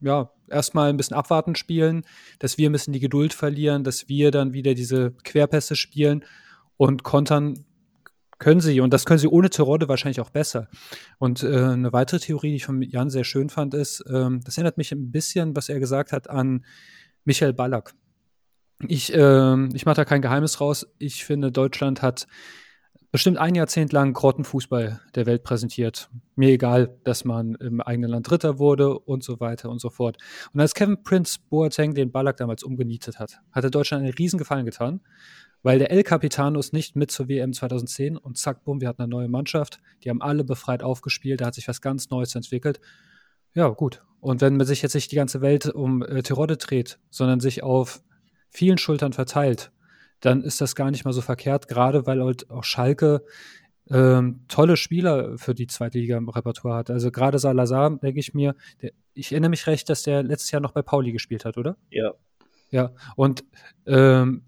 ja, 0.00 0.30
erstmal 0.50 0.90
ein 0.90 0.96
bisschen 0.96 1.16
abwarten 1.16 1.54
spielen, 1.54 2.04
dass 2.38 2.58
wir 2.58 2.68
ein 2.68 2.72
bisschen 2.72 2.92
die 2.92 3.00
Geduld 3.00 3.34
verlieren, 3.34 3.84
dass 3.84 4.08
wir 4.08 4.30
dann 4.30 4.52
wieder 4.52 4.74
diese 4.74 5.12
Querpässe 5.24 5.76
spielen 5.76 6.24
und 6.76 7.02
kontern 7.02 7.64
können 8.38 8.60
sie. 8.60 8.80
Und 8.80 8.92
das 8.92 9.04
können 9.04 9.18
sie 9.18 9.28
ohne 9.28 9.50
Terodde 9.50 9.88
wahrscheinlich 9.88 10.20
auch 10.20 10.30
besser. 10.30 10.68
Und 11.18 11.42
äh, 11.42 11.56
eine 11.56 11.92
weitere 11.92 12.18
Theorie, 12.18 12.50
die 12.50 12.56
ich 12.56 12.64
von 12.64 12.82
Jan 12.82 13.10
sehr 13.10 13.24
schön 13.24 13.50
fand, 13.50 13.74
ist, 13.74 14.02
ähm, 14.10 14.40
das 14.44 14.56
erinnert 14.56 14.78
mich 14.78 14.90
ein 14.92 15.12
bisschen, 15.12 15.54
was 15.54 15.68
er 15.68 15.78
gesagt 15.78 16.12
hat, 16.12 16.28
an 16.28 16.64
Michael 17.24 17.52
Ballack. 17.52 17.94
Ich, 18.88 19.12
äh, 19.14 19.66
ich 19.74 19.84
mache 19.84 19.96
da 19.96 20.04
kein 20.04 20.22
Geheimnis 20.22 20.60
raus. 20.60 20.86
Ich 20.98 21.24
finde, 21.24 21.52
Deutschland 21.52 22.02
hat 22.02 22.26
bestimmt 23.10 23.38
ein 23.38 23.54
Jahrzehnt 23.54 23.92
lang 23.92 24.12
Grottenfußball 24.12 25.00
der 25.14 25.26
Welt 25.26 25.42
präsentiert. 25.42 26.08
Mir 26.36 26.50
egal, 26.50 26.96
dass 27.04 27.24
man 27.24 27.54
im 27.56 27.80
eigenen 27.80 28.10
Land 28.10 28.30
Dritter 28.30 28.58
wurde 28.58 28.98
und 28.98 29.24
so 29.24 29.40
weiter 29.40 29.68
und 29.70 29.80
so 29.80 29.90
fort. 29.90 30.18
Und 30.52 30.60
als 30.60 30.74
Kevin 30.74 31.02
Prince 31.02 31.38
Boateng 31.48 31.94
den 31.94 32.12
Ballack 32.12 32.36
damals 32.36 32.62
umgenietet 32.62 33.18
hat, 33.18 33.40
hat 33.52 33.64
er 33.64 33.70
Deutschland 33.70 34.04
einen 34.04 34.14
riesen 34.14 34.38
Gefallen 34.38 34.64
getan, 34.64 35.00
weil 35.62 35.78
der 35.78 35.90
El 35.90 36.04
Capitano 36.04 36.58
ist 36.58 36.72
nicht 36.72 36.96
mit 36.96 37.10
zur 37.10 37.28
WM 37.28 37.52
2010 37.52 38.16
und 38.16 38.38
zack, 38.38 38.64
bumm, 38.64 38.80
wir 38.80 38.88
hatten 38.88 39.02
eine 39.02 39.10
neue 39.10 39.28
Mannschaft. 39.28 39.80
Die 40.04 40.10
haben 40.10 40.22
alle 40.22 40.44
befreit 40.44 40.82
aufgespielt, 40.82 41.40
da 41.40 41.46
hat 41.46 41.54
sich 41.54 41.68
was 41.68 41.80
ganz 41.80 42.10
Neues 42.10 42.34
entwickelt. 42.34 42.80
Ja, 43.54 43.68
gut. 43.68 44.02
Und 44.20 44.40
wenn 44.40 44.56
man 44.56 44.66
sich 44.66 44.82
jetzt 44.82 44.94
nicht 44.94 45.10
die 45.10 45.16
ganze 45.16 45.40
Welt 45.40 45.66
um 45.66 46.02
äh, 46.02 46.22
Tirode 46.22 46.56
dreht, 46.56 46.98
sondern 47.10 47.40
sich 47.40 47.62
auf 47.62 48.02
vielen 48.48 48.78
Schultern 48.78 49.12
verteilt, 49.12 49.72
dann 50.20 50.42
ist 50.42 50.60
das 50.60 50.74
gar 50.74 50.90
nicht 50.90 51.04
mal 51.04 51.12
so 51.12 51.20
verkehrt, 51.20 51.68
gerade 51.68 52.06
weil 52.06 52.22
halt 52.22 52.50
auch 52.50 52.64
Schalke 52.64 53.24
ähm, 53.90 54.44
tolle 54.48 54.76
Spieler 54.76 55.36
für 55.36 55.54
die 55.54 55.66
zweite 55.66 55.98
Liga 55.98 56.16
im 56.16 56.28
Repertoire 56.28 56.76
hat. 56.76 56.90
Also 56.90 57.10
gerade 57.10 57.38
Salazar, 57.38 57.90
denke 57.98 58.20
ich 58.20 58.34
mir, 58.34 58.54
der, 58.82 58.92
ich 59.14 59.32
erinnere 59.32 59.50
mich 59.50 59.66
recht, 59.66 59.88
dass 59.88 60.02
der 60.02 60.22
letztes 60.22 60.50
Jahr 60.50 60.60
noch 60.60 60.72
bei 60.72 60.82
Pauli 60.82 61.12
gespielt 61.12 61.44
hat, 61.44 61.58
oder? 61.58 61.76
Ja. 61.90 62.12
Ja, 62.70 62.92
und 63.16 63.44
ähm, 63.86 64.44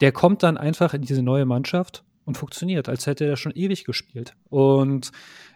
der 0.00 0.12
kommt 0.12 0.42
dann 0.42 0.56
einfach 0.56 0.94
in 0.94 1.02
diese 1.02 1.22
neue 1.22 1.44
Mannschaft 1.44 2.04
und 2.24 2.36
funktioniert, 2.36 2.88
als 2.88 3.06
hätte 3.06 3.26
er 3.26 3.36
schon 3.36 3.52
ewig 3.52 3.84
gespielt. 3.84 4.34
Und 4.48 5.12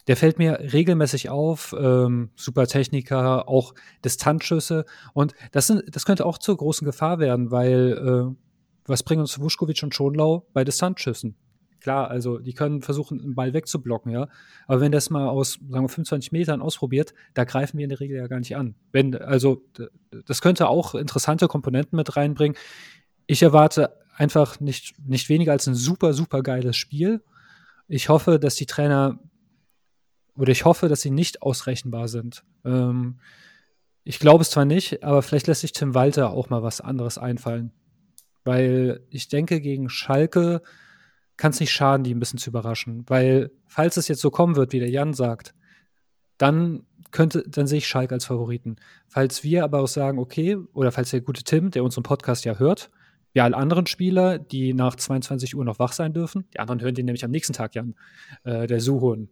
der 0.06 0.16
fällt 0.16 0.38
mir 0.38 0.60
regelmäßig 0.72 1.30
auf, 1.30 1.74
ähm, 1.78 2.30
super 2.36 2.66
Techniker, 2.66 3.48
auch 3.48 3.74
Distanzschüsse. 4.04 4.84
Und 5.14 5.34
das, 5.52 5.66
sind, 5.66 5.84
das 5.94 6.04
könnte 6.04 6.26
auch 6.26 6.38
zur 6.38 6.56
großen 6.56 6.84
Gefahr 6.84 7.18
werden, 7.18 7.50
weil 7.50 8.30
äh, 8.30 8.49
was 8.90 9.02
bringen 9.02 9.20
uns 9.20 9.40
Vuskovic 9.40 9.82
und 9.82 9.94
Schonlau 9.94 10.46
bei 10.52 10.64
Distanzschüssen? 10.64 11.36
Klar, 11.80 12.10
also 12.10 12.38
die 12.38 12.52
können 12.52 12.82
versuchen, 12.82 13.20
einen 13.20 13.34
Ball 13.34 13.54
wegzublocken, 13.54 14.12
ja. 14.12 14.28
Aber 14.66 14.80
wenn 14.80 14.92
das 14.92 15.08
mal 15.08 15.28
aus, 15.28 15.58
sagen 15.70 15.84
wir, 15.84 15.88
25 15.88 16.30
Metern 16.30 16.60
ausprobiert, 16.60 17.14
da 17.32 17.44
greifen 17.44 17.78
wir 17.78 17.84
in 17.84 17.88
der 17.88 18.00
Regel 18.00 18.18
ja 18.18 18.26
gar 18.26 18.38
nicht 18.38 18.54
an. 18.54 18.74
Wenn, 18.92 19.16
also, 19.16 19.62
das 20.26 20.42
könnte 20.42 20.68
auch 20.68 20.94
interessante 20.94 21.48
Komponenten 21.48 21.96
mit 21.96 22.16
reinbringen. 22.16 22.56
Ich 23.26 23.42
erwarte 23.42 23.96
einfach 24.14 24.60
nicht, 24.60 24.94
nicht 25.06 25.30
weniger 25.30 25.52
als 25.52 25.66
ein 25.66 25.74
super, 25.74 26.12
super 26.12 26.42
geiles 26.42 26.76
Spiel. 26.76 27.22
Ich 27.88 28.10
hoffe, 28.10 28.38
dass 28.38 28.56
die 28.56 28.66
Trainer 28.66 29.18
oder 30.36 30.52
ich 30.52 30.64
hoffe, 30.64 30.88
dass 30.88 31.00
sie 31.00 31.10
nicht 31.10 31.42
ausrechenbar 31.42 32.08
sind. 32.08 32.44
Ähm, 32.64 33.20
ich 34.04 34.18
glaube 34.18 34.42
es 34.42 34.50
zwar 34.50 34.64
nicht, 34.64 35.02
aber 35.02 35.22
vielleicht 35.22 35.46
lässt 35.46 35.62
sich 35.62 35.72
Tim 35.72 35.94
Walter 35.94 36.30
auch 36.30 36.50
mal 36.50 36.62
was 36.62 36.80
anderes 36.80 37.18
einfallen. 37.18 37.72
Weil 38.44 39.00
ich 39.10 39.28
denke, 39.28 39.60
gegen 39.60 39.88
Schalke 39.88 40.62
kann 41.36 41.52
es 41.52 41.60
nicht 41.60 41.72
schaden, 41.72 42.04
die 42.04 42.14
ein 42.14 42.20
bisschen 42.20 42.38
zu 42.38 42.50
überraschen. 42.50 43.04
Weil, 43.08 43.50
falls 43.66 43.96
es 43.96 44.08
jetzt 44.08 44.20
so 44.20 44.30
kommen 44.30 44.56
wird, 44.56 44.72
wie 44.72 44.80
der 44.80 44.90
Jan 44.90 45.14
sagt, 45.14 45.54
dann 46.38 46.86
könnte, 47.10 47.44
dann 47.48 47.66
sehe 47.66 47.78
ich 47.78 47.88
Schalke 47.88 48.14
als 48.14 48.26
Favoriten. 48.26 48.76
Falls 49.08 49.42
wir 49.42 49.64
aber 49.64 49.80
auch 49.80 49.88
sagen, 49.88 50.18
okay, 50.18 50.56
oder 50.72 50.92
falls 50.92 51.10
der 51.10 51.20
gute 51.20 51.42
Tim, 51.42 51.70
der 51.70 51.84
unseren 51.84 52.02
Podcast 52.02 52.44
ja 52.44 52.58
hört, 52.58 52.90
wie 53.32 53.40
alle 53.40 53.56
anderen 53.56 53.86
Spieler, 53.86 54.38
die 54.38 54.74
nach 54.74 54.96
22 54.96 55.54
Uhr 55.54 55.64
noch 55.64 55.78
wach 55.78 55.92
sein 55.92 56.12
dürfen, 56.12 56.46
die 56.52 56.58
anderen 56.58 56.80
hören 56.80 56.94
den 56.94 57.06
nämlich 57.06 57.24
am 57.24 57.30
nächsten 57.30 57.52
Tag, 57.52 57.74
Jan, 57.74 57.94
äh, 58.44 58.66
der 58.66 58.80
Suhun 58.80 59.28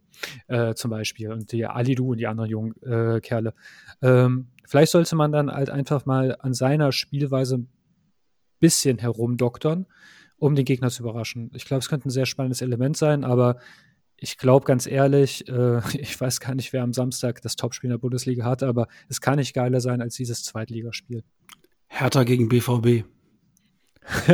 äh, 0.47 0.75
zum 0.75 0.91
Beispiel 0.91 1.33
und 1.33 1.51
die 1.53 1.67
Alidu 1.67 2.13
und 2.13 2.19
die 2.19 2.27
anderen 2.27 2.51
jungen 2.51 2.83
äh, 2.83 3.21
Kerle. 3.21 3.55
Ähm, 4.01 4.49
vielleicht 4.67 4.93
sollte 4.93 5.17
man 5.17 5.33
dann 5.33 5.51
halt 5.51 5.71
einfach 5.71 6.07
mal 6.07 6.37
an 6.39 6.55
seiner 6.55 6.93
Spielweise 6.93 7.57
ein 7.59 7.69
bisschen 8.61 8.99
herumdoktern 8.99 9.87
um 10.39 10.55
den 10.55 10.65
Gegner 10.65 10.91
zu 10.91 11.03
überraschen. 11.03 11.51
Ich 11.55 11.65
glaube, 11.65 11.81
es 11.81 11.89
könnte 11.89 12.09
ein 12.09 12.13
sehr 12.13 12.27
spannendes 12.27 12.63
Element 12.63 12.97
sein, 12.97 13.25
aber 13.25 13.59
ich 14.17 14.39
glaube 14.39 14.65
ganz 14.65 14.87
ehrlich, 14.87 15.49
äh, 15.49 15.81
ich 15.99 16.21
weiß 16.21 16.41
gar 16.41 16.55
nicht, 16.55 16.73
wer 16.73 16.83
am 16.83 16.93
Samstag 16.93 17.43
das 17.43 17.57
Topspiel 17.57 17.89
in 17.89 17.95
der 17.95 17.99
Bundesliga 17.99 18.45
hat, 18.45 18.63
aber 18.63 18.89
es 19.09 19.21
kann 19.21 19.37
nicht 19.37 19.55
geiler 19.55 19.81
sein 19.81 20.01
als 20.01 20.15
dieses 20.15 20.45
Zweitligaspiel. 20.45 21.25
Hertha 21.89 22.25
gegen 22.25 22.49
BVB. 22.49 23.05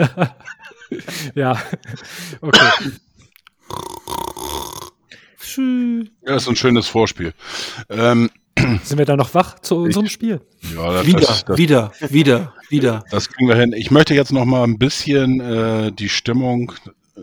ja, 1.34 1.60
okay. 2.40 2.70
Ja, 6.26 6.36
ist 6.36 6.48
ein 6.48 6.56
schönes 6.56 6.88
Vorspiel. 6.88 7.32
Ähm, 7.88 8.30
Sind 8.82 8.98
wir 8.98 9.04
da 9.04 9.16
noch 9.16 9.34
wach 9.34 9.58
zu 9.60 9.76
unserem 9.76 10.06
ich, 10.06 10.12
Spiel? 10.12 10.40
Ja, 10.74 10.92
das, 10.92 11.06
wieder, 11.06 11.20
das, 11.20 11.44
das, 11.44 11.58
wieder, 11.58 11.92
wieder, 12.08 12.54
wieder. 12.68 13.04
Das 13.10 13.28
kriegen 13.28 13.48
wir 13.48 13.56
hin. 13.56 13.72
Ich 13.72 13.90
möchte 13.90 14.14
jetzt 14.14 14.32
noch 14.32 14.44
mal 14.44 14.64
ein 14.64 14.78
bisschen 14.78 15.40
äh, 15.40 15.92
die 15.92 16.08
Stimmung 16.08 16.72
äh, 17.16 17.20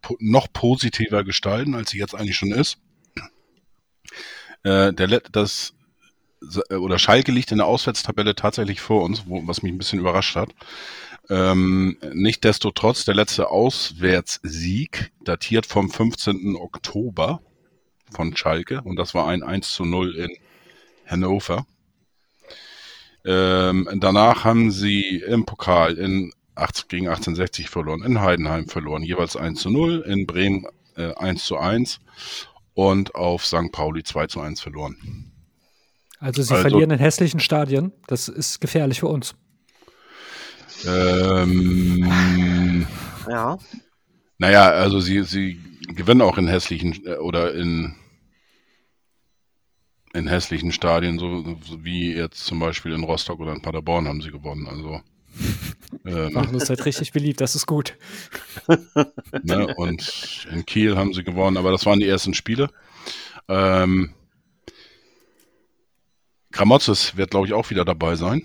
po 0.00 0.16
noch 0.20 0.52
positiver 0.52 1.24
gestalten, 1.24 1.74
als 1.74 1.90
sie 1.90 1.98
jetzt 1.98 2.14
eigentlich 2.14 2.36
schon 2.36 2.52
ist. 2.52 2.78
Äh, 4.64 4.92
der, 4.92 5.20
das 5.30 5.74
oder 6.70 6.98
Schalke 6.98 7.30
liegt 7.30 7.52
in 7.52 7.58
der 7.58 7.66
Auswärtstabelle 7.66 8.34
tatsächlich 8.34 8.80
vor 8.80 9.04
uns, 9.04 9.24
wo, 9.26 9.46
was 9.46 9.62
mich 9.62 9.72
ein 9.72 9.78
bisschen 9.78 10.00
überrascht 10.00 10.34
hat. 10.34 10.50
Ähm, 11.30 11.96
Nichtsdestotrotz, 12.12 13.04
der 13.04 13.14
letzte 13.14 13.48
Auswärtssieg 13.48 15.12
datiert 15.22 15.66
vom 15.66 15.88
15. 15.88 16.56
Oktober 16.56 17.40
von 18.10 18.36
Schalke 18.36 18.82
und 18.82 18.96
das 18.96 19.14
war 19.14 19.28
ein 19.28 19.42
1 19.44 19.72
zu 19.72 19.84
0 19.84 20.16
in 20.16 20.30
Hannover. 21.12 21.66
Ähm, 23.24 23.88
danach 23.96 24.44
haben 24.44 24.72
sie 24.72 25.18
im 25.18 25.44
Pokal 25.44 25.96
in 25.96 26.32
8, 26.56 26.88
gegen 26.88 27.06
1860 27.06 27.70
verloren, 27.70 28.02
in 28.02 28.20
Heidenheim 28.20 28.66
verloren, 28.66 29.02
jeweils 29.02 29.36
1 29.36 29.60
zu 29.60 29.70
0, 29.70 30.04
in 30.06 30.26
Bremen 30.26 30.66
äh, 30.96 31.14
1 31.14 31.44
zu 31.44 31.56
1 31.56 32.00
und 32.74 33.14
auf 33.14 33.46
St. 33.46 33.70
Pauli 33.70 34.02
2 34.02 34.26
zu 34.26 34.40
1 34.40 34.60
verloren. 34.60 35.32
Also 36.18 36.42
sie 36.42 36.54
also, 36.54 36.68
verlieren 36.68 36.90
in 36.90 36.98
hässlichen 36.98 37.40
Stadien. 37.40 37.92
Das 38.06 38.28
ist 38.28 38.60
gefährlich 38.60 39.00
für 39.00 39.08
uns. 39.08 39.34
Ähm, 40.86 42.86
ja. 43.28 43.58
Naja, 44.38 44.70
also 44.70 45.00
sie, 45.00 45.22
sie 45.22 45.60
gewinnen 45.88 46.22
auch 46.22 46.38
in 46.38 46.48
hässlichen 46.48 47.06
äh, 47.06 47.16
oder 47.16 47.54
in 47.54 47.94
in 50.14 50.28
hässlichen 50.28 50.72
Stadien, 50.72 51.18
so, 51.18 51.42
so, 51.64 51.84
wie 51.84 52.14
jetzt 52.14 52.44
zum 52.44 52.58
Beispiel 52.58 52.92
in 52.92 53.04
Rostock 53.04 53.40
oder 53.40 53.52
in 53.52 53.62
Paderborn 53.62 54.06
haben 54.06 54.20
sie 54.20 54.30
gewonnen. 54.30 54.68
Also 54.68 55.00
ähm, 56.04 56.32
machen 56.32 56.54
uns 56.54 56.68
halt 56.68 56.84
richtig 56.84 57.12
beliebt, 57.12 57.40
das 57.40 57.54
ist 57.54 57.66
gut. 57.66 57.96
Ne, 59.42 59.74
und 59.76 60.46
in 60.52 60.66
Kiel 60.66 60.96
haben 60.96 61.14
sie 61.14 61.24
gewonnen, 61.24 61.56
aber 61.56 61.70
das 61.70 61.86
waren 61.86 61.98
die 61.98 62.06
ersten 62.06 62.34
Spiele. 62.34 62.68
Ähm, 63.48 64.14
Gramozis 66.52 67.16
wird, 67.16 67.30
glaube 67.30 67.46
ich, 67.46 67.54
auch 67.54 67.70
wieder 67.70 67.84
dabei 67.84 68.14
sein. 68.14 68.42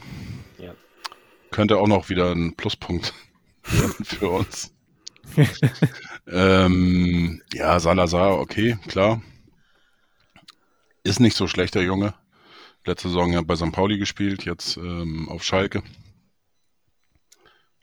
Ja. 0.58 0.74
Könnte 1.52 1.78
auch 1.78 1.88
noch 1.88 2.10
wieder 2.10 2.32
ein 2.32 2.56
Pluspunkt 2.56 3.14
für 4.04 4.30
uns. 4.30 4.74
ähm, 6.28 7.42
ja, 7.54 7.80
Salazar, 7.80 8.40
okay, 8.40 8.78
klar. 8.88 9.22
Ist 11.08 11.22
nicht 11.22 11.38
so 11.38 11.48
schlecht, 11.48 11.74
der 11.74 11.84
Junge. 11.84 12.16
Letzte 12.86 13.08
Saison 13.08 13.48
bei 13.48 13.56
St. 13.56 13.72
Pauli 13.72 13.98
gespielt, 13.98 14.44
jetzt 14.44 14.76
ähm, 14.76 15.30
auf 15.30 15.42
Schalke. 15.42 15.82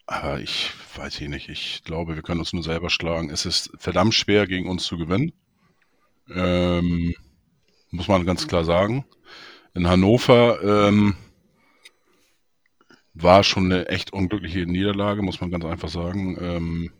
Aber 0.04 0.40
ich 0.40 0.70
weiß 0.94 1.16
hier 1.16 1.30
nicht. 1.30 1.48
Ich 1.48 1.84
glaube, 1.84 2.16
wir 2.16 2.22
können 2.22 2.40
uns 2.40 2.52
nur 2.52 2.62
selber 2.62 2.90
schlagen. 2.90 3.30
Es 3.30 3.46
ist 3.46 3.70
verdammt 3.78 4.12
schwer, 4.12 4.46
gegen 4.46 4.68
uns 4.68 4.84
zu 4.84 4.98
gewinnen. 4.98 5.32
Ähm, 6.34 7.14
muss 7.90 8.08
man 8.08 8.26
ganz 8.26 8.46
klar 8.46 8.66
sagen. 8.66 9.06
In 9.72 9.88
Hannover 9.88 10.62
ähm, 10.62 11.16
war 13.14 13.42
schon 13.42 13.72
eine 13.72 13.88
echt 13.88 14.12
unglückliche 14.12 14.66
Niederlage, 14.66 15.22
muss 15.22 15.40
man 15.40 15.50
ganz 15.50 15.64
einfach 15.64 15.88
sagen. 15.88 16.36
Ähm, 16.38 16.92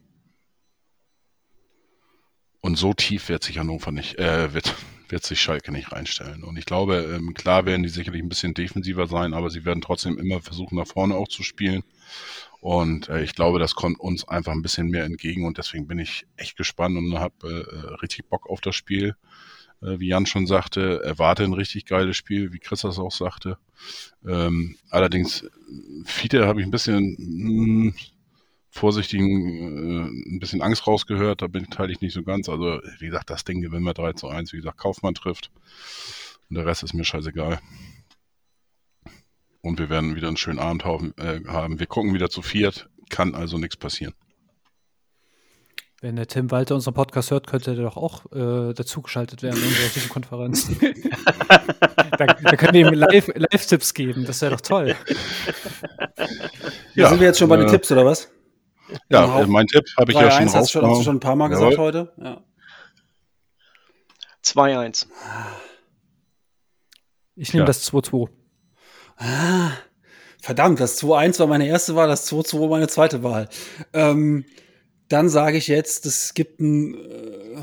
und 2.63 2.77
so 2.77 2.95
tief 2.95 3.29
wird 3.29 3.45
sich 3.45 3.59
Hannover 3.59 3.93
nicht, 3.93 4.19
äh, 4.19 4.55
wird, 4.55 4.75
wird 5.15 5.25
sich 5.25 5.41
Schalke 5.41 5.71
nicht 5.71 5.93
reinstellen. 5.93 6.43
Und 6.43 6.59
ich 6.59 6.67
glaube, 6.67 6.97
ähm, 7.17 7.35
klar 7.35 7.67
werden 7.67 7.85
die 7.85 7.89
sicherlich 7.89 8.21
ein 8.21 8.29
bisschen 8.29 8.53
defensiver 8.53 9.07
sein, 9.07 9.33
aber 9.33 9.49
sie 9.49 9.65
werden 9.65 9.81
trotzdem 9.81 10.19
immer 10.19 10.41
versuchen, 10.41 10.77
nach 10.77 10.89
vorne 10.89 11.15
auch 11.15 11.29
zu 11.29 11.45
spielen. 11.45 11.85
Und 12.61 13.09
äh, 13.09 13.23
ich 13.23 13.37
glaube, 13.37 13.61
das 13.61 13.77
kommt 13.77 14.01
uns 14.01 14.27
einfach 14.27 14.51
ein 14.51 14.63
bisschen 14.63 14.89
mehr 14.89 15.05
entgegen 15.05 15.47
und 15.47 15.57
deswegen 15.57 15.87
bin 15.87 16.01
ich 16.01 16.27
echt 16.37 16.57
gespannt 16.57 16.97
und 16.97 17.17
habe 17.17 17.35
äh, 17.49 17.95
richtig 18.03 18.29
Bock 18.29 18.51
auf 18.51 18.61
das 18.61 18.75
Spiel. 18.75 19.15
Äh, 19.83 20.01
wie 20.01 20.09
Jan 20.09 20.27
schon 20.27 20.49
sagte, 20.49 21.01
erwarte 21.05 21.45
ein 21.45 21.53
richtig 21.53 21.87
geiles 21.87 22.17
Spiel, 22.17 22.53
wie 22.53 22.59
Chris 22.59 22.81
das 22.81 22.99
auch 22.99 23.13
sagte. 23.13 23.57
Ähm, 24.27 24.77
allerdings, 24.91 25.47
Fiete 26.07 26.49
habe 26.49 26.61
ich 26.61 26.67
ein 26.67 26.73
bisschen 26.73 27.17
hm, 27.19 27.95
vorsichtigen, 28.75 29.29
äh, 29.29 30.35
ein 30.35 30.39
bisschen 30.41 30.61
Angst 30.61 30.87
rausgehört, 30.87 31.43
da 31.43 31.47
bin, 31.47 31.71
teile 31.71 31.93
ich 31.93 32.01
nicht 32.01 32.13
so 32.13 32.25
ganz. 32.25 32.49
Also, 32.49 32.81
wie 32.99 33.07
gesagt, 33.07 33.31
das 33.31 33.45
Ding 33.45 33.61
gewinnen 33.61 33.85
wir 33.85 33.95
3 33.95 34.15
zu 34.15 34.29
1, 34.29 34.53
wie 34.53 34.57
gesagt, 34.57 34.79
Kaufmann 34.79 35.15
trifft. 35.15 35.53
Und 36.51 36.57
der 36.57 36.67
Rest 36.67 36.83
ist 36.83 36.93
mir 36.93 37.05
scheißegal. 37.05 37.61
Und 39.61 39.79
wir 39.79 39.89
werden 39.89 40.17
wieder 40.17 40.27
einen 40.27 40.37
schönen 40.37 40.59
Abend 40.59 40.85
haben. 40.85 41.15
Äh, 41.17 41.41
haben. 41.47 41.79
Wir 41.79 41.87
gucken 41.87 42.15
wieder 42.15 42.29
zu 42.31 42.43
viert, 42.43 42.91
kann 43.09 43.35
also 43.35 43.59
nichts 43.59 43.77
passieren. 43.77 44.13
Wenn 46.01 46.17
der 46.17 46.27
Tim 46.27 46.51
Walter 46.51 46.75
unseren 46.75 46.95
Podcast 46.95 47.31
hört, 47.31 47.47
könnte 47.47 47.71
er 47.71 47.77
doch 47.77 47.97
auch 47.97 48.27
äh, 48.33 48.75
dazugeschaltet 48.75 49.43
werden 49.43 49.63
in 49.63 49.69
unserer 49.69 49.95
Videokonferenz. 49.95 50.69
da, 52.19 52.27
da 52.27 52.57
können 52.57 52.75
wir 52.75 52.89
ihm 52.89 52.93
Live-Tipps 52.93 53.89
Live 53.89 53.95
geben, 53.95 54.27
das 54.27 54.43
wäre 54.43 54.51
doch 54.51 54.61
toll. 54.61 54.97
Ja, 56.95 57.09
sind 57.09 57.21
wir 57.21 57.29
jetzt 57.29 57.39
schon 57.39 57.49
bei 57.49 57.57
den 57.57 57.69
äh, 57.69 57.71
Tipps, 57.71 57.91
oder 57.91 58.05
was? 58.05 58.34
Ja, 59.09 59.27
genau. 59.27 59.47
mein 59.47 59.67
Tipp 59.67 59.85
habe 59.99 60.13
ich 60.13 60.19
ja 60.19 60.31
schon 60.31 60.53
hast, 60.53 60.71
schon 60.71 60.87
hast 60.87 60.99
du 60.99 61.05
schon 61.05 61.17
ein 61.17 61.21
paar 61.21 61.37
Mal 61.37 61.51
Jawohl. 61.51 61.71
gesagt 61.71 61.79
heute. 61.79 62.13
Ja. 62.19 62.45
2-1. 64.45 65.07
Ich 67.37 67.53
nehme 67.53 67.63
ja. 67.63 67.67
das 67.67 67.91
2-2. 67.93 68.29
Ah, 69.17 69.71
verdammt, 70.41 70.81
das 70.81 71.03
2-1 71.03 71.39
war 71.39 71.47
meine 71.47 71.67
erste 71.67 71.97
Wahl, 71.97 72.09
das 72.09 72.31
2-2 72.31 72.69
meine 72.69 72.89
zweite 72.89 73.23
Wahl. 73.23 73.49
Ähm, 73.93 74.45
dann 75.09 75.29
sage 75.29 75.57
ich 75.57 75.69
jetzt, 75.69 76.07
es 76.07 76.35
gibt 76.35 76.61
ein 76.61 76.95
äh, 76.95 77.57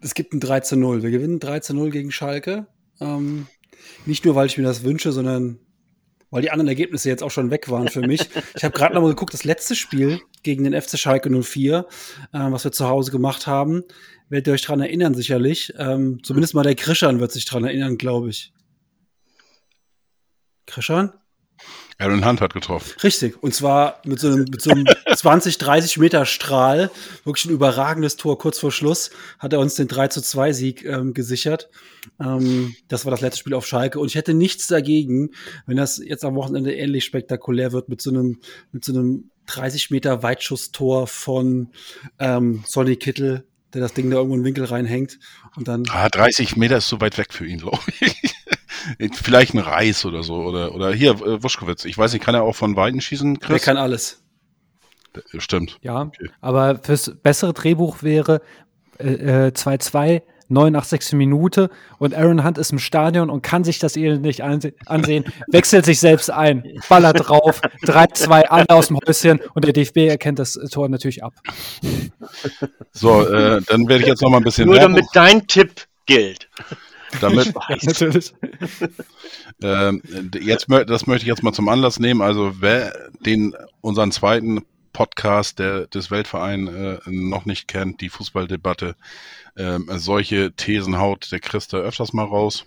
es 0.00 0.14
gibt 0.14 0.32
ein 0.32 0.40
3 0.40 0.76
0. 0.76 1.02
Wir 1.02 1.10
gewinnen 1.10 1.40
3 1.40 1.60
0 1.72 1.90
gegen 1.90 2.10
Schalke. 2.10 2.66
Ähm, 3.00 3.46
nicht 4.06 4.24
nur, 4.24 4.34
weil 4.34 4.46
ich 4.46 4.56
mir 4.56 4.64
das 4.64 4.82
wünsche, 4.82 5.12
sondern 5.12 5.58
weil 6.30 6.42
die 6.42 6.50
anderen 6.50 6.68
Ergebnisse 6.68 7.08
jetzt 7.08 7.22
auch 7.22 7.30
schon 7.30 7.50
weg 7.50 7.70
waren 7.70 7.88
für 7.88 8.00
mich. 8.00 8.28
ich 8.54 8.64
habe 8.64 8.76
gerade 8.76 8.94
noch 8.94 9.02
mal 9.02 9.08
geguckt, 9.08 9.34
das 9.34 9.44
letzte 9.44 9.74
Spiel 9.74 10.20
gegen 10.42 10.64
den 10.64 10.80
FC 10.80 10.98
Schalke 10.98 11.30
04, 11.30 11.86
äh, 12.32 12.38
was 12.38 12.64
wir 12.64 12.72
zu 12.72 12.88
Hause 12.88 13.10
gemacht 13.10 13.46
haben, 13.46 13.84
werdet 14.28 14.48
ihr 14.48 14.54
euch 14.54 14.62
dran 14.62 14.80
erinnern 14.80 15.14
sicherlich. 15.14 15.74
Ähm, 15.76 16.22
zumindest 16.22 16.54
mal 16.54 16.62
der 16.62 16.74
Krischan 16.74 17.20
wird 17.20 17.32
sich 17.32 17.44
dran 17.44 17.64
erinnern, 17.64 17.98
glaube 17.98 18.30
ich. 18.30 18.52
Krischan? 20.66 21.12
Aaron 22.00 22.24
Hunt 22.24 22.40
hat 22.40 22.54
getroffen. 22.54 22.92
Richtig. 23.02 23.42
Und 23.42 23.54
zwar 23.54 24.00
mit 24.04 24.18
so 24.18 24.28
einem, 24.28 24.44
mit 24.44 24.62
so 24.62 24.70
einem 24.70 24.86
20, 25.14 25.58
30 25.58 25.98
Meter 25.98 26.24
Strahl. 26.24 26.90
Wirklich 27.24 27.44
ein 27.44 27.52
überragendes 27.52 28.16
Tor. 28.16 28.38
Kurz 28.38 28.58
vor 28.58 28.72
Schluss 28.72 29.10
hat 29.38 29.52
er 29.52 29.60
uns 29.60 29.74
den 29.74 29.86
3 29.86 30.08
zu 30.08 30.22
2 30.22 30.52
Sieg 30.52 30.84
ähm, 30.84 31.12
gesichert. 31.12 31.68
Ähm, 32.18 32.74
das 32.88 33.04
war 33.04 33.10
das 33.10 33.20
letzte 33.20 33.40
Spiel 33.40 33.54
auf 33.54 33.66
Schalke. 33.66 34.00
Und 34.00 34.08
ich 34.08 34.14
hätte 34.14 34.32
nichts 34.32 34.66
dagegen, 34.66 35.30
wenn 35.66 35.76
das 35.76 35.98
jetzt 35.98 36.24
am 36.24 36.36
Wochenende 36.36 36.74
ähnlich 36.74 37.04
spektakulär 37.04 37.72
wird 37.72 37.90
mit 37.90 38.00
so 38.00 38.10
einem, 38.10 38.40
mit 38.72 38.84
so 38.84 38.92
einem 38.92 39.30
30 39.46 39.90
Meter 39.90 40.22
Weitschusstor 40.22 41.06
von 41.06 41.68
ähm, 42.18 42.64
Sonny 42.66 42.96
Kittel, 42.96 43.44
der 43.74 43.82
das 43.82 43.92
Ding 43.92 44.10
da 44.10 44.16
irgendwo 44.16 44.36
in 44.36 44.40
den 44.40 44.46
Winkel 44.46 44.64
reinhängt. 44.64 45.18
Und 45.56 45.68
dann. 45.68 45.84
Ah, 45.90 46.08
30 46.08 46.56
Meter 46.56 46.78
ist 46.78 46.88
zu 46.88 47.00
weit 47.00 47.18
weg 47.18 47.34
für 47.34 47.46
ihn, 47.46 47.58
glaube 47.58 47.80
ich. 48.00 48.34
Vielleicht 49.12 49.54
ein 49.54 49.58
Reis 49.58 50.04
oder 50.04 50.22
so. 50.22 50.34
Oder, 50.36 50.74
oder 50.74 50.92
hier, 50.92 51.12
äh, 51.12 51.42
Wuschkowitz. 51.42 51.84
Ich 51.84 51.96
weiß 51.98 52.12
nicht, 52.12 52.24
kann 52.24 52.34
er 52.34 52.42
auch 52.42 52.54
von 52.56 52.76
Weiden 52.76 53.00
schießen, 53.00 53.34
Der 53.34 53.48
Chris? 53.48 53.62
kann 53.62 53.76
alles. 53.76 54.22
Stimmt. 55.38 55.78
Ja, 55.82 56.02
Okay. 56.02 56.30
aber 56.40 56.78
fürs 56.82 57.12
bessere 57.22 57.52
Drehbuch 57.52 58.02
wäre 58.02 58.40
äh, 58.98 59.46
äh, 59.48 59.52
2-2, 59.52 60.22
89. 60.48 61.12
Minute 61.12 61.70
und 61.98 62.14
Aaron 62.14 62.44
Hunt 62.44 62.58
ist 62.58 62.72
im 62.72 62.78
Stadion 62.80 63.30
und 63.30 63.42
kann 63.42 63.62
sich 63.64 63.78
das 63.78 63.96
Elend 63.96 64.22
nicht 64.22 64.42
anse 64.42 64.72
ansehen, 64.86 65.24
wechselt 65.48 65.84
sich 65.84 65.98
selbst 66.00 66.30
ein, 66.30 66.64
ballert 66.88 67.28
drauf, 67.28 67.60
3-2, 67.84 68.42
alle 68.46 68.68
aus 68.70 68.88
dem 68.88 68.98
Häuschen 69.06 69.40
und 69.54 69.64
der 69.64 69.72
DFB 69.72 69.96
erkennt 70.08 70.38
das 70.40 70.54
Tor 70.70 70.88
natürlich 70.88 71.22
ab. 71.24 71.34
So, 72.92 73.26
äh, 73.26 73.62
dann 73.66 73.88
werde 73.88 74.02
ich 74.02 74.08
jetzt 74.08 74.22
noch 74.22 74.30
mal 74.30 74.38
ein 74.38 74.44
bisschen 74.44 74.66
Nur 74.66 74.76
Werbung, 74.76 74.96
damit 74.96 75.08
dein 75.12 75.46
Tipp 75.46 75.86
gilt. 76.06 76.48
Damit, 77.20 77.52
natürlich. 77.68 78.34
ähm, 79.62 80.02
jetzt, 80.40 80.66
das 80.68 81.06
möchte 81.06 81.24
ich 81.24 81.28
jetzt 81.28 81.42
mal 81.42 81.52
zum 81.52 81.68
Anlass 81.68 81.98
nehmen. 81.98 82.22
Also 82.22 82.54
wer 82.60 83.10
den 83.24 83.54
unseren 83.80 84.12
zweiten 84.12 84.64
Podcast 84.92 85.58
der, 85.58 85.86
des 85.86 86.10
Weltvereins 86.10 86.70
äh, 86.70 86.98
noch 87.10 87.44
nicht 87.44 87.68
kennt, 87.68 88.00
die 88.00 88.08
Fußballdebatte, 88.08 88.96
ähm, 89.56 89.88
solche 89.96 90.52
Thesen 90.52 90.98
haut 90.98 91.30
der 91.32 91.40
Chris 91.40 91.68
da 91.68 91.78
öfters 91.78 92.12
mal 92.12 92.24
raus. 92.24 92.64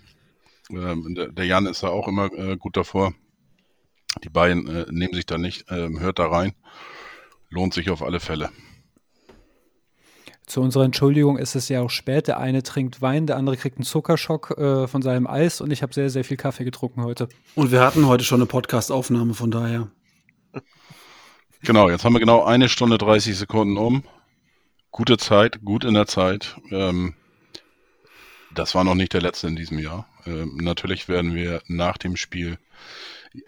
Ähm, 0.70 1.14
der, 1.14 1.28
der 1.28 1.44
Jan 1.44 1.66
ist 1.66 1.82
da 1.82 1.88
auch 1.88 2.08
immer 2.08 2.32
äh, 2.32 2.56
gut 2.56 2.76
davor. 2.76 3.12
Die 4.22 4.28
beiden 4.30 4.66
äh, 4.68 4.86
nehmen 4.90 5.14
sich 5.14 5.26
da 5.26 5.38
nicht, 5.38 5.66
ähm, 5.70 6.00
hört 6.00 6.18
da 6.18 6.28
rein. 6.28 6.54
Lohnt 7.50 7.74
sich 7.74 7.90
auf 7.90 8.02
alle 8.02 8.20
Fälle. 8.20 8.50
Zu 10.46 10.60
unserer 10.60 10.84
Entschuldigung 10.84 11.38
ist 11.38 11.54
es 11.54 11.68
ja 11.68 11.80
auch 11.80 11.90
spät. 11.90 12.28
Der 12.28 12.38
eine 12.38 12.62
trinkt 12.62 13.00
Wein, 13.00 13.26
der 13.26 13.36
andere 13.36 13.56
kriegt 13.56 13.78
einen 13.78 13.84
Zuckerschock 13.84 14.58
äh, 14.58 14.86
von 14.86 15.00
seinem 15.00 15.26
Eis 15.26 15.60
und 15.60 15.70
ich 15.70 15.82
habe 15.82 15.94
sehr, 15.94 16.10
sehr 16.10 16.24
viel 16.24 16.36
Kaffee 16.36 16.64
getrunken 16.64 17.02
heute. 17.02 17.28
Und 17.54 17.72
wir 17.72 17.80
hatten 17.80 18.06
heute 18.06 18.24
schon 18.24 18.40
eine 18.40 18.46
Podcast-Aufnahme, 18.46 19.34
von 19.34 19.50
daher. 19.50 19.88
Genau, 21.62 21.88
jetzt 21.88 22.04
haben 22.04 22.12
wir 22.12 22.20
genau 22.20 22.44
eine 22.44 22.68
Stunde 22.68 22.98
30 22.98 23.38
Sekunden 23.38 23.78
um. 23.78 24.04
Gute 24.90 25.16
Zeit, 25.16 25.64
gut 25.64 25.84
in 25.84 25.94
der 25.94 26.06
Zeit. 26.06 26.56
Ähm, 26.70 27.14
das 28.54 28.74
war 28.74 28.84
noch 28.84 28.94
nicht 28.94 29.14
der 29.14 29.22
letzte 29.22 29.48
in 29.48 29.56
diesem 29.56 29.78
Jahr. 29.78 30.06
Ähm, 30.26 30.58
natürlich 30.60 31.08
werden 31.08 31.34
wir 31.34 31.62
nach 31.66 31.96
dem 31.96 32.16
Spiel, 32.16 32.58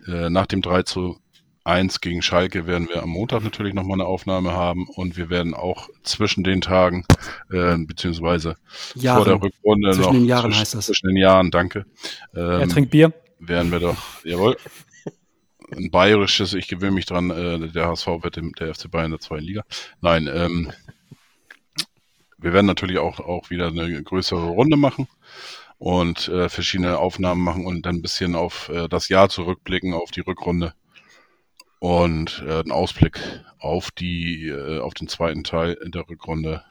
äh, 0.06 0.30
nach 0.30 0.46
dem 0.46 0.62
3 0.62 0.82
zu 0.84 1.18
1 1.66 2.00
gegen 2.00 2.22
Schalke, 2.22 2.66
werden 2.66 2.88
wir 2.88 3.02
am 3.02 3.10
Montag 3.10 3.42
natürlich 3.42 3.74
nochmal 3.74 3.96
eine 3.96 4.06
Aufnahme 4.06 4.52
haben 4.52 4.86
und 4.88 5.16
wir 5.16 5.30
werden 5.30 5.52
auch 5.52 5.88
zwischen 6.04 6.44
den 6.44 6.60
Tagen, 6.60 7.04
äh, 7.50 7.76
beziehungsweise 7.76 8.54
vor 8.54 8.94
der 8.94 9.02
Jahren. 9.02 9.32
Rückrunde 9.40 9.90
Zwischen 9.90 10.02
noch 10.02 10.12
den 10.12 10.24
Jahren 10.26 10.42
zwischen, 10.44 10.60
heißt 10.60 10.74
das. 10.74 10.86
zwischen 10.86 11.08
den 11.08 11.16
Jahren, 11.16 11.50
danke. 11.50 11.86
er 12.32 12.62
Ähm, 12.62 12.68
trinkt 12.68 12.90
Bier. 12.90 13.12
werden 13.40 13.72
wir 13.72 13.80
doch, 13.80 13.96
jawohl, 14.24 14.56
ein 15.76 15.90
bayerisches, 15.90 16.54
ich 16.54 16.68
gewöhne 16.68 16.92
mich 16.92 17.06
dran, 17.06 17.30
äh, 17.30 17.68
der 17.68 17.88
HSV 17.88 18.06
wird 18.22 18.36
dem, 18.36 18.52
der 18.52 18.72
FC 18.72 18.88
Bayern 18.90 19.06
in 19.06 19.12
der 19.12 19.20
zweiten 19.20 19.44
Liga. 19.44 19.64
Nein, 20.00 20.30
ähm, 20.32 20.72
wir 22.38 22.52
werden 22.52 22.66
natürlich 22.66 22.98
auch, 22.98 23.18
auch 23.18 23.50
wieder 23.50 23.68
eine 23.68 24.02
größere 24.02 24.46
Runde 24.46 24.76
machen 24.76 25.08
und 25.78 26.28
äh, 26.28 26.48
verschiedene 26.48 26.98
Aufnahmen 26.98 27.42
machen 27.42 27.66
und 27.66 27.84
dann 27.86 27.96
ein 27.96 28.02
bisschen 28.02 28.36
auf 28.36 28.68
äh, 28.68 28.88
das 28.88 29.08
Jahr 29.08 29.28
zurückblicken, 29.28 29.94
auf 29.94 30.12
die 30.12 30.20
Rückrunde 30.20 30.74
und 31.78 32.42
äh, 32.46 32.60
einen 32.60 32.72
Ausblick 32.72 33.20
auf 33.58 33.90
die, 33.90 34.48
äh, 34.48 34.80
auf 34.80 34.94
den 34.94 35.08
zweiten 35.08 35.44
Teil 35.44 35.76
der 35.84 36.08
Rückrunde. 36.08 36.62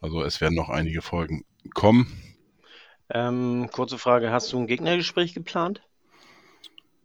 Also 0.00 0.22
es 0.22 0.40
werden 0.40 0.54
noch 0.54 0.68
einige 0.68 1.02
Folgen 1.02 1.44
kommen. 1.74 2.06
Ähm, 3.08 3.68
kurze 3.72 3.98
Frage, 3.98 4.30
hast 4.30 4.52
du 4.52 4.58
ein 4.58 4.66
Gegnergespräch 4.66 5.32
geplant? 5.34 5.82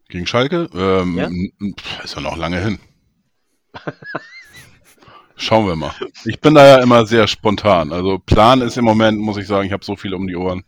Gegen 0.09 0.27
Schalke? 0.27 0.69
Ähm, 0.73 1.15
Ja. 1.17 2.03
Ist 2.03 2.15
ja 2.15 2.21
noch 2.21 2.35
lange 2.37 2.59
hin. 2.59 2.79
Schauen 5.35 5.65
wir 5.67 5.75
mal. 5.75 5.93
Ich 6.25 6.39
bin 6.39 6.53
da 6.53 6.65
ja 6.67 6.83
immer 6.83 7.05
sehr 7.05 7.27
spontan. 7.27 7.91
Also 7.93 8.19
Plan 8.19 8.61
ist 8.61 8.77
im 8.77 8.85
Moment, 8.85 9.19
muss 9.19 9.37
ich 9.37 9.47
sagen, 9.47 9.65
ich 9.65 9.73
habe 9.73 9.85
so 9.85 9.95
viel 9.95 10.13
um 10.13 10.27
die 10.27 10.35
Ohren. 10.35 10.63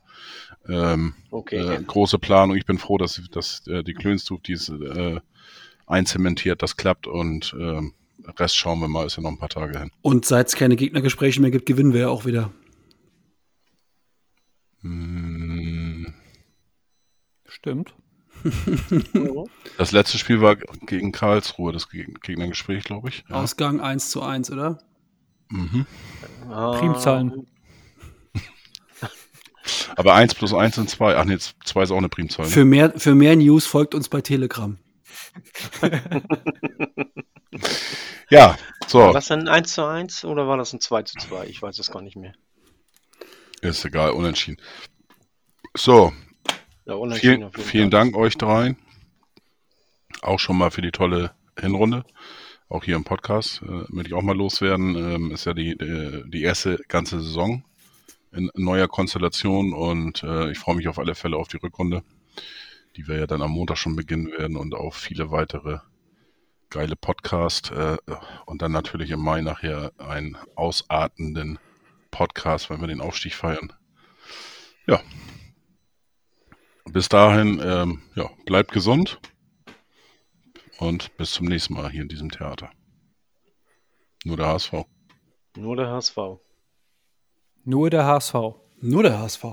Ähm, 0.67 1.13
Okay. 1.29 1.57
äh, 1.57 1.83
große 1.83 2.17
Planung. 2.19 2.55
Ich 2.55 2.65
bin 2.65 2.77
froh, 2.77 2.97
dass, 2.97 3.21
dass 3.31 3.67
äh, 3.67 3.83
die 3.83 3.93
Klönstuf 3.93 4.41
dies 4.41 4.69
äh, 4.69 5.19
einzementiert, 5.93 6.61
das 6.61 6.75
klappt 6.77 7.07
und 7.07 7.55
ähm, 7.59 7.93
Rest 8.39 8.57
schauen 8.57 8.79
wir 8.79 8.87
mal, 8.87 9.05
ist 9.05 9.15
ja 9.17 9.23
noch 9.23 9.31
ein 9.31 9.37
paar 9.37 9.49
Tage 9.49 9.77
hin. 9.79 9.91
Und 10.01 10.25
seit 10.25 10.47
es 10.47 10.55
keine 10.55 10.75
Gegnergespräche 10.75 11.41
mehr 11.41 11.51
gibt, 11.51 11.65
gewinnen 11.65 11.93
wir 11.93 12.01
ja 12.01 12.09
auch 12.09 12.25
wieder. 12.25 12.51
Hm, 14.81 16.13
Stimmt. 17.47 17.93
Das 19.77 19.91
letzte 19.91 20.17
Spiel 20.17 20.41
war 20.41 20.55
gegen 20.57 21.11
Karlsruhe, 21.11 21.71
das 21.71 21.89
Geg- 21.89 22.19
Gegnergespräch, 22.21 22.83
glaube 22.83 23.09
ich. 23.09 23.23
Ja. 23.29 23.35
Ausgang 23.41 23.79
1 23.79 24.09
zu 24.11 24.21
1, 24.21 24.51
oder? 24.51 24.79
Mhm. 25.49 25.85
Ah, 26.49 26.77
Primzahlen. 26.77 27.47
Aber 29.95 30.13
1 30.15 30.35
plus 30.35 30.53
1 30.53 30.75
sind 30.75 30.89
2. 30.89 31.15
Ach 31.17 31.25
nee, 31.25 31.37
2 31.37 31.83
ist 31.83 31.91
auch 31.91 31.97
eine 31.97 32.09
Primzahl. 32.09 32.45
Ne? 32.45 32.51
Für 32.51 32.65
mehr, 32.65 32.93
für 32.97 33.15
mehr 33.15 33.35
News 33.35 33.65
folgt 33.65 33.95
uns 33.95 34.09
bei 34.09 34.21
Telegram. 34.21 34.77
Ja, 38.29 38.57
so. 38.87 38.99
War 38.99 39.13
das 39.13 39.29
ein 39.31 39.47
1 39.47 39.73
zu 39.73 39.85
1 39.85 40.25
oder 40.25 40.47
war 40.47 40.57
das 40.57 40.73
ein 40.73 40.79
2 40.79 41.03
zu 41.03 41.17
2? 41.17 41.45
Ich 41.45 41.61
weiß 41.61 41.77
es 41.79 41.91
gar 41.91 42.01
nicht 42.01 42.15
mehr. 42.15 42.33
Ist 43.61 43.85
egal, 43.85 44.11
unentschieden. 44.11 44.57
So, 45.75 46.13
Ja, 46.85 46.95
unentschieden 46.95 47.51
vielen, 47.51 47.67
vielen. 47.67 47.91
Dank 47.91 48.15
euch 48.15 48.37
dreien. 48.37 48.77
Auch 50.21 50.39
schon 50.39 50.57
mal 50.57 50.71
für 50.71 50.81
die 50.81 50.91
tolle 50.91 51.31
Hinrunde. 51.59 52.05
Auch 52.69 52.83
hier 52.83 52.95
im 52.95 53.03
Podcast. 53.03 53.61
Äh, 53.61 53.85
möchte 53.89 54.07
ich 54.09 54.13
auch 54.13 54.21
mal 54.21 54.35
loswerden. 54.35 54.95
Ähm, 54.95 55.31
ist 55.31 55.45
ja 55.45 55.53
die, 55.53 55.71
äh, 55.71 56.23
die 56.27 56.43
erste 56.43 56.79
ganze 56.87 57.19
Saison 57.21 57.63
in 58.31 58.49
neuer 58.55 58.87
Konstellation 58.87 59.73
und 59.73 60.23
äh, 60.23 60.49
ich 60.51 60.57
freue 60.57 60.75
mich 60.75 60.87
auf 60.87 60.97
alle 60.97 61.13
Fälle 61.13 61.37
auf 61.37 61.47
die 61.49 61.57
Rückrunde, 61.57 62.03
die 62.95 63.07
wir 63.07 63.17
ja 63.17 63.27
dann 63.27 63.41
am 63.41 63.51
Montag 63.51 63.77
schon 63.77 63.95
beginnen 63.95 64.31
werden 64.31 64.57
und 64.57 64.75
auf 64.75 64.95
viele 64.95 65.31
weitere 65.31 65.79
geile 66.69 66.95
Podcast 66.95 67.71
äh, 67.71 67.97
und 68.45 68.61
dann 68.61 68.71
natürlich 68.71 69.11
im 69.11 69.19
Mai 69.19 69.41
nachher 69.41 69.91
einen 69.99 70.37
ausartenden 70.55 71.59
Podcast, 72.09 72.69
wenn 72.69 72.81
wir 72.81 72.87
den 72.87 73.01
Aufstieg 73.01 73.35
feiern. 73.35 73.71
Ja. 74.87 74.99
Bis 76.85 77.09
dahin, 77.09 77.61
ähm, 77.63 78.01
ja, 78.15 78.29
bleibt 78.45 78.71
gesund 78.71 79.19
und 80.79 81.15
bis 81.17 81.31
zum 81.31 81.47
nächsten 81.47 81.75
Mal 81.75 81.91
hier 81.91 82.01
in 82.01 82.09
diesem 82.09 82.31
Theater. 82.31 82.71
Nur 84.25 84.37
der 84.37 84.47
HSV. 84.47 84.73
Nur 85.55 85.75
der 85.75 85.89
HSV. 85.89 86.17
Nur 87.65 87.89
der 87.89 88.05
HSV. 88.05 88.33
Nur 88.81 89.03
der 89.03 89.19
HSV. 89.19 89.45